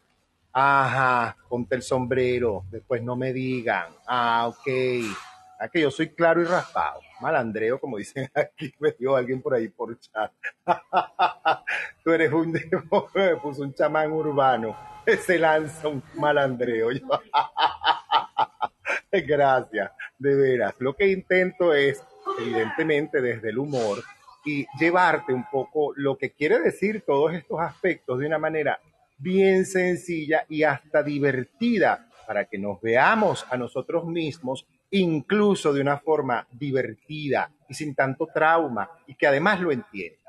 [0.54, 3.88] Ajá, ponte el sombrero, después no me digan.
[4.08, 4.68] Ah, ok.
[5.60, 7.02] Ah, que yo soy claro y raspado.
[7.20, 10.32] Malandreo, como dicen aquí, me dio alguien por ahí por chat.
[12.04, 12.54] Tú eres un
[13.42, 14.78] puso un chamán urbano.
[15.26, 16.90] Se lanza un malandreo.
[19.12, 20.76] Gracias, de veras.
[20.80, 22.02] Lo que intento es,
[22.40, 24.02] evidentemente, desde el humor,
[24.45, 28.80] y llevarte un poco lo que quiere decir todos estos aspectos de una manera
[29.18, 35.98] bien sencilla y hasta divertida para que nos veamos a nosotros mismos incluso de una
[35.98, 40.20] forma divertida y sin tanto trauma y que además lo entienda.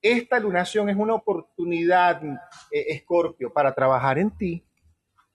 [0.00, 2.22] Esta lunación es una oportunidad,
[2.70, 4.64] eh, Escorpio, para trabajar en ti.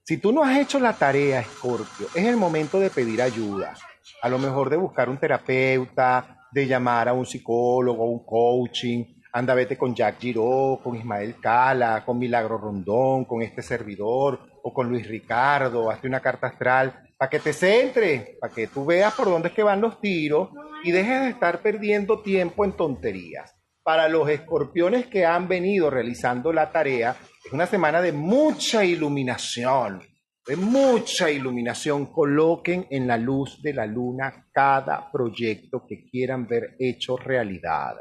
[0.03, 3.73] Si tú no has hecho la tarea, Escorpio, es el momento de pedir ayuda.
[4.21, 9.05] A lo mejor de buscar un terapeuta, de llamar a un psicólogo, un coaching.
[9.31, 14.73] Anda, vete con Jack Giró, con Ismael Cala, con Milagro Rondón, con este servidor o
[14.73, 15.91] con Luis Ricardo.
[15.91, 19.53] Hazte una carta astral para que te centres, para que tú veas por dónde es
[19.53, 20.49] que van los tiros
[20.83, 23.53] y dejes de estar perdiendo tiempo en tonterías.
[23.83, 27.15] Para los escorpiones que han venido realizando la tarea,
[27.45, 30.01] es una semana de mucha iluminación,
[30.47, 32.05] de mucha iluminación.
[32.07, 37.95] Coloquen en la luz de la luna cada proyecto que quieran ver hecho realidad.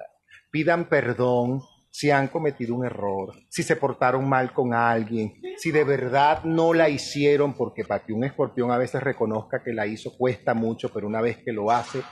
[0.51, 1.61] Pidan perdón
[1.91, 6.75] si han cometido un error, si se portaron mal con alguien, si de verdad no
[6.75, 10.91] la hicieron, porque para que un escorpión a veces reconozca que la hizo cuesta mucho,
[10.93, 12.03] pero una vez que lo hace,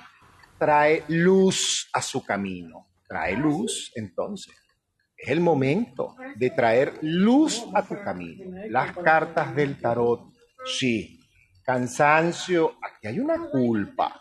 [0.58, 2.88] trae luz a su camino.
[3.06, 4.63] Trae luz, entonces.
[5.16, 8.50] Es el momento de traer luz a tu camino.
[8.68, 10.32] Las cartas del tarot,
[10.64, 11.20] sí.
[11.64, 14.20] Cansancio, aquí hay una culpa.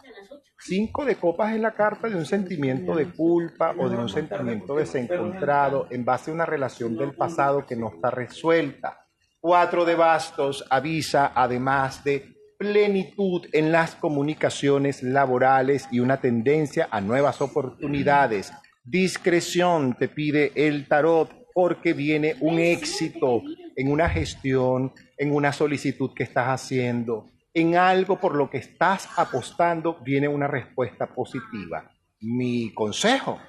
[0.58, 4.78] Cinco de copas es la carta de un sentimiento de culpa o de un sentimiento
[4.78, 9.06] desencontrado en base a una relación del pasado que no está resuelta.
[9.42, 17.02] Cuatro de bastos avisa además de plenitud en las comunicaciones laborales y una tendencia a
[17.02, 18.54] nuevas oportunidades.
[18.84, 23.42] Discreción te pide el tarot porque viene un éxito
[23.76, 29.08] en una gestión, en una solicitud que estás haciendo en algo por lo que estás
[29.16, 31.90] apostando, viene una respuesta positiva.
[32.22, 33.40] Mi consejo,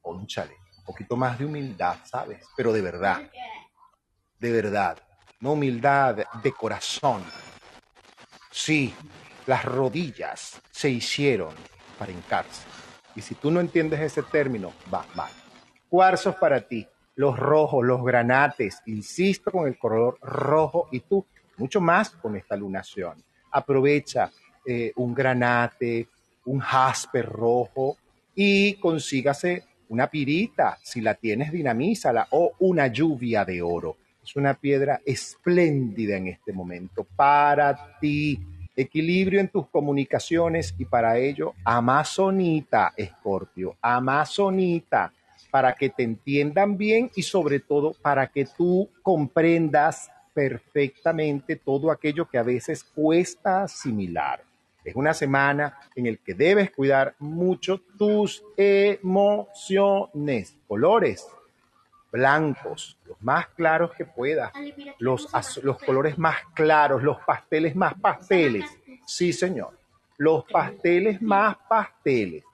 [0.00, 2.46] conchale, un poquito más de humildad, ¿sabes?
[2.56, 3.22] Pero de verdad,
[4.38, 4.98] de verdad,
[5.40, 7.24] no humildad de corazón.
[8.50, 8.94] Sí,
[9.46, 11.54] las rodillas se hicieron
[11.98, 12.71] para hincarse.
[13.14, 15.30] Y si tú no entiendes ese término, va mal.
[15.88, 16.86] Cuarzos para ti,
[17.16, 21.26] los rojos, los granates, insisto con el color rojo y tú
[21.58, 23.22] mucho más con esta lunación.
[23.50, 24.30] Aprovecha
[24.64, 26.08] eh, un granate,
[26.46, 27.96] un jasper rojo
[28.34, 33.98] y consígase una pirita, si la tienes dinamízala, o una lluvia de oro.
[34.24, 38.40] Es una piedra espléndida en este momento para ti.
[38.74, 45.12] Equilibrio en tus comunicaciones y para ello, Amazonita, Escorpio, Amazonita,
[45.50, 52.28] para que te entiendan bien y sobre todo para que tú comprendas perfectamente todo aquello
[52.28, 54.42] que a veces cuesta asimilar.
[54.84, 61.26] Es una semana en el que debes cuidar mucho tus emociones, colores
[62.12, 64.52] blancos, los más claros que puedas,
[64.98, 65.28] los,
[65.62, 68.66] los colores más claros, los pasteles más pasteles.
[69.06, 69.76] Sí, señor,
[70.18, 72.44] los pasteles más pasteles.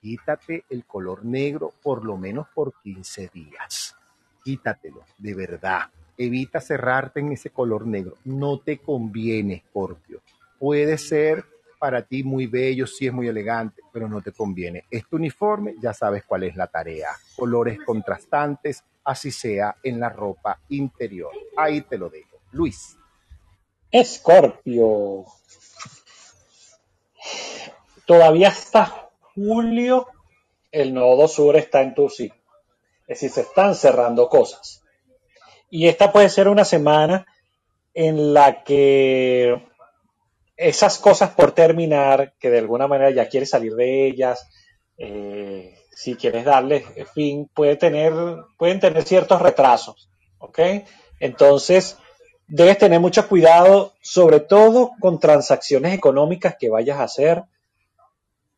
[0.00, 3.94] Quítate el color negro por lo menos por 15 días.
[4.42, 8.14] Quítatelo, de verdad evita cerrarte en ese color negro.
[8.24, 10.20] No te conviene, Scorpio.
[10.58, 11.46] Puede ser
[11.80, 14.84] para ti muy bello, sí es muy elegante, pero no te conviene.
[14.90, 17.08] Este uniforme ya sabes cuál es la tarea.
[17.34, 21.32] Colores contrastantes, así sea en la ropa interior.
[21.56, 22.38] Ahí te lo dejo.
[22.52, 22.98] Luis.
[23.90, 25.24] Escorpio.
[28.04, 30.06] Todavía hasta julio
[30.70, 32.30] el nodo sur está en tu sí.
[33.08, 34.84] Es decir, se están cerrando cosas.
[35.70, 37.26] Y esta puede ser una semana
[37.94, 39.69] en la que
[40.60, 44.46] esas cosas por terminar, que de alguna manera ya quieres salir de ellas,
[44.98, 46.84] eh, si quieres darle
[47.14, 48.12] fin, puede tener,
[48.58, 50.10] pueden tener ciertos retrasos.
[51.18, 51.96] Entonces,
[52.46, 57.42] debes tener mucho cuidado, sobre todo con transacciones económicas que vayas a hacer.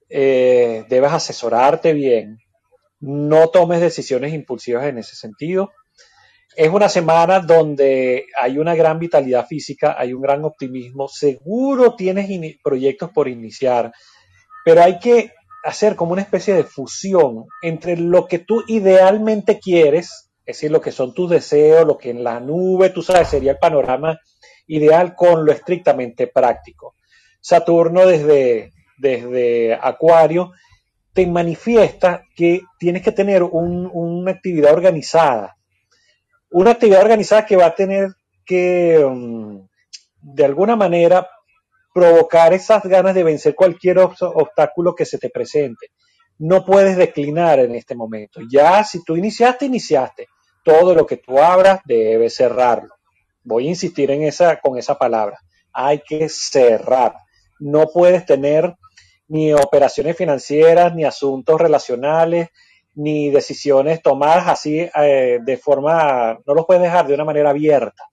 [0.08, 2.38] Eh, debes asesorarte bien.
[2.98, 5.70] No tomes decisiones impulsivas en ese sentido
[6.56, 12.28] es una semana donde hay una gran vitalidad física, hay un gran optimismo, seguro tienes
[12.62, 13.92] proyectos por iniciar,
[14.64, 15.32] pero hay que
[15.64, 20.80] hacer como una especie de fusión entre lo que tú idealmente quieres, es decir, lo
[20.80, 24.18] que son tus deseos, lo que en la nube, tú sabes, sería el panorama
[24.66, 26.96] ideal con lo estrictamente práctico.
[27.40, 30.52] Saturno desde, desde Acuario
[31.12, 35.56] te manifiesta que tienes que tener una actividad organizada,
[36.52, 38.10] una actividad organizada que va a tener
[38.44, 39.66] que, um,
[40.20, 41.28] de alguna manera,
[41.92, 45.88] provocar esas ganas de vencer cualquier obstáculo que se te presente.
[46.38, 48.40] No puedes declinar en este momento.
[48.50, 50.26] Ya si tú iniciaste, iniciaste.
[50.64, 52.94] Todo lo que tú abras debes cerrarlo.
[53.44, 55.38] Voy a insistir en esa, con esa palabra.
[55.72, 57.16] Hay que cerrar.
[57.58, 58.74] No puedes tener
[59.28, 62.48] ni operaciones financieras, ni asuntos relacionales,
[62.94, 68.04] ni decisiones tomadas así eh, de forma, no los puedes dejar de una manera abierta.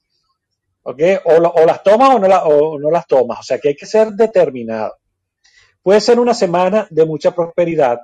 [0.84, 1.01] ¿Ok?
[1.26, 3.39] O, o las tomas o no, la- o no las tomas.
[3.39, 4.95] O sea que hay que ser determinado.
[5.84, 7.99] Puede ser una semana de mucha prosperidad,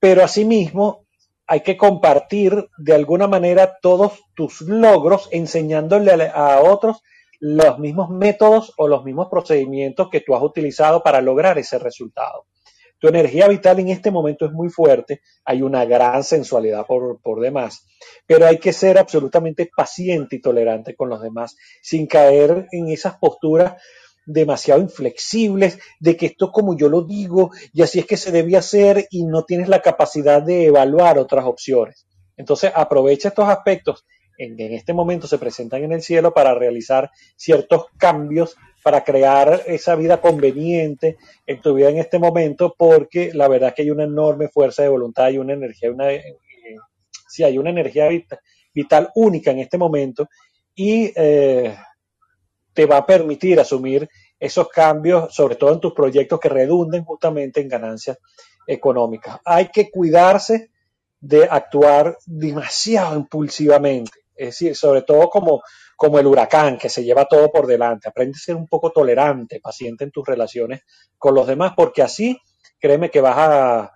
[0.00, 1.06] pero asimismo
[1.46, 7.02] hay que compartir de alguna manera todos tus logros enseñándole a otros
[7.40, 12.46] los mismos métodos o los mismos procedimientos que tú has utilizado para lograr ese resultado.
[13.02, 17.40] Tu energía vital en este momento es muy fuerte, hay una gran sensualidad por, por
[17.40, 17.84] demás,
[18.28, 23.18] pero hay que ser absolutamente paciente y tolerante con los demás, sin caer en esas
[23.18, 23.82] posturas
[24.24, 28.60] demasiado inflexibles de que esto como yo lo digo y así es que se debía
[28.60, 32.06] hacer y no tienes la capacidad de evaluar otras opciones.
[32.36, 34.04] Entonces aprovecha estos aspectos
[34.38, 39.62] en en este momento se presentan en el cielo para realizar ciertos cambios, para crear
[39.66, 44.04] esa vida conveniente en tu vida en este momento, porque la verdad que hay una
[44.04, 46.22] enorme fuerza de voluntad y una energía, una, eh,
[47.44, 48.40] hay una energía vita-
[48.74, 50.28] vital única en este momento
[50.74, 51.76] y eh,
[52.74, 54.08] te va a permitir asumir
[54.40, 58.18] esos cambios, sobre todo en tus proyectos que redunden justamente en ganancias
[58.66, 59.38] económicas.
[59.44, 60.70] Hay que cuidarse
[61.20, 65.62] de actuar demasiado impulsivamente, es decir, sobre todo como,
[65.96, 68.08] como el huracán que se lleva todo por delante.
[68.08, 70.82] Aprende a ser un poco tolerante, paciente en tus relaciones
[71.18, 72.38] con los demás, porque así
[72.78, 73.92] créeme que vas a,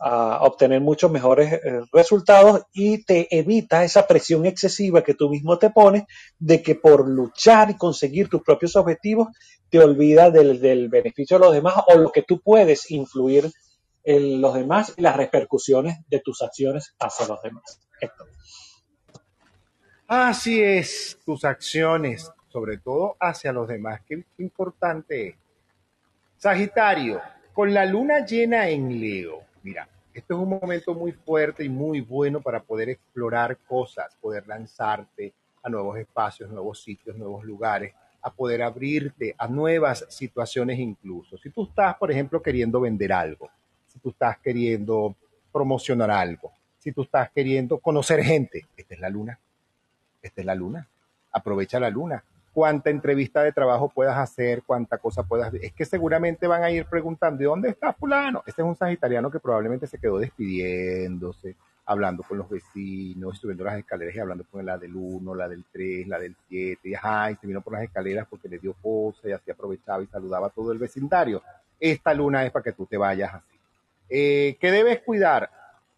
[0.00, 5.58] a obtener muchos mejores eh, resultados y te evita esa presión excesiva que tú mismo
[5.58, 6.04] te pones
[6.38, 9.28] de que por luchar y conseguir tus propios objetivos
[9.68, 13.52] te olvidas del, del beneficio de los demás o lo que tú puedes influir
[14.02, 17.80] en los demás y las repercusiones de tus acciones hacia los demás.
[18.00, 18.24] Esto.
[20.12, 25.36] Así es, tus acciones, sobre todo hacia los demás, qué importante es.
[26.36, 27.20] Sagitario,
[27.52, 32.00] con la luna llena en Leo, mira, esto es un momento muy fuerte y muy
[32.00, 35.32] bueno para poder explorar cosas, poder lanzarte
[35.62, 41.38] a nuevos espacios, nuevos sitios, nuevos lugares, a poder abrirte a nuevas situaciones incluso.
[41.38, 43.48] Si tú estás, por ejemplo, queriendo vender algo,
[43.86, 45.14] si tú estás queriendo
[45.52, 46.50] promocionar algo,
[46.80, 49.38] si tú estás queriendo conocer gente, esta es la luna,
[50.22, 50.88] esta es la luna,
[51.32, 52.22] aprovecha la luna.
[52.52, 55.54] Cuánta entrevista de trabajo puedas hacer, cuánta cosa puedas.
[55.54, 58.42] Es que seguramente van a ir preguntando: ¿y dónde está Fulano?
[58.44, 61.54] Este es un sagitariano que probablemente se quedó despidiéndose,
[61.86, 65.64] hablando con los vecinos, subiendo las escaleras y hablando con la del 1, la del
[65.70, 66.88] 3, la del 7.
[66.88, 70.06] Y y se vino por las escaleras porque le dio cosa y así aprovechaba y
[70.06, 71.42] saludaba a todo el vecindario.
[71.78, 73.58] Esta luna es para que tú te vayas así.
[74.08, 75.48] Eh, ¿Qué debes cuidar?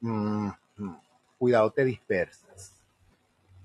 [0.00, 0.96] Mm, mm,
[1.38, 2.81] cuidado, te dispersas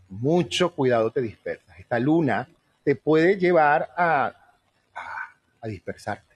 [0.10, 1.80] mucho cuidado te dispersas.
[1.80, 2.48] Esta luna
[2.84, 4.34] te puede llevar a,
[5.62, 6.36] a, dispersarte,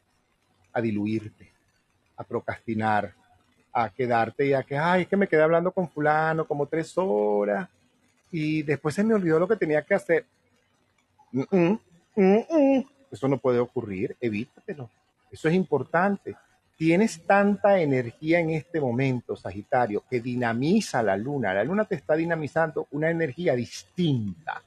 [0.74, 1.50] a diluirte,
[2.18, 3.14] a procrastinar,
[3.74, 6.94] a quedarte y a que, ay, es que me quedé hablando con fulano como tres
[6.98, 7.70] horas
[8.32, 10.26] y después se me olvidó lo que tenía que hacer.
[11.32, 11.80] Mm, mm,
[12.16, 12.86] mm, mm.
[13.12, 14.90] Eso no puede ocurrir, evítatelo.
[15.32, 16.36] Eso es importante.
[16.82, 21.54] Tienes tanta energía en este momento, Sagitario, que dinamiza la luna.
[21.54, 24.64] La luna te está dinamizando una energía distinta,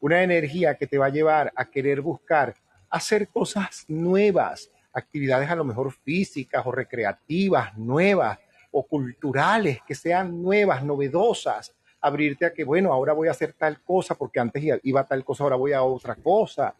[0.00, 2.56] una energía que te va a llevar a querer buscar
[2.88, 8.36] hacer cosas nuevas, actividades a lo mejor físicas o recreativas, nuevas
[8.72, 13.80] o culturales, que sean nuevas, novedosas, abrirte a que, bueno, ahora voy a hacer tal
[13.82, 16.74] cosa porque antes iba- a tal cosa, ahora voy a otra cosa.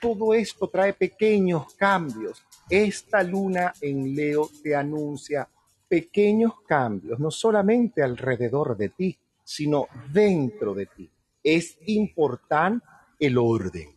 [0.00, 2.42] Todo esto trae pequeños cambios.
[2.68, 5.48] Esta luna en Leo te anuncia
[5.88, 11.10] pequeños cambios, no solamente alrededor de ti, sino dentro de ti.
[11.42, 12.86] Es importante
[13.18, 13.88] el orden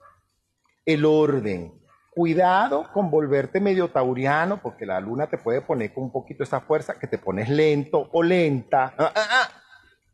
[0.86, 1.74] el orden.
[2.12, 6.62] Cuidado con volverte medio tauriano, porque la luna te puede poner con un poquito esa
[6.62, 8.94] fuerza que te pones lento o lenta.
[8.98, 9.50] Ah, ah, ah.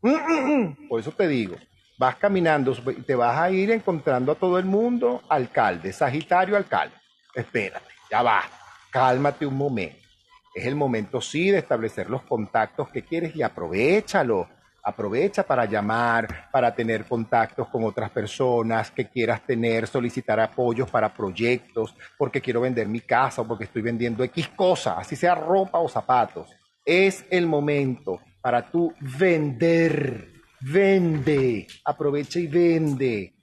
[0.00, 0.88] Mm, mm, mm.
[0.88, 1.56] Por eso te digo,
[2.00, 6.94] vas caminando y te vas a ir encontrando a todo el mundo, alcalde, Sagitario, alcalde.
[7.34, 8.42] Espérate, ya va,
[8.90, 10.08] cálmate un momento.
[10.54, 14.48] Es el momento sí de establecer los contactos que quieres y aprovechalo.
[14.82, 21.12] Aprovecha para llamar, para tener contactos con otras personas que quieras tener, solicitar apoyos para
[21.12, 25.78] proyectos, porque quiero vender mi casa o porque estoy vendiendo X cosa, así sea ropa
[25.78, 26.50] o zapatos.
[26.82, 30.39] Es el momento para tú vender.
[30.60, 31.66] Vende.
[31.84, 33.34] Aprovecha y vende.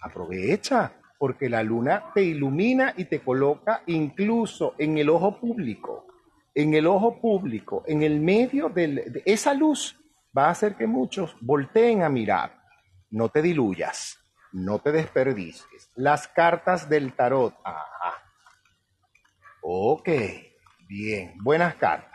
[0.00, 6.06] Aprovecha, porque la luna te ilumina y te coloca incluso en el ojo público.
[6.54, 9.98] En el ojo público, en el medio de esa luz,
[10.36, 12.60] va a hacer que muchos volteen a mirar.
[13.10, 14.18] No te diluyas,
[14.52, 15.90] no te desperdicies.
[15.96, 17.54] Las cartas del tarot.
[17.64, 18.22] Ajá.
[19.62, 20.08] Ok,
[20.88, 22.11] bien, buenas cartas.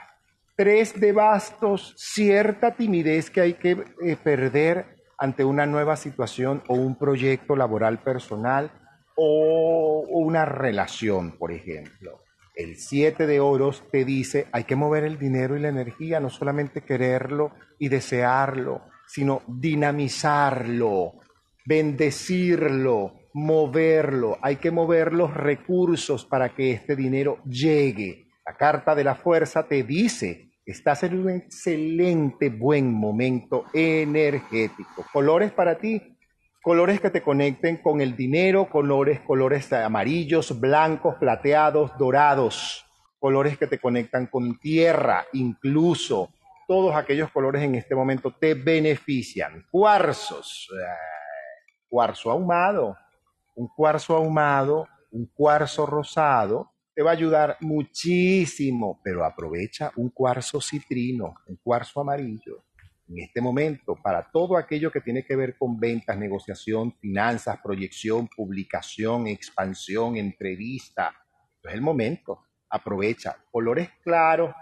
[0.57, 6.73] Tres de bastos, cierta timidez que hay que eh, perder ante una nueva situación o
[6.73, 8.71] un proyecto laboral personal
[9.15, 12.23] o una relación, por ejemplo.
[12.55, 16.31] El siete de oros te dice, hay que mover el dinero y la energía, no
[16.31, 21.19] solamente quererlo y desearlo, sino dinamizarlo,
[21.67, 24.39] bendecirlo, moverlo.
[24.41, 28.25] Hay que mover los recursos para que este dinero llegue.
[28.43, 35.05] La carta de la fuerza te dice, estás en un excelente buen momento energético.
[35.13, 36.17] Colores para ti,
[36.61, 42.85] colores que te conecten con el dinero, colores, colores amarillos, blancos, plateados, dorados,
[43.17, 46.29] colores que te conectan con tierra, incluso
[46.67, 49.65] todos aquellos colores en este momento te benefician.
[49.71, 50.85] Cuarzos, eh,
[51.87, 52.97] cuarzo ahumado,
[53.55, 60.59] un cuarzo ahumado, un cuarzo rosado, te va a ayudar muchísimo, pero aprovecha un cuarzo
[60.59, 62.63] citrino, un cuarzo amarillo.
[63.07, 68.27] En este momento, para todo aquello que tiene que ver con ventas, negociación, finanzas, proyección,
[68.35, 71.13] publicación, expansión, entrevista,
[71.63, 72.39] es el momento.
[72.67, 74.55] Aprovecha colores claros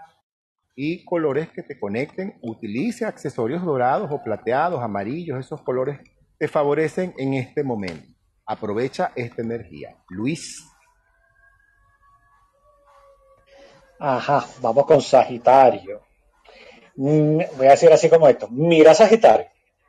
[0.74, 2.34] y colores que te conecten.
[2.42, 6.00] Utilice accesorios dorados o plateados, amarillos, esos colores
[6.38, 8.06] te favorecen en este momento.
[8.44, 9.96] Aprovecha esta energía.
[10.10, 10.75] Luis.
[13.98, 16.02] Ajá, vamos con Sagitario.
[16.96, 18.48] Mm, voy a decir así como esto.
[18.50, 19.46] Mira Sagitario.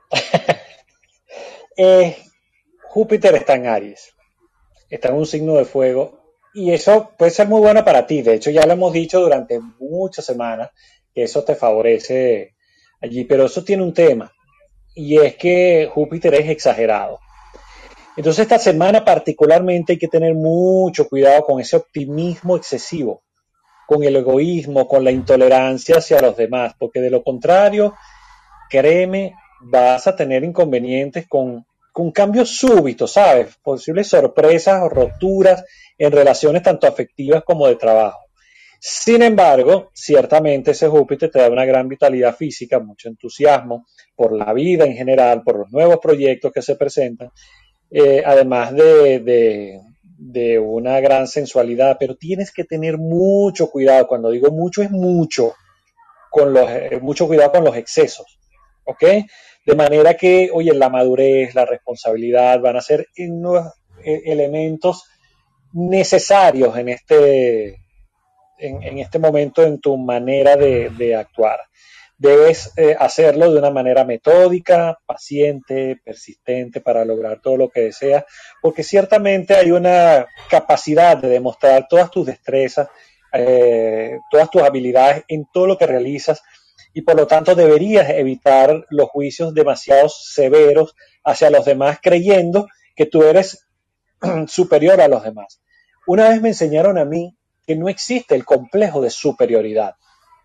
[1.78, 2.18] eh,
[2.90, 4.14] Júpiter está en Aries.
[4.90, 6.20] Está en un signo de fuego.
[6.54, 8.22] Y eso puede ser muy bueno para ti.
[8.22, 10.72] De hecho, ya lo hemos dicho durante muchas semanas
[11.14, 12.56] que eso te favorece
[13.02, 13.26] allí.
[13.26, 14.32] Pero eso tiene un tema.
[14.96, 17.20] Y es que Júpiter es exagerado.
[18.18, 23.22] Entonces esta semana particularmente hay que tener mucho cuidado con ese optimismo excesivo,
[23.88, 27.96] con el egoísmo, con la intolerancia hacia los demás, porque de lo contrario,
[28.70, 33.58] créeme, vas a tener inconvenientes con, con cambios súbitos, ¿sabes?
[33.64, 35.64] Posibles sorpresas o rupturas
[35.98, 38.20] en relaciones tanto afectivas como de trabajo.
[38.80, 44.54] Sin embargo, ciertamente ese Júpiter te da una gran vitalidad física, mucho entusiasmo por la
[44.54, 47.32] vida en general, por los nuevos proyectos que se presentan
[47.90, 49.82] eh, además de, de,
[50.18, 55.54] una gran sensualidad, pero tienes que tener mucho cuidado, cuando digo mucho es mucho,
[56.30, 58.40] con los, eh, mucho cuidado con los excesos,
[58.86, 59.04] ¿ok?
[59.66, 63.74] De manera que, oye, la madurez, la responsabilidad van a ser unos
[64.04, 65.06] eh, elementos
[65.74, 67.82] necesarios en este,
[68.58, 71.60] en, este momento en tu manera de, de actuar
[72.18, 78.26] debes eh, hacerlo de una manera metódica, paciente, persistente para lograr todo lo que deseas,
[78.62, 82.90] porque ciertamente hay una capacidad de demostrar todas tus destrezas,
[83.34, 86.42] eh, todas tus habilidades en todo lo que realizas
[86.94, 93.06] y por lo tanto deberías evitar los juicios demasiado severos hacia los demás creyendo que
[93.06, 93.68] tú eres
[94.48, 95.62] superior a los demás.
[96.08, 97.38] Una vez me enseñaron a mí
[97.68, 99.96] que no existe el complejo de superioridad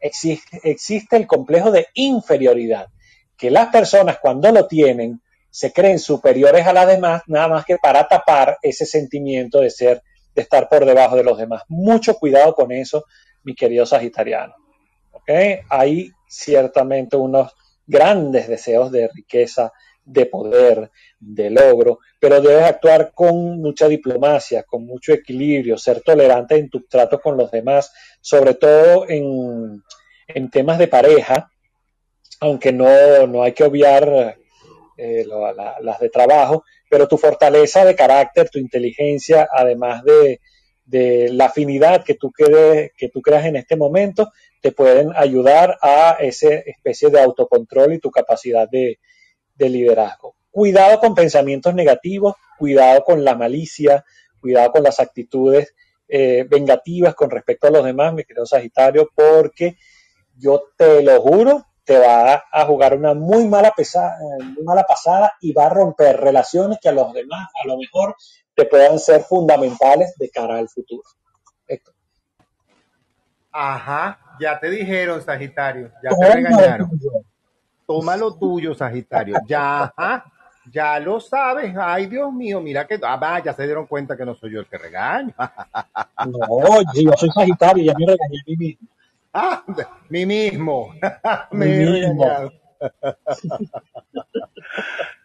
[0.02, 2.88] existe, el complejo de inferioridad,
[3.36, 7.76] que las personas cuando lo tienen se creen superiores a las demás, nada más que
[7.76, 10.02] para tapar ese sentimiento de ser,
[10.34, 11.62] de estar por debajo de los demás.
[11.68, 13.04] Mucho cuidado con eso,
[13.44, 14.54] mi querido Sagitariano.
[15.12, 15.60] ¿Okay?
[15.68, 17.52] Hay ciertamente unos
[17.86, 19.72] grandes deseos de riqueza,
[20.04, 26.56] de poder, de logro, pero debes actuar con mucha diplomacia, con mucho equilibrio, ser tolerante
[26.56, 27.92] en tu trato con los demás,
[28.22, 29.82] sobre todo en,
[30.28, 31.50] en temas de pareja,
[32.40, 34.38] aunque no, no hay que obviar
[34.96, 35.26] eh,
[35.80, 40.40] las de trabajo, pero tu fortaleza de carácter, tu inteligencia, además de,
[40.84, 44.30] de la afinidad que tú, que, que tú creas en este momento,
[44.60, 48.98] te pueden ayudar a esa especie de autocontrol y tu capacidad de,
[49.54, 50.36] de liderazgo.
[50.50, 54.04] Cuidado con pensamientos negativos, cuidado con la malicia,
[54.40, 55.74] cuidado con las actitudes
[56.14, 59.78] eh, vengativas con respecto a los demás, mi querido Sagitario, porque
[60.36, 64.18] yo te lo juro, te va a jugar una muy mala, pesada,
[64.54, 68.14] muy mala pasada y va a romper relaciones que a los demás a lo mejor
[68.54, 71.02] te puedan ser fundamentales de cara al futuro.
[73.50, 76.90] Ajá, ya te dijeron, Sagitario, ya te regañaron.
[77.86, 79.36] Toma lo tuyo, Sagitario.
[79.46, 80.30] Ya, ajá,
[80.70, 81.74] ya lo sabes.
[81.76, 82.98] Ay, Dios mío, mira que.
[83.02, 85.34] Ah, ya se dieron cuenta que no soy yo el que regaño.
[86.26, 88.88] no, yo soy Sagitario, ya me regañé a mí mismo.
[89.32, 89.64] Ah,
[90.08, 90.94] mí mismo.
[91.52, 92.52] me regañado.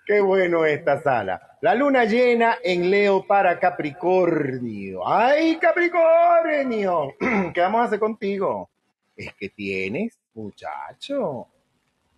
[0.06, 1.58] Qué bueno esta sala.
[1.62, 5.06] La luna llena en Leo para Capricornio.
[5.06, 7.16] ¡Ay, Capricornio!
[7.54, 8.70] ¿Qué vamos a hacer contigo?
[9.18, 11.48] Es que tienes Muchacho,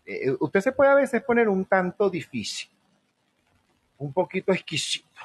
[0.06, 2.70] eh, usted se puede a veces poner un tanto difícil,
[4.00, 5.22] un poquito exquisito.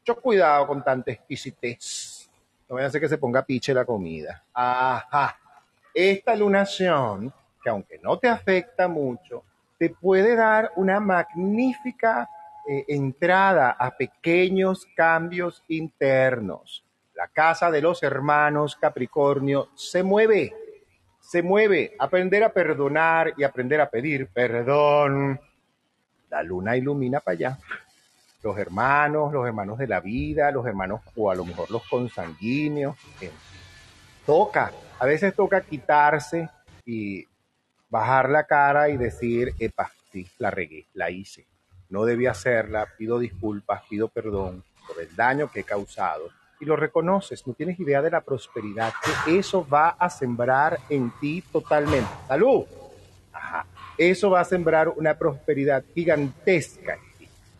[0.00, 2.30] Mucho cuidado con tanta exquisitez.
[2.68, 4.44] No vaya a hacer que se ponga piche la comida.
[4.52, 5.38] Ajá.
[5.94, 7.32] Esta lunación,
[7.62, 9.42] que aunque no te afecta mucho,
[9.78, 12.28] te puede dar una magnífica
[12.68, 16.84] eh, entrada a pequeños cambios internos.
[17.14, 20.54] La casa de los hermanos Capricornio se mueve,
[21.20, 21.94] se mueve.
[21.98, 25.40] Aprender a perdonar y aprender a pedir perdón.
[26.30, 27.58] La luna ilumina para allá.
[28.42, 32.96] Los hermanos, los hermanos de la vida, los hermanos o a lo mejor los consanguíneos.
[34.24, 36.48] toca, a veces toca quitarse
[36.84, 37.26] y
[37.88, 41.46] bajar la cara y decir, epa, sí, la regué, la hice.
[41.88, 46.28] No debí hacerla, pido disculpas, pido perdón por el daño que he causado.
[46.60, 48.92] Y lo reconoces, no tienes idea de la prosperidad
[49.24, 52.10] que eso va a sembrar en ti totalmente.
[52.26, 52.64] ¡Salud!
[53.32, 53.66] Ajá.
[53.96, 56.98] Eso va a sembrar una prosperidad gigantesca.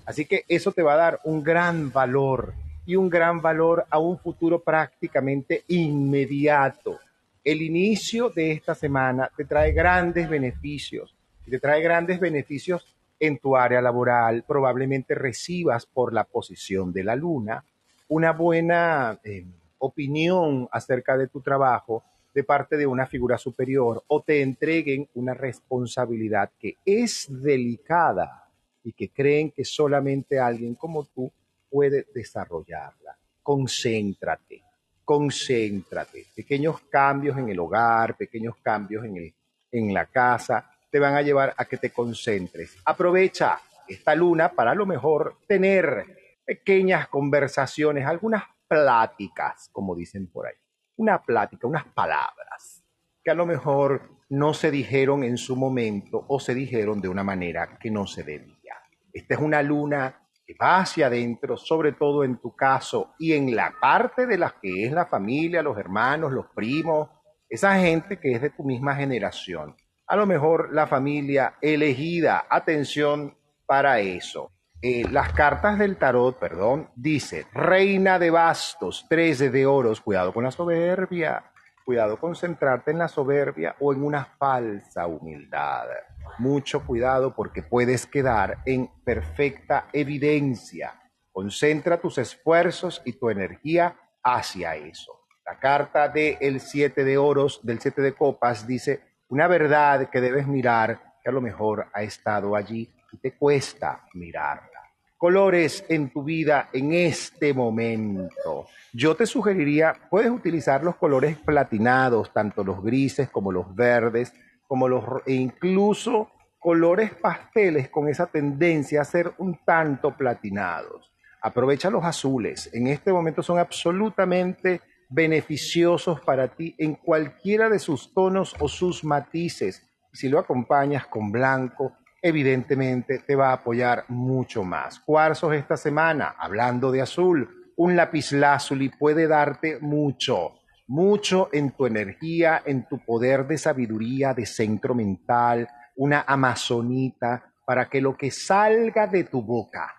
[0.09, 2.55] Así que eso te va a dar un gran valor
[2.86, 6.98] y un gran valor a un futuro prácticamente inmediato.
[7.44, 11.14] El inicio de esta semana te trae grandes beneficios
[11.51, 12.86] te trae grandes beneficios
[13.20, 14.44] en tu área laboral.
[14.47, 17.62] Probablemente recibas por la posición de la luna
[18.09, 19.44] una buena eh,
[19.78, 22.02] opinión acerca de tu trabajo
[22.35, 28.48] de parte de una figura superior o te entreguen una responsabilidad que es delicada
[28.89, 31.31] y que creen que solamente alguien como tú
[31.69, 33.19] puede desarrollarla.
[33.43, 34.62] Concéntrate,
[35.05, 36.24] concéntrate.
[36.35, 39.35] Pequeños cambios en el hogar, pequeños cambios en, el,
[39.73, 42.78] en la casa, te van a llevar a que te concentres.
[42.86, 50.47] Aprovecha esta luna para a lo mejor tener pequeñas conversaciones, algunas pláticas, como dicen por
[50.47, 50.55] ahí.
[50.97, 52.82] Una plática, unas palabras
[53.23, 57.24] que a lo mejor no se dijeron en su momento o se dijeron de una
[57.24, 58.77] manera que no se debía.
[59.19, 63.57] Esta es una luna que va hacia adentro, sobre todo en tu caso y en
[63.57, 67.09] la parte de las que es la familia, los hermanos, los primos,
[67.49, 69.74] esa gente que es de tu misma generación.
[70.07, 73.36] A lo mejor la familia elegida, atención
[73.66, 74.53] para eso.
[74.81, 80.45] Eh, las cartas del tarot, perdón, dice Reina de Bastos, 13 de oros, cuidado con
[80.45, 81.43] la soberbia,
[81.85, 85.89] cuidado con centrarte en la soberbia o en una falsa humildad.
[86.38, 91.00] Mucho cuidado porque puedes quedar en perfecta evidencia.
[91.32, 95.12] Concentra tus esfuerzos y tu energía hacia eso.
[95.46, 100.46] La carta del 7 de oros, del 7 de copas, dice una verdad que debes
[100.46, 104.78] mirar que a lo mejor ha estado allí y te cuesta mirarla.
[105.16, 108.66] Colores en tu vida en este momento.
[108.92, 114.32] Yo te sugeriría, puedes utilizar los colores platinados, tanto los grises como los verdes,
[114.69, 116.31] como los e incluso
[116.61, 121.11] colores pasteles con esa tendencia a ser un tanto platinados.
[121.43, 122.70] Aprovecha los azules.
[122.73, 129.03] En este momento son absolutamente beneficiosos para ti en cualquiera de sus tonos o sus
[129.05, 129.89] matices.
[130.12, 135.01] Si lo acompañas con blanco, evidentemente te va a apoyar mucho más.
[135.01, 140.57] Cuarzos esta semana, hablando de azul, un lapislázuli puede darte mucho,
[140.89, 147.89] mucho en tu energía, en tu poder de sabiduría, de centro mental, una amazonita, para
[147.89, 149.94] que lo que salga de tu boca,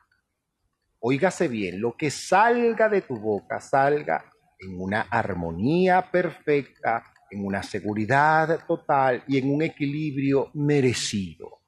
[1.00, 4.26] oígase bien, lo que salga de tu boca salga
[4.60, 11.62] en una armonía perfecta, en una seguridad total y en un equilibrio merecido.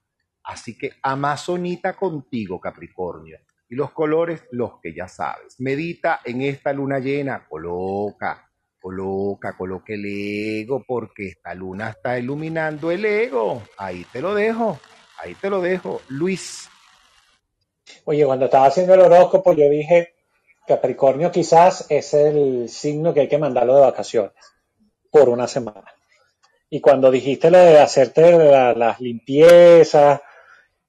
[0.43, 3.38] Así que amazonita contigo, Capricornio.
[3.69, 5.60] Y los colores, los que ya sabes.
[5.60, 8.51] Medita en esta luna llena, coloca,
[8.82, 13.62] coloca, coloca el ego, porque esta luna está iluminando el ego.
[13.78, 14.80] Ahí te lo dejo,
[15.20, 16.02] ahí te lo dejo.
[16.10, 16.70] Luis,
[18.06, 20.16] Oye, cuando estaba haciendo el horóscopo, yo dije,
[20.68, 24.32] Capricornio quizás es el signo que hay que mandarlo de vacaciones
[25.12, 25.84] por una semana.
[26.70, 30.22] Y cuando dijiste lo de hacerte la- las limpiezas,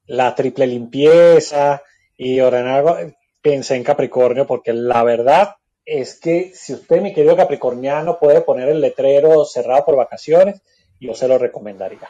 [0.07, 1.83] la triple limpieza
[2.17, 8.19] y ordenar pensé en Capricornio porque la verdad es que si usted, mi querido capricorniano,
[8.19, 10.63] puede poner el letrero cerrado por vacaciones,
[11.01, 12.09] yo se lo recomendaría.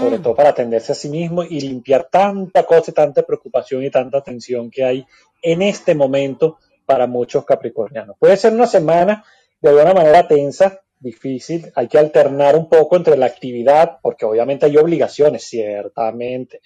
[0.00, 3.90] Sobre todo para atenderse a sí mismo y limpiar tanta cosa y tanta preocupación y
[3.90, 5.06] tanta tensión que hay
[5.42, 8.16] en este momento para muchos capricornianos.
[8.18, 9.24] Puede ser una semana
[9.60, 14.66] de alguna manera tensa, difícil, hay que alternar un poco entre la actividad, porque obviamente
[14.66, 16.60] hay obligaciones, ciertamente,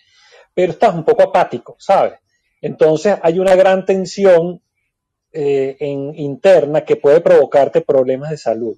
[0.54, 2.14] pero estás un poco apático, ¿sabes?
[2.60, 4.62] Entonces hay una gran tensión
[5.36, 8.76] eh, en, interna que puede provocarte problemas de salud.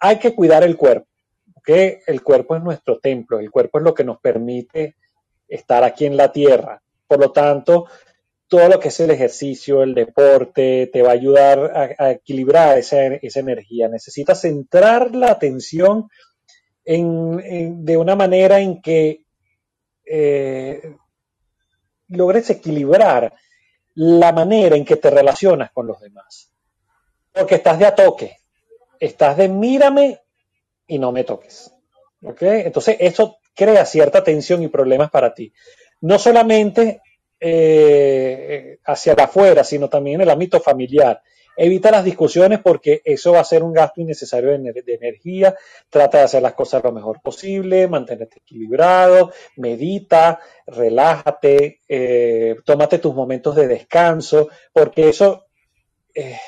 [0.00, 1.06] Hay que cuidar el cuerpo,
[1.54, 1.64] ¿ok?
[1.64, 4.96] que el cuerpo es nuestro templo, el cuerpo es lo que nos permite
[5.46, 6.82] estar aquí en la tierra.
[7.06, 7.86] Por lo tanto,
[8.48, 13.04] todo lo que es el ejercicio, el deporte, te va a ayudar a, equilibrar esa,
[13.04, 13.88] energía.
[13.88, 16.08] Necesitas centrar la atención
[16.84, 19.24] en, en, de una manera en que
[20.04, 20.96] eh,
[22.08, 23.34] logres equilibrar
[23.96, 26.52] la manera en que te relacionas con los demás.
[27.32, 28.36] Porque estás de a toque,
[29.00, 30.20] estás de mírame
[30.86, 31.72] y no me toques.
[32.22, 32.42] ¿Ok?
[32.42, 35.52] Entonces, eso crea cierta tensión y problemas para ti.
[36.00, 37.00] No solamente
[37.40, 41.22] eh, hacia afuera, sino también en el ámbito familiar.
[41.56, 45.54] Evita las discusiones porque eso va a ser un gasto innecesario de, energía.
[45.88, 53.14] Trata de hacer las cosas lo mejor posible, mantenerte equilibrado, medita, relájate, eh, tómate tus
[53.14, 55.46] momentos de descanso, porque eso,
[56.14, 56.38] eh,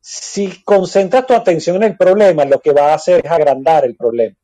[0.00, 3.94] si concentras tu atención en el problema, lo que va a hacer es agrandar el
[3.94, 4.36] problema,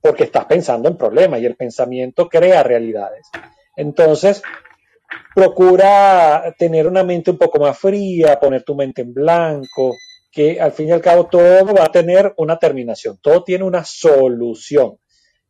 [0.00, 3.28] porque estás pensando en problemas y el pensamiento crea realidades.
[3.76, 4.42] Entonces,
[5.34, 9.94] procura tener una mente un poco más fría, poner tu mente en blanco,
[10.30, 13.84] que al fin y al cabo todo va a tener una terminación, todo tiene una
[13.84, 14.98] solución.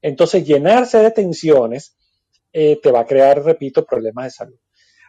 [0.02, 1.96] Entonces, llenarse de tensiones
[2.52, 4.58] eh, te va a crear, repito, problemas de salud.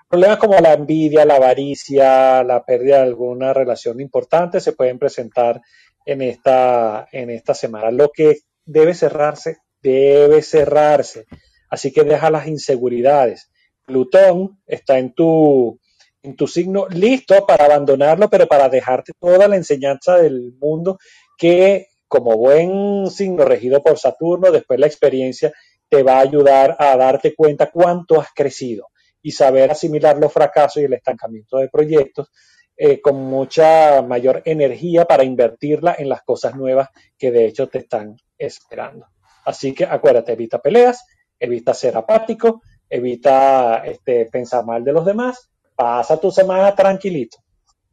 [0.07, 5.61] Problemas como la envidia, la avaricia, la pérdida de alguna relación importante se pueden presentar
[6.05, 7.91] en esta, en esta semana.
[7.91, 11.25] Lo que debe cerrarse, debe cerrarse.
[11.69, 13.49] Así que deja las inseguridades
[13.85, 15.79] Plutón está en tu,
[16.23, 20.97] en tu signo listo para abandonarlo, pero para dejarte toda la enseñanza del mundo
[21.37, 25.53] que como buen signo regido por Saturno, después la experiencia
[25.89, 28.87] te va a ayudar a darte cuenta cuánto has crecido
[29.21, 32.31] y saber asimilar los fracasos y el estancamiento de proyectos
[32.77, 37.79] eh, con mucha mayor energía para invertirla en las cosas nuevas que de hecho te
[37.79, 39.07] están esperando.
[39.45, 41.05] Así que acuérdate, evita peleas,
[41.39, 47.37] evita ser apático, evita este, pensar mal de los demás, pasa tu semana tranquilito.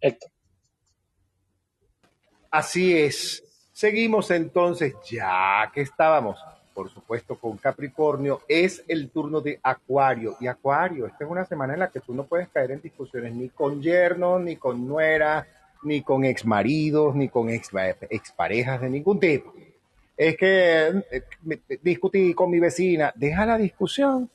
[0.00, 0.30] Héctor.
[2.50, 3.42] Así es.
[3.72, 6.38] Seguimos entonces, ya que estábamos,
[6.74, 10.36] por supuesto, con Capricornio, es el turno de Acuario.
[10.40, 13.34] Y Acuario, esta es una semana en la que tú no puedes caer en discusiones
[13.34, 15.46] ni con yernos, ni con nuera,
[15.82, 17.70] ni con exmaridos, ni con ex,
[18.10, 19.52] exparejas de ningún tipo.
[20.16, 24.30] Es que eh, discutí con mi vecina, deja la discusión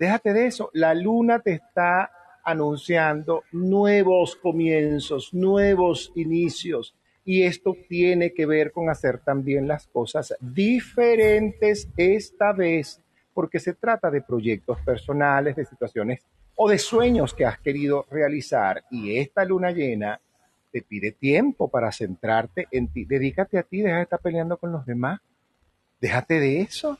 [0.00, 0.70] Déjate de eso.
[0.72, 2.10] La luna te está
[2.42, 6.96] anunciando nuevos comienzos, nuevos inicios.
[7.22, 13.02] Y esto tiene que ver con hacer también las cosas diferentes esta vez,
[13.34, 16.24] porque se trata de proyectos personales, de situaciones
[16.56, 18.82] o de sueños que has querido realizar.
[18.90, 20.18] Y esta luna llena
[20.72, 23.04] te pide tiempo para centrarte en ti.
[23.04, 25.20] Dedícate a ti, deja de estar peleando con los demás.
[26.00, 26.98] Déjate de eso.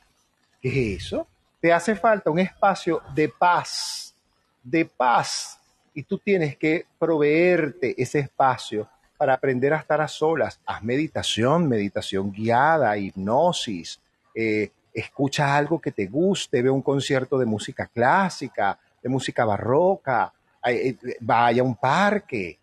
[0.61, 1.30] ¿Qué es eso?
[1.61, 4.15] Te hace falta un espacio de paz,
[4.63, 5.61] de paz,
[5.93, 8.89] y tú tienes que proveerte ese espacio
[9.19, 10.59] para aprender a estar a solas.
[10.65, 14.01] Haz meditación, meditación guiada, hipnosis,
[14.35, 20.33] eh, escucha algo que te guste, ve un concierto de música clásica, de música barroca,
[20.65, 22.59] eh, vaya a un parque,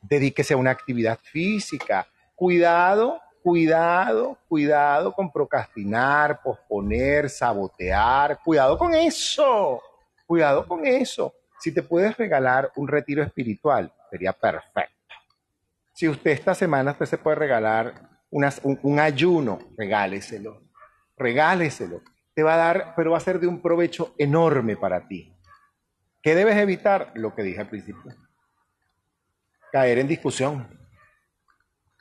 [0.00, 2.06] dedíquese a una actividad física.
[2.36, 9.82] Cuidado cuidado, cuidado con procrastinar, posponer, sabotear, cuidado con eso,
[10.26, 11.34] cuidado con eso.
[11.58, 14.94] Si te puedes regalar un retiro espiritual, sería perfecto.
[15.92, 17.94] Si usted esta semana usted se puede regalar
[18.30, 18.48] un,
[18.82, 20.62] un ayuno, regáleselo,
[21.16, 22.02] regáleselo.
[22.34, 25.34] Te va a dar, pero va a ser de un provecho enorme para ti.
[26.22, 27.10] ¿Qué debes evitar?
[27.14, 28.14] Lo que dije al principio.
[29.72, 30.77] Caer en discusión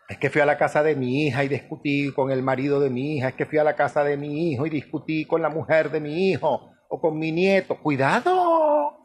[0.07, 2.89] es que fui a la casa de mi hija y discutí con el marido de
[2.89, 3.29] mi hija.
[3.29, 5.99] Es que fui a la casa de mi hijo y discutí con la mujer de
[5.99, 7.77] mi hijo o con mi nieto.
[7.81, 8.97] Cuidado,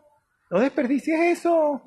[0.51, 1.83] no desperdicies eso.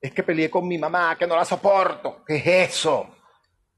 [0.00, 2.22] Es que peleé con mi mamá, que no la soporto.
[2.26, 2.46] ¿Qué es
[2.76, 3.08] eso?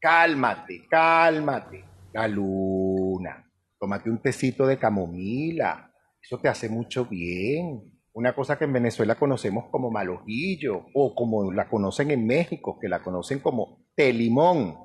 [0.00, 1.84] Cálmate, cálmate.
[2.12, 3.48] La luna.
[3.78, 5.92] Tómate un tecito de camomila.
[6.20, 11.50] Eso te hace mucho bien una cosa que en Venezuela conocemos como malojillo o como
[11.50, 14.76] la conocen en México, que la conocen como té limón.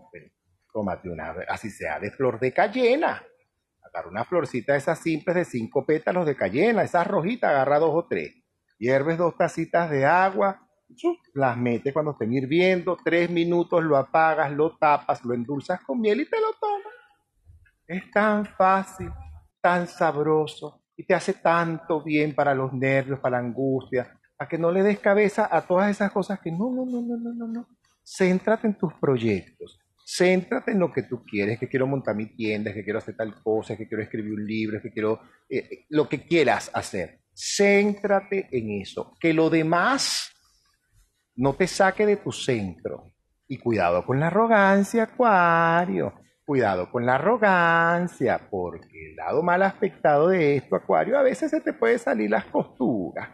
[0.72, 3.22] Tómate una, así sea, de flor de cayena.
[3.84, 7.92] Agarra una florcita de esas simples de cinco pétalos de cayena, esas rojitas, agarra dos
[7.94, 8.34] o tres.
[8.78, 10.66] Hierves dos tacitas de agua,
[11.34, 16.22] las metes cuando estén hirviendo, tres minutos lo apagas, lo tapas, lo endulzas con miel
[16.22, 16.94] y te lo tomas.
[17.86, 19.10] Es tan fácil,
[19.62, 24.58] tan sabroso y te hace tanto bien para los nervios, para la angustia, para que
[24.58, 27.48] no le des cabeza a todas esas cosas que no, no, no, no, no, no,
[27.48, 27.68] no.
[28.04, 29.80] Céntrate en tus proyectos.
[30.06, 33.42] Céntrate en lo que tú quieres, que quiero montar mi tienda, que quiero hacer tal
[33.42, 35.20] cosa, que quiero escribir un libro, que quiero
[35.50, 37.22] eh, eh, lo que quieras hacer.
[37.34, 39.16] Céntrate en eso.
[39.20, 40.32] Que lo demás
[41.36, 43.14] no te saque de tu centro.
[43.48, 46.14] Y cuidado con la arrogancia, Acuario.
[46.46, 51.60] Cuidado con la arrogancia, porque el lado mal aspectado de esto, Acuario, a veces se
[51.60, 53.30] te puede salir las costuras.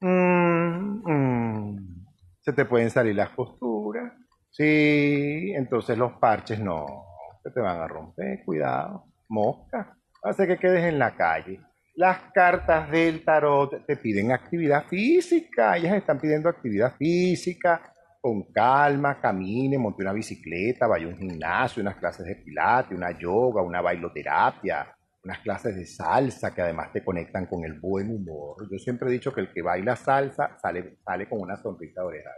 [0.00, 2.04] Mm, mm.
[2.40, 4.12] Se te pueden salir las costuras.
[4.50, 7.06] Sí, entonces los parches no,
[7.42, 9.06] se te van a romper, cuidado.
[9.30, 11.58] Mosca, hace que quedes en la calle.
[11.94, 17.91] Las cartas del tarot te piden actividad física, ellas están pidiendo actividad física,
[18.22, 23.18] con calma, camine, monte una bicicleta, vaya a un gimnasio, unas clases de pilates, una
[23.18, 28.56] yoga, una bailoterapia, unas clases de salsa que además te conectan con el buen humor.
[28.70, 32.06] Yo siempre he dicho que el que baila salsa sale, sale con una sonrisa de
[32.06, 32.30] oreja.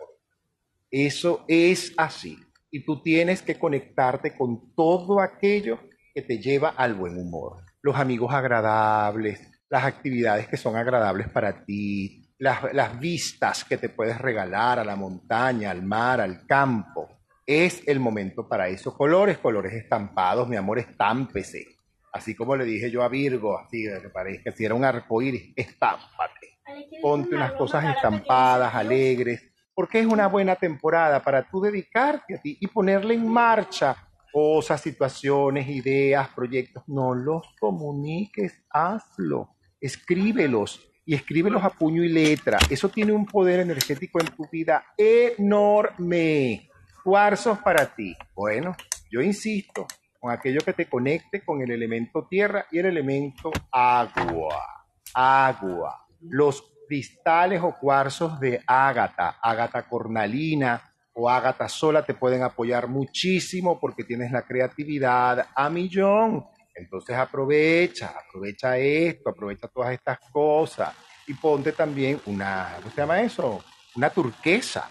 [0.90, 2.38] Eso es así.
[2.70, 5.78] Y tú tienes que conectarte con todo aquello
[6.14, 9.38] que te lleva al buen humor los amigos agradables,
[9.68, 14.96] las actividades que son agradables para ti, las, vistas que te puedes regalar a la
[14.96, 17.08] montaña, al mar, al campo.
[17.46, 18.94] Es el momento para eso.
[18.94, 21.78] Colores, colores estampados, mi amor, estámpese.
[22.12, 26.60] Así como le dije yo a Virgo, así que que si era un arcoíris, estámpate.
[27.00, 29.42] Ponte unas cosas estampadas, alegres,
[29.74, 33.96] porque es una buena temporada para tú dedicarte a ti y ponerle en marcha
[34.32, 42.58] cosas, situaciones, ideas, proyectos, no los comuniques, hazlo, escríbelos y escríbelos a puño y letra.
[42.70, 46.68] Eso tiene un poder energético en tu vida enorme.
[47.02, 48.16] Cuarzos para ti.
[48.34, 48.74] Bueno,
[49.10, 49.86] yo insisto,
[50.18, 54.86] con aquello que te conecte con el elemento tierra y el elemento agua.
[55.12, 56.06] Agua.
[56.20, 63.78] Los cristales o cuarzos de ágata, ágata cornalina, o Ágata sola te pueden apoyar muchísimo
[63.78, 66.44] porque tienes la creatividad a millón.
[66.74, 70.94] Entonces aprovecha, aprovecha esto, aprovecha todas estas cosas
[71.26, 73.64] y ponte también una, ¿cómo se llama eso?
[73.94, 74.90] Una turquesa.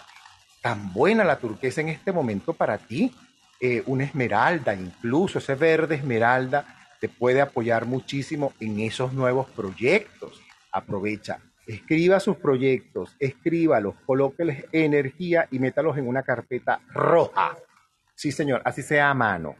[0.62, 3.14] Tan buena la turquesa en este momento para ti.
[3.60, 6.64] Eh, una esmeralda, incluso ese verde esmeralda
[7.00, 10.40] te puede apoyar muchísimo en esos nuevos proyectos.
[10.72, 17.56] Aprovecha escriba sus proyectos, escríbalos, colóqueles energía y métalos en una carpeta roja.
[18.14, 19.56] Sí, señor, así sea a mano.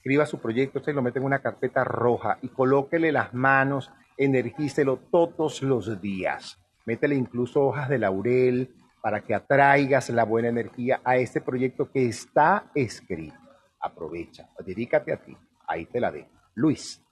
[0.00, 4.96] Escriba su proyecto, usted lo mete en una carpeta roja y colóquele las manos, energícelo
[4.96, 6.58] todos los días.
[6.86, 12.06] Métele incluso hojas de laurel para que atraigas la buena energía a ese proyecto que
[12.06, 13.36] está escrito.
[13.78, 15.36] Aprovecha, dedícate a ti.
[15.66, 16.30] Ahí te la dejo.
[16.54, 17.04] Luis.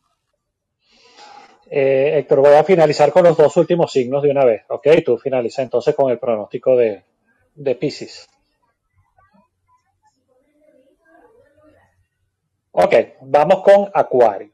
[1.70, 4.89] Eh, Héctor, voy a finalizar con los dos últimos signos de una vez, ¿ok?
[5.05, 7.05] Tú finaliza entonces con el pronóstico de,
[7.55, 8.27] de Pisces.
[12.80, 14.52] Ok, vamos con Acuario.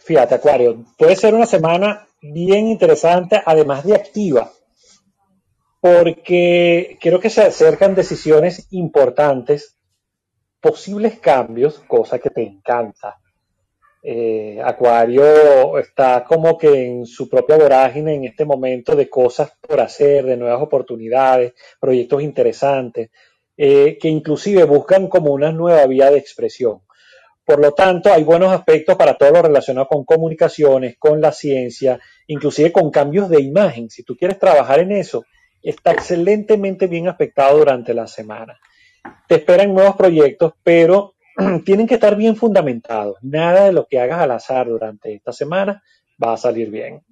[0.00, 4.52] Fíjate, Acuario, puede ser una semana bien interesante, además de activa,
[5.80, 9.78] porque creo que se acercan decisiones importantes,
[10.60, 13.18] posibles cambios, cosa que te encanta
[14.06, 19.80] eh, Acuario está como que en su propia vorágine en este momento de cosas por
[19.80, 23.10] hacer, de nuevas oportunidades, proyectos interesantes,
[23.56, 26.80] eh, que inclusive buscan como una nueva vía de expresión.
[27.44, 32.00] Por lo tanto, hay buenos aspectos para todo lo relacionado con comunicaciones, con la ciencia,
[32.26, 33.90] inclusive con cambios de imagen.
[33.90, 35.24] Si tú quieres trabajar en eso,
[35.62, 38.58] está excelentemente bien aspectado durante la semana.
[39.28, 41.14] Te esperan nuevos proyectos, pero
[41.64, 43.18] tienen que estar bien fundamentados.
[43.22, 45.82] Nada de lo que hagas al azar durante esta semana
[46.22, 47.02] va a salir bien.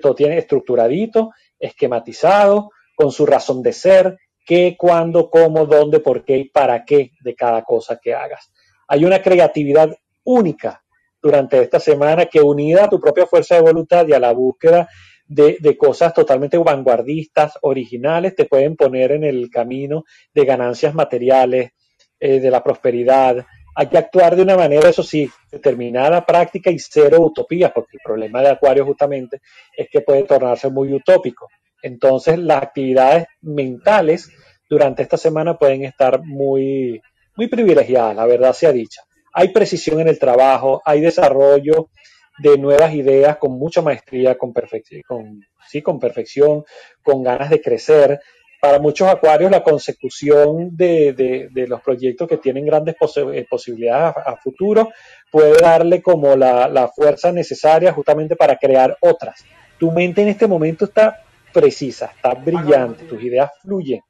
[0.00, 4.18] Todo tiene estructuradito, esquematizado, con su razón de ser,
[4.48, 8.50] qué, cuándo, cómo, dónde, por qué y para qué de cada cosa que hagas.
[8.88, 9.94] Hay una creatividad
[10.24, 10.82] única
[11.20, 14.88] durante esta semana que unida a tu propia fuerza de voluntad y a la búsqueda
[15.26, 21.72] de, cosas totalmente vanguardistas, originales, te pueden poner en el camino de ganancias materiales,
[22.18, 23.44] eh, de la prosperidad.
[23.74, 28.00] Hay que actuar de una manera, eso sí, determinada, práctica y cero utopía, porque el
[28.02, 29.42] problema de Acuario justamente
[29.76, 31.48] es que puede tornarse muy utópico.
[31.82, 34.30] Entonces, las actividades mentales
[34.68, 37.00] durante esta semana pueden estar muy,
[37.36, 39.02] muy privilegiadas, la verdad sea dicha.
[39.32, 41.90] Hay precisión en el trabajo, hay desarrollo
[42.38, 46.64] de nuevas ideas con mucha maestría, con, perfección, con, sí, con perfección,
[47.02, 48.20] con ganas de crecer,
[48.60, 52.96] para muchos acuarios la consecución de, los proyectos que tienen grandes
[53.32, 54.90] eh, posibilidades a, futuro
[55.30, 59.44] puede darle como la, fuerza necesaria justamente para crear otras.
[59.78, 61.22] Tu mente en este momento está
[61.52, 64.00] precisa, está brillante, tus ideas fluyen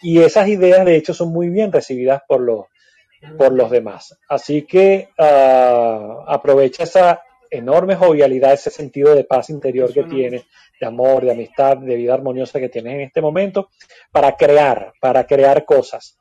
[0.00, 2.66] y esas ideas de hecho son muy bien recibidas por los,
[3.36, 4.16] por los demás.
[4.28, 10.44] Así que uh, aprovecha esa enorme jovialidad, ese sentido de paz interior que tienes,
[10.80, 13.70] de amor, de amistad, de vida armoniosa que tienes en este momento,
[14.12, 16.16] para crear, para crear cosas.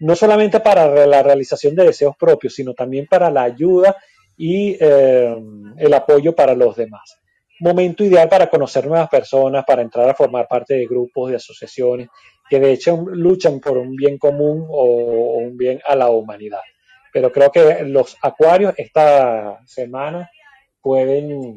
[0.00, 3.96] No solamente para la realización de deseos propios, sino también para la ayuda
[4.36, 5.36] y eh,
[5.78, 7.20] el apoyo para los demás.
[7.64, 12.08] Momento ideal para conocer nuevas personas, para entrar a formar parte de grupos, de asociaciones,
[12.48, 16.60] que de hecho luchan por un bien común o un bien a la humanidad.
[17.10, 20.30] Pero creo que los acuarios esta semana
[20.82, 21.56] pueden,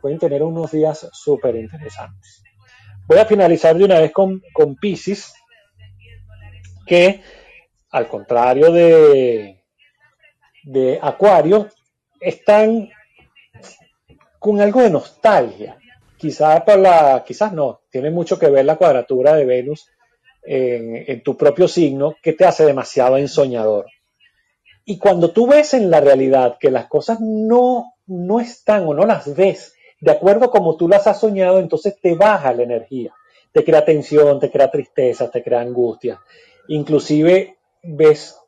[0.00, 2.42] pueden tener unos días súper interesantes.
[3.06, 5.34] Voy a finalizar de una vez con, con Pisces,
[6.84, 7.22] que
[7.90, 9.62] al contrario de,
[10.64, 11.68] de Acuario,
[12.18, 12.88] están
[14.44, 15.78] con algo de nostalgia.
[16.18, 19.88] Quizás por la, quizás no, tiene mucho que ver la cuadratura de Venus
[20.42, 23.86] en, en, tu propio signo que te hace demasiado ensoñador.
[24.84, 29.06] Y cuando tú ves en la realidad que las cosas no no están o no
[29.06, 33.14] las ves de acuerdo como tú las has soñado, entonces te baja la energía,
[33.50, 36.20] te crea tensión, te crea tristeza, te crea angustia.
[36.68, 38.38] Inclusive ves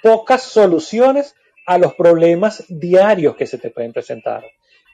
[0.00, 1.34] pocas soluciones
[1.66, 4.44] a los problemas diarios que se te pueden presentar.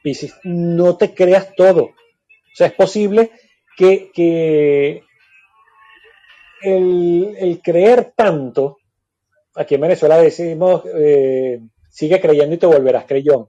[0.03, 1.85] Piscis, no te creas todo.
[1.85, 3.31] O sea, es posible
[3.77, 5.03] que, que
[6.62, 8.78] el, creer tanto,
[9.55, 13.49] aquí en Venezuela decimos, eh, sigue creyendo y te volverás creyón.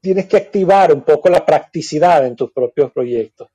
[0.00, 3.48] Tienes que activar un poco la practicidad en tus propios proyectos,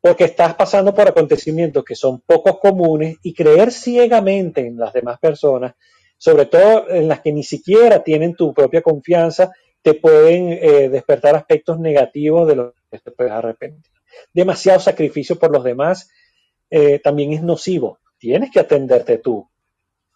[0.00, 5.18] porque estás pasando por acontecimientos que son pocos comunes y creer ciegamente en las demás
[5.18, 5.74] personas,
[6.22, 9.50] sobre todo en las que ni siquiera tienen tu propia confianza,
[9.82, 13.90] te pueden eh, despertar aspectos negativos de los que te puedes arrepentir.
[14.32, 16.08] Demasiado sacrificio por los demás
[16.70, 17.98] eh, también es nocivo.
[18.18, 19.48] Tienes que atenderte tú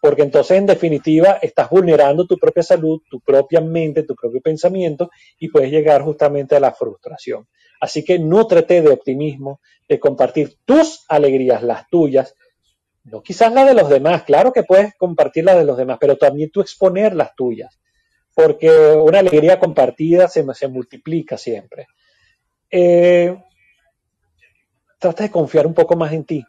[0.01, 5.09] porque entonces en definitiva estás vulnerando tu propia salud, tu propia mente, tu propio pensamiento
[5.37, 7.49] y puedes llegar justamente a la frustración.
[7.81, 9.59] Así que nútrete de optimismo,
[9.89, 12.33] de compartir tus alegrías, las tuyas,
[13.07, 16.17] no quizás la de los demás, claro que puedes compartir la de los demás, pero
[16.17, 17.79] también tú exponer las tuyas,
[18.35, 21.87] porque una alegría compartida se, multiplica siempre.
[22.69, 23.35] Eh,
[24.99, 26.43] trata de confiar un poco más en ti,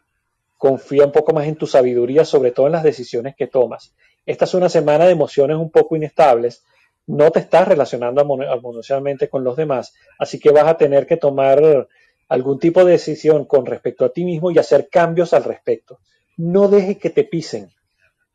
[0.57, 3.95] confía un poco más en tu sabiduría, sobre todo en las decisiones que tomas.
[4.25, 6.65] Esta es una semana de emociones un poco inestables,
[7.07, 11.87] no te estás relacionando armoniosamente con los demás, así que vas a tener que tomar
[12.27, 15.99] algún tipo de decisión con respecto a ti mismo y hacer cambios al respecto.
[16.39, 17.69] No dejes que te pisen,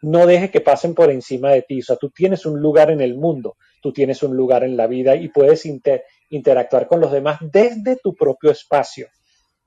[0.03, 1.81] no dejes que pasen por encima de ti.
[1.81, 4.87] O sea, tú tienes un lugar en el mundo, tú tienes un lugar en la
[4.87, 9.09] vida y puedes inter interactuar con los demás desde tu propio espacio.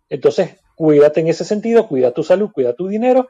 [0.07, 3.27] Entonces, cuídate en ese sentido, cuida tu salud, cuida tu dinero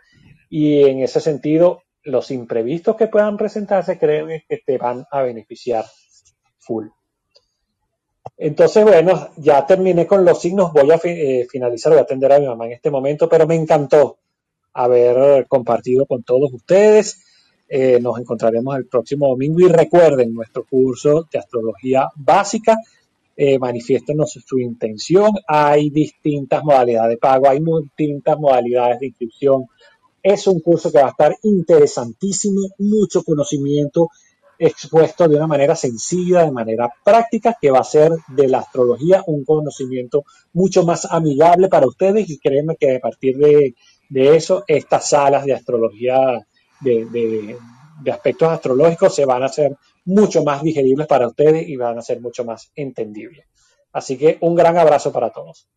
[0.49, 5.85] y en ese sentido los imprevistos que puedan presentarse, créeme que te van a beneficiar
[6.59, 6.87] full.
[8.35, 12.39] Entonces, bueno, ya terminé con los signos, voy a eh, finalizar, voy a atender a
[12.39, 14.19] mi mamá en este momento, pero me encantó
[14.77, 17.23] haber compartido con todos ustedes.
[17.67, 22.77] Eh, nos encontraremos el próximo domingo y recuerden nuestro curso de astrología básica
[23.39, 25.31] eh, manifiéstenos su intención.
[25.47, 29.65] Hay distintas modalidades de pago, hay distintas modalidades de inscripción.
[30.23, 34.09] Es un curso que va a estar interesantísimo, mucho conocimiento
[34.57, 39.23] expuesto de una manera sencilla, de manera práctica, que va a ser de la astrología
[39.27, 40.23] un conocimiento
[40.53, 43.75] mucho más amigable para ustedes y créanme que a partir de,
[44.09, 46.45] eso, estas salas de astrología,
[46.79, 47.57] de,
[48.01, 49.75] de aspectos astrológicos se van a hacer
[50.05, 53.45] mucho más digeribles para ustedes y van a ser mucho más entendibles.
[53.91, 55.67] Así que un gran abrazo para todos.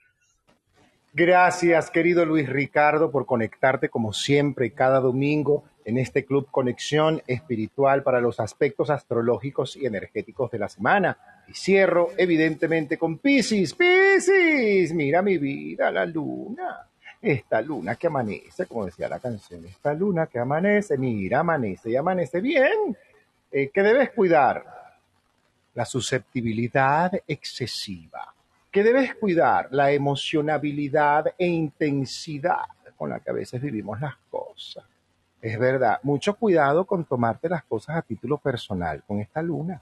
[1.13, 8.05] Gracias, querido Luis Ricardo, por conectarte como siempre cada domingo en este Club Conexión Espiritual
[8.05, 11.19] para los aspectos astrológicos y energéticos de la semana.
[11.49, 13.75] Y cierro, evidentemente, con Pisces.
[13.75, 16.90] Pisces, mira mi vida, la luna.
[17.23, 21.97] Esta luna que amanece, como decía la canción, esta luna que amanece, mira, amanece y
[21.97, 22.97] amanece bien
[23.53, 24.65] eh, que debes cuidar
[25.75, 28.35] la susceptibilidad excesiva,
[28.71, 32.65] que debes cuidar la emocionabilidad e intensidad
[32.97, 34.85] con la que a veces vivimos las cosas.
[35.43, 39.81] Es verdad, mucho cuidado con tomarte las cosas a título personal con esta luna.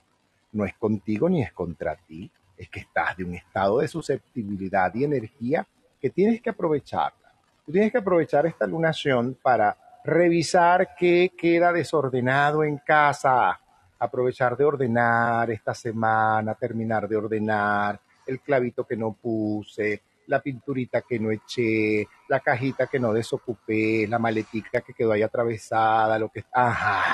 [0.52, 4.94] No es contigo ni es contra ti, es que estás de un estado de susceptibilidad
[4.94, 5.66] y energía
[6.00, 7.27] que tienes que aprovecharla.
[7.68, 13.60] Tú tienes que aprovechar esta lunación para revisar qué queda desordenado en casa,
[13.98, 21.02] aprovechar de ordenar esta semana, terminar de ordenar el clavito que no puse, la pinturita
[21.02, 26.30] que no eché, la cajita que no desocupé, la maletica que quedó ahí atravesada, lo
[26.30, 26.46] que...
[26.50, 27.04] Ajá,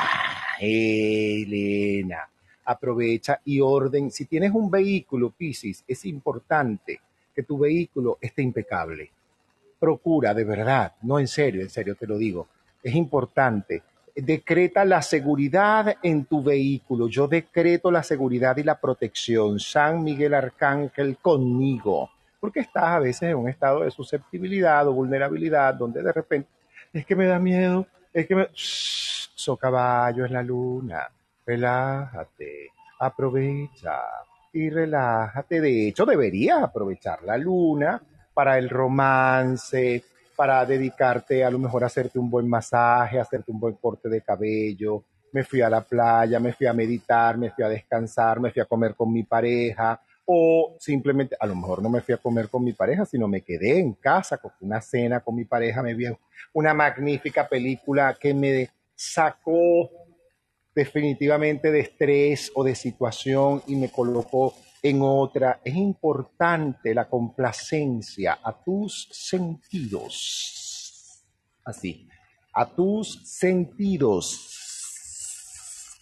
[0.60, 2.30] Elena,
[2.64, 4.08] aprovecha y orden.
[4.12, 7.00] Si tienes un vehículo, Piscis, es importante
[7.34, 9.10] que tu vehículo esté impecable.
[9.84, 12.48] Procura, de verdad, no en serio, en serio te lo digo,
[12.82, 13.82] es importante.
[14.16, 17.06] Decreta la seguridad en tu vehículo.
[17.06, 19.60] Yo decreto la seguridad y la protección.
[19.60, 22.08] San Miguel Arcángel conmigo.
[22.40, 26.48] Porque estás a veces en un estado de susceptibilidad o vulnerabilidad donde de repente
[26.90, 28.48] es que me da miedo, es que me...
[28.54, 31.10] Shh, so caballo es la luna.
[31.44, 32.70] Relájate,
[33.00, 34.00] aprovecha
[34.50, 35.60] y relájate.
[35.60, 38.00] De hecho, deberías aprovechar la luna
[38.34, 40.02] para el romance,
[40.36, 44.20] para dedicarte a lo mejor a hacerte un buen masaje, hacerte un buen corte de
[44.20, 45.04] cabello.
[45.32, 48.60] Me fui a la playa, me fui a meditar, me fui a descansar, me fui
[48.60, 52.48] a comer con mi pareja o simplemente, a lo mejor no me fui a comer
[52.48, 55.94] con mi pareja, sino me quedé en casa con una cena con mi pareja, me
[55.94, 56.06] vi
[56.54, 59.90] una magnífica película que me sacó
[60.74, 64.54] definitivamente de estrés o de situación y me colocó
[64.84, 65.60] en otra.
[65.64, 70.60] Es importante la complacencia a tus sentidos.
[71.64, 72.06] Así,
[72.52, 74.50] a tus sentidos.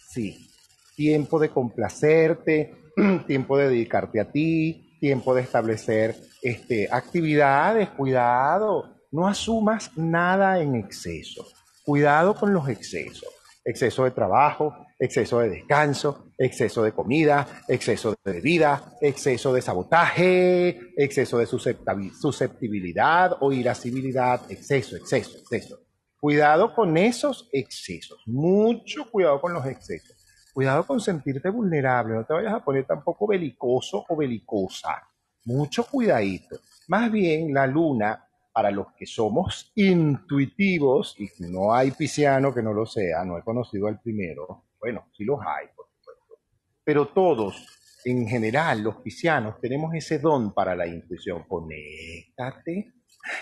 [0.09, 0.51] Sí,
[0.95, 2.75] tiempo de complacerte,
[3.27, 10.75] tiempo de dedicarte a ti, tiempo de establecer este, actividades, cuidado, no asumas nada en
[10.75, 11.47] exceso,
[11.85, 13.29] cuidado con los excesos,
[13.63, 20.93] exceso de trabajo, exceso de descanso, exceso de comida, exceso de bebida, exceso de sabotaje,
[20.95, 25.79] exceso de susceptibilidad o irascibilidad, exceso, exceso, exceso.
[26.19, 30.15] Cuidado con esos excesos, mucho cuidado con los excesos.
[30.53, 35.01] Cuidado con sentirte vulnerable, no te vayas a poner tampoco belicoso o belicosa.
[35.45, 36.59] Mucho cuidadito.
[36.87, 42.71] Más bien la luna, para los que somos intuitivos, y no hay pisciano que no
[42.71, 46.41] lo sea, no he conocido al primero, bueno, sí los hay, por supuesto,
[46.83, 51.45] pero todos, en general, los piscianos, tenemos ese don para la intuición.
[51.47, 52.91] Conéctate.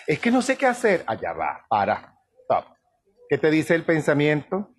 [0.05, 1.03] Es que no sé qué hacer.
[1.07, 2.65] Allá va, para, stop.
[3.27, 4.75] ¿Qué te dice el pensamiento?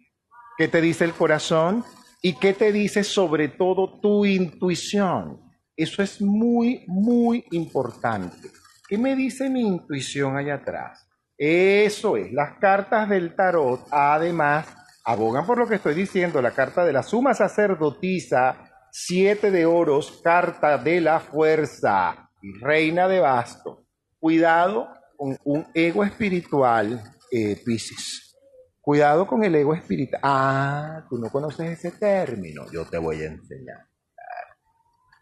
[0.56, 1.84] ¿Qué te dice el corazón?
[2.22, 5.40] ¿Y qué te dice sobre todo tu intuición?
[5.76, 8.50] Eso es muy, muy importante.
[8.88, 11.08] ¿Qué me dice mi intuición allá atrás?
[11.36, 14.68] Eso es, las cartas del tarot, además,
[15.04, 20.20] abogan por lo que estoy diciendo, la carta de la suma sacerdotisa, siete de oros,
[20.22, 23.86] carta de la fuerza y reina de basto.
[24.18, 28.36] Cuidado con un ego espiritual, eh, Pisces.
[28.80, 30.20] Cuidado con el ego espiritual.
[30.24, 32.64] Ah, tú no conoces ese término.
[32.72, 33.86] Yo te voy a enseñar.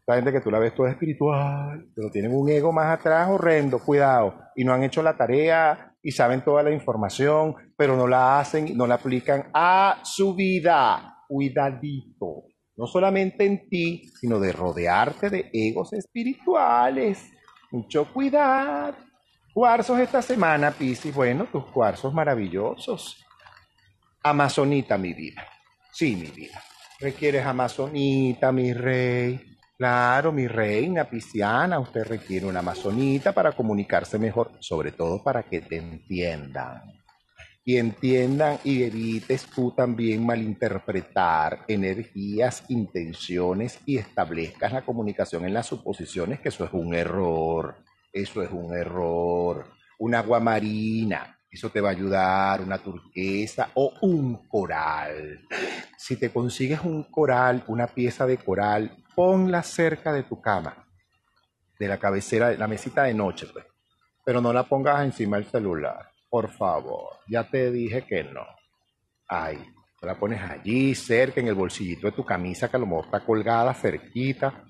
[0.06, 3.78] La gente que tú la ves toda espiritual, pero tienen un ego más atrás horrendo,
[3.78, 8.38] cuidado, y no han hecho la tarea y saben toda la información, pero no la
[8.38, 11.24] hacen, no la aplican a su vida.
[11.26, 12.42] Cuidadito,
[12.76, 17.32] no solamente en ti, sino de rodearte de egos espirituales.
[17.70, 18.96] Mucho cuidado.
[19.54, 21.14] Cuarzos esta semana, Piscis.
[21.14, 23.24] Bueno, tus cuarzos maravillosos.
[24.24, 25.42] Amazonita, mi vida.
[25.90, 26.62] Sí, mi vida.
[26.98, 29.40] Requieres amazonita, mi rey.
[29.78, 35.62] Claro, mi reina pisciana, usted requiere una amazonita para comunicarse mejor, sobre todo para que
[35.62, 36.99] te entiendan.
[37.64, 45.66] Y entiendan y evites tú también malinterpretar energías, intenciones y establezcas la comunicación en las
[45.66, 47.76] suposiciones, que eso es un error.
[48.12, 49.66] Eso es un error.
[49.98, 55.46] Un agua marina, eso te va a ayudar, una turquesa o un coral.
[55.98, 60.86] Si te consigues un coral, una pieza de coral, ponla cerca de tu cama,
[61.78, 63.66] de la cabecera, de la mesita de noche, pues.
[64.24, 67.16] Pero no la pongas encima del celular, por favor.
[67.28, 68.46] Ya te dije que no.
[69.28, 69.58] Ahí,
[70.00, 73.20] la pones allí, cerca, en el bolsillito de tu camisa, que a lo mejor está
[73.20, 74.64] colgada cerquita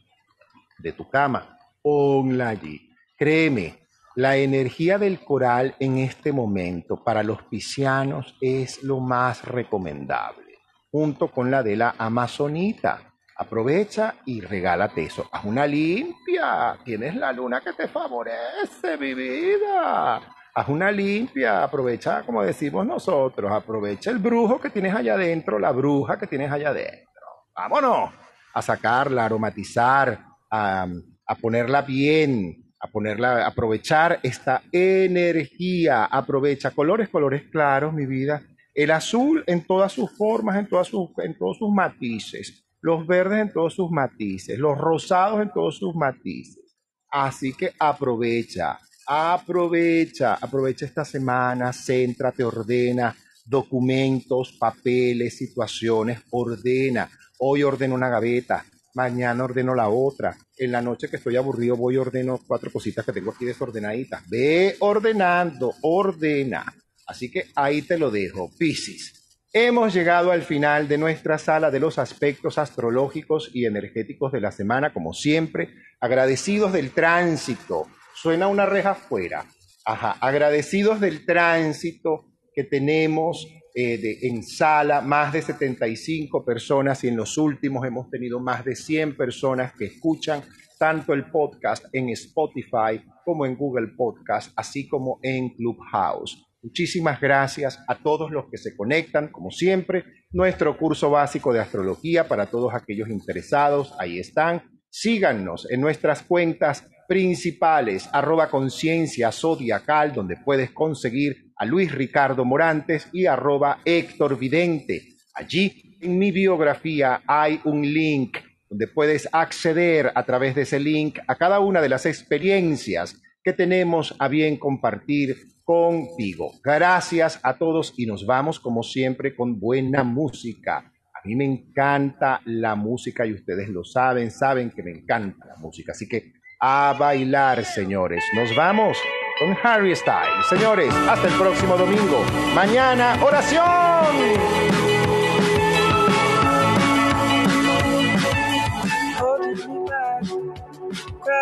[0.78, 1.59] de tu cama.
[1.82, 2.91] Ponla allí.
[3.16, 3.78] Créeme,
[4.16, 10.59] la energía del coral en este momento para los piscianos es lo más recomendable,
[10.91, 13.15] junto con la de la amazonita.
[13.37, 15.28] Aprovecha y regálate eso.
[15.32, 16.77] Haz una limpia.
[16.85, 20.20] Tienes la luna que te favorece, mi vida.
[20.55, 21.63] Haz una limpia.
[21.63, 26.51] Aprovecha, como decimos nosotros, aprovecha el brujo que tienes allá adentro, la bruja que tienes
[26.51, 27.07] allá adentro.
[27.55, 28.11] Vámonos
[28.53, 30.19] a sacarla, a aromatizar,
[30.51, 30.87] a,
[31.27, 36.07] a ponerla bien, a ponerla, a aprovechar esta energía.
[36.07, 38.43] Aprovecha colores, colores claros, mi vida.
[38.75, 42.65] El azul en todas sus formas, en, todas sus, en todos sus matices.
[42.81, 44.59] Los verdes en todos sus matices.
[44.59, 46.77] Los rosados en todos sus matices.
[47.11, 48.79] Así que aprovecha.
[49.07, 53.15] Aprovecha, aprovecha esta semana, céntrate, ordena
[53.51, 57.11] documentos, papeles, situaciones, ordena.
[57.39, 58.65] Hoy ordeno una gaveta,
[58.95, 60.37] mañana ordeno la otra.
[60.57, 64.23] En la noche que estoy aburrido voy y ordeno cuatro cositas que tengo aquí desordenaditas.
[64.29, 66.65] Ve ordenando, ordena.
[67.07, 69.17] Así que ahí te lo dejo, Piscis.
[69.53, 74.53] Hemos llegado al final de nuestra sala de los aspectos astrológicos y energéticos de la
[74.53, 77.89] semana, como siempre, agradecidos del tránsito.
[78.23, 79.47] Suena una reja afuera.
[79.87, 87.17] Ajá, agradecidos del tránsito que tenemos eh, en sala, más de 75 personas y en
[87.17, 90.43] los últimos hemos tenido más de 100 personas que escuchan
[90.79, 96.47] tanto el podcast en Spotify como en Google Podcast, así como en Clubhouse.
[96.63, 100.05] Muchísimas gracias a todos los que se conectan, como siempre.
[100.31, 104.63] Nuestro curso básico de astrología para todos aquellos interesados, ahí están.
[104.91, 113.09] Síganos en nuestras cuentas principales, arroba conciencia zodiacal, donde puedes conseguir a Luis Ricardo Morantes
[113.12, 115.15] y arroba Héctor Vidente.
[115.35, 118.39] Allí en mi biografía hay un link
[118.69, 123.53] donde puedes acceder a través de ese link a cada una de las experiencias que
[123.53, 126.53] tenemos a bien compartir contigo.
[126.62, 130.93] Gracias a todos y nos vamos como siempre con buena música.
[131.23, 135.57] A mí me encanta la música y ustedes lo saben, saben que me encanta la
[135.57, 135.93] música.
[135.93, 138.25] Así que a bailar, señores.
[138.35, 138.97] Nos vamos
[139.39, 140.47] con Harry Styles.
[140.49, 142.25] Señores, hasta el próximo domingo.
[142.55, 144.70] Mañana, oración.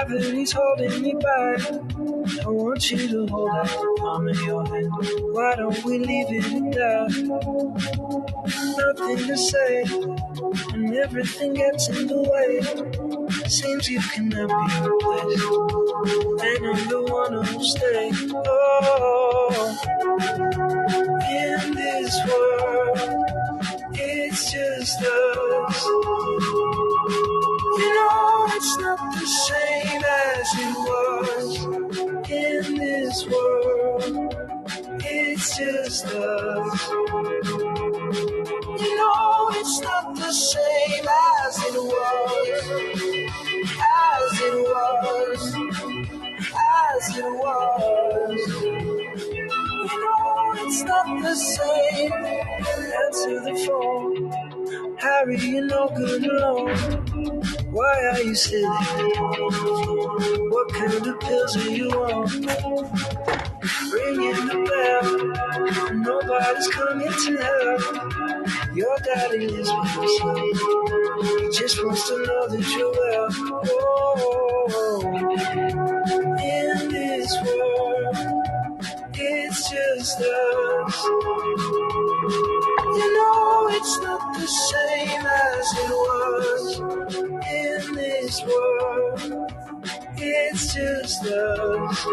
[0.07, 1.61] Gravity's holding me back.
[2.45, 4.93] I want you to hold out the palm of your hand.
[5.33, 7.11] Why don't we leave it at that?
[8.79, 9.83] Nothing to say,
[10.73, 12.61] and everything gets in the way.
[13.49, 15.51] Seems you cannot be replaced,
[16.45, 18.13] and I'm the one who'll stay.
[18.47, 19.79] Oh,
[21.29, 22.99] in this world,
[23.95, 25.89] it's just us.
[27.77, 31.47] You know it's not the same as it was
[32.31, 34.35] in this world.
[35.05, 36.89] It's just us.
[38.81, 42.63] You know it's not the same as it was,
[43.81, 45.55] as it was,
[46.55, 48.41] as it was.
[49.91, 52.13] You know it's not the same.
[53.05, 54.48] Answer the phone.
[55.01, 56.77] Harry, you're no good alone.
[57.71, 58.67] Why are you sitting?
[60.51, 62.27] What kind of pills are you on?
[63.93, 67.83] Ringing the bell, nobody's coming to help.
[68.75, 70.39] Your daddy with himself.
[71.41, 73.29] He just wants to know that you're well.
[73.71, 75.05] Oh,
[76.43, 78.38] in this world,
[79.31, 81.05] it's just us.
[82.99, 86.81] You know it's not the same as it was
[87.51, 89.53] in this world.
[90.17, 92.07] It's just us.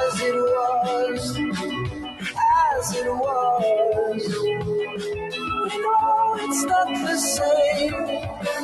[0.00, 1.71] as it was,
[2.82, 4.22] as it was.
[4.42, 7.92] We know it's not the same.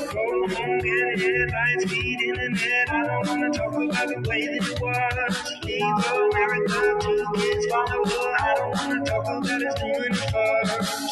[0.08, 2.88] Cold, hungry, headlights beating in head.
[2.90, 5.36] I don't wanna talk about the way that it was.
[5.62, 8.00] Leave America, two kids on the
[8.40, 11.08] I don't wanna talk about us doing it.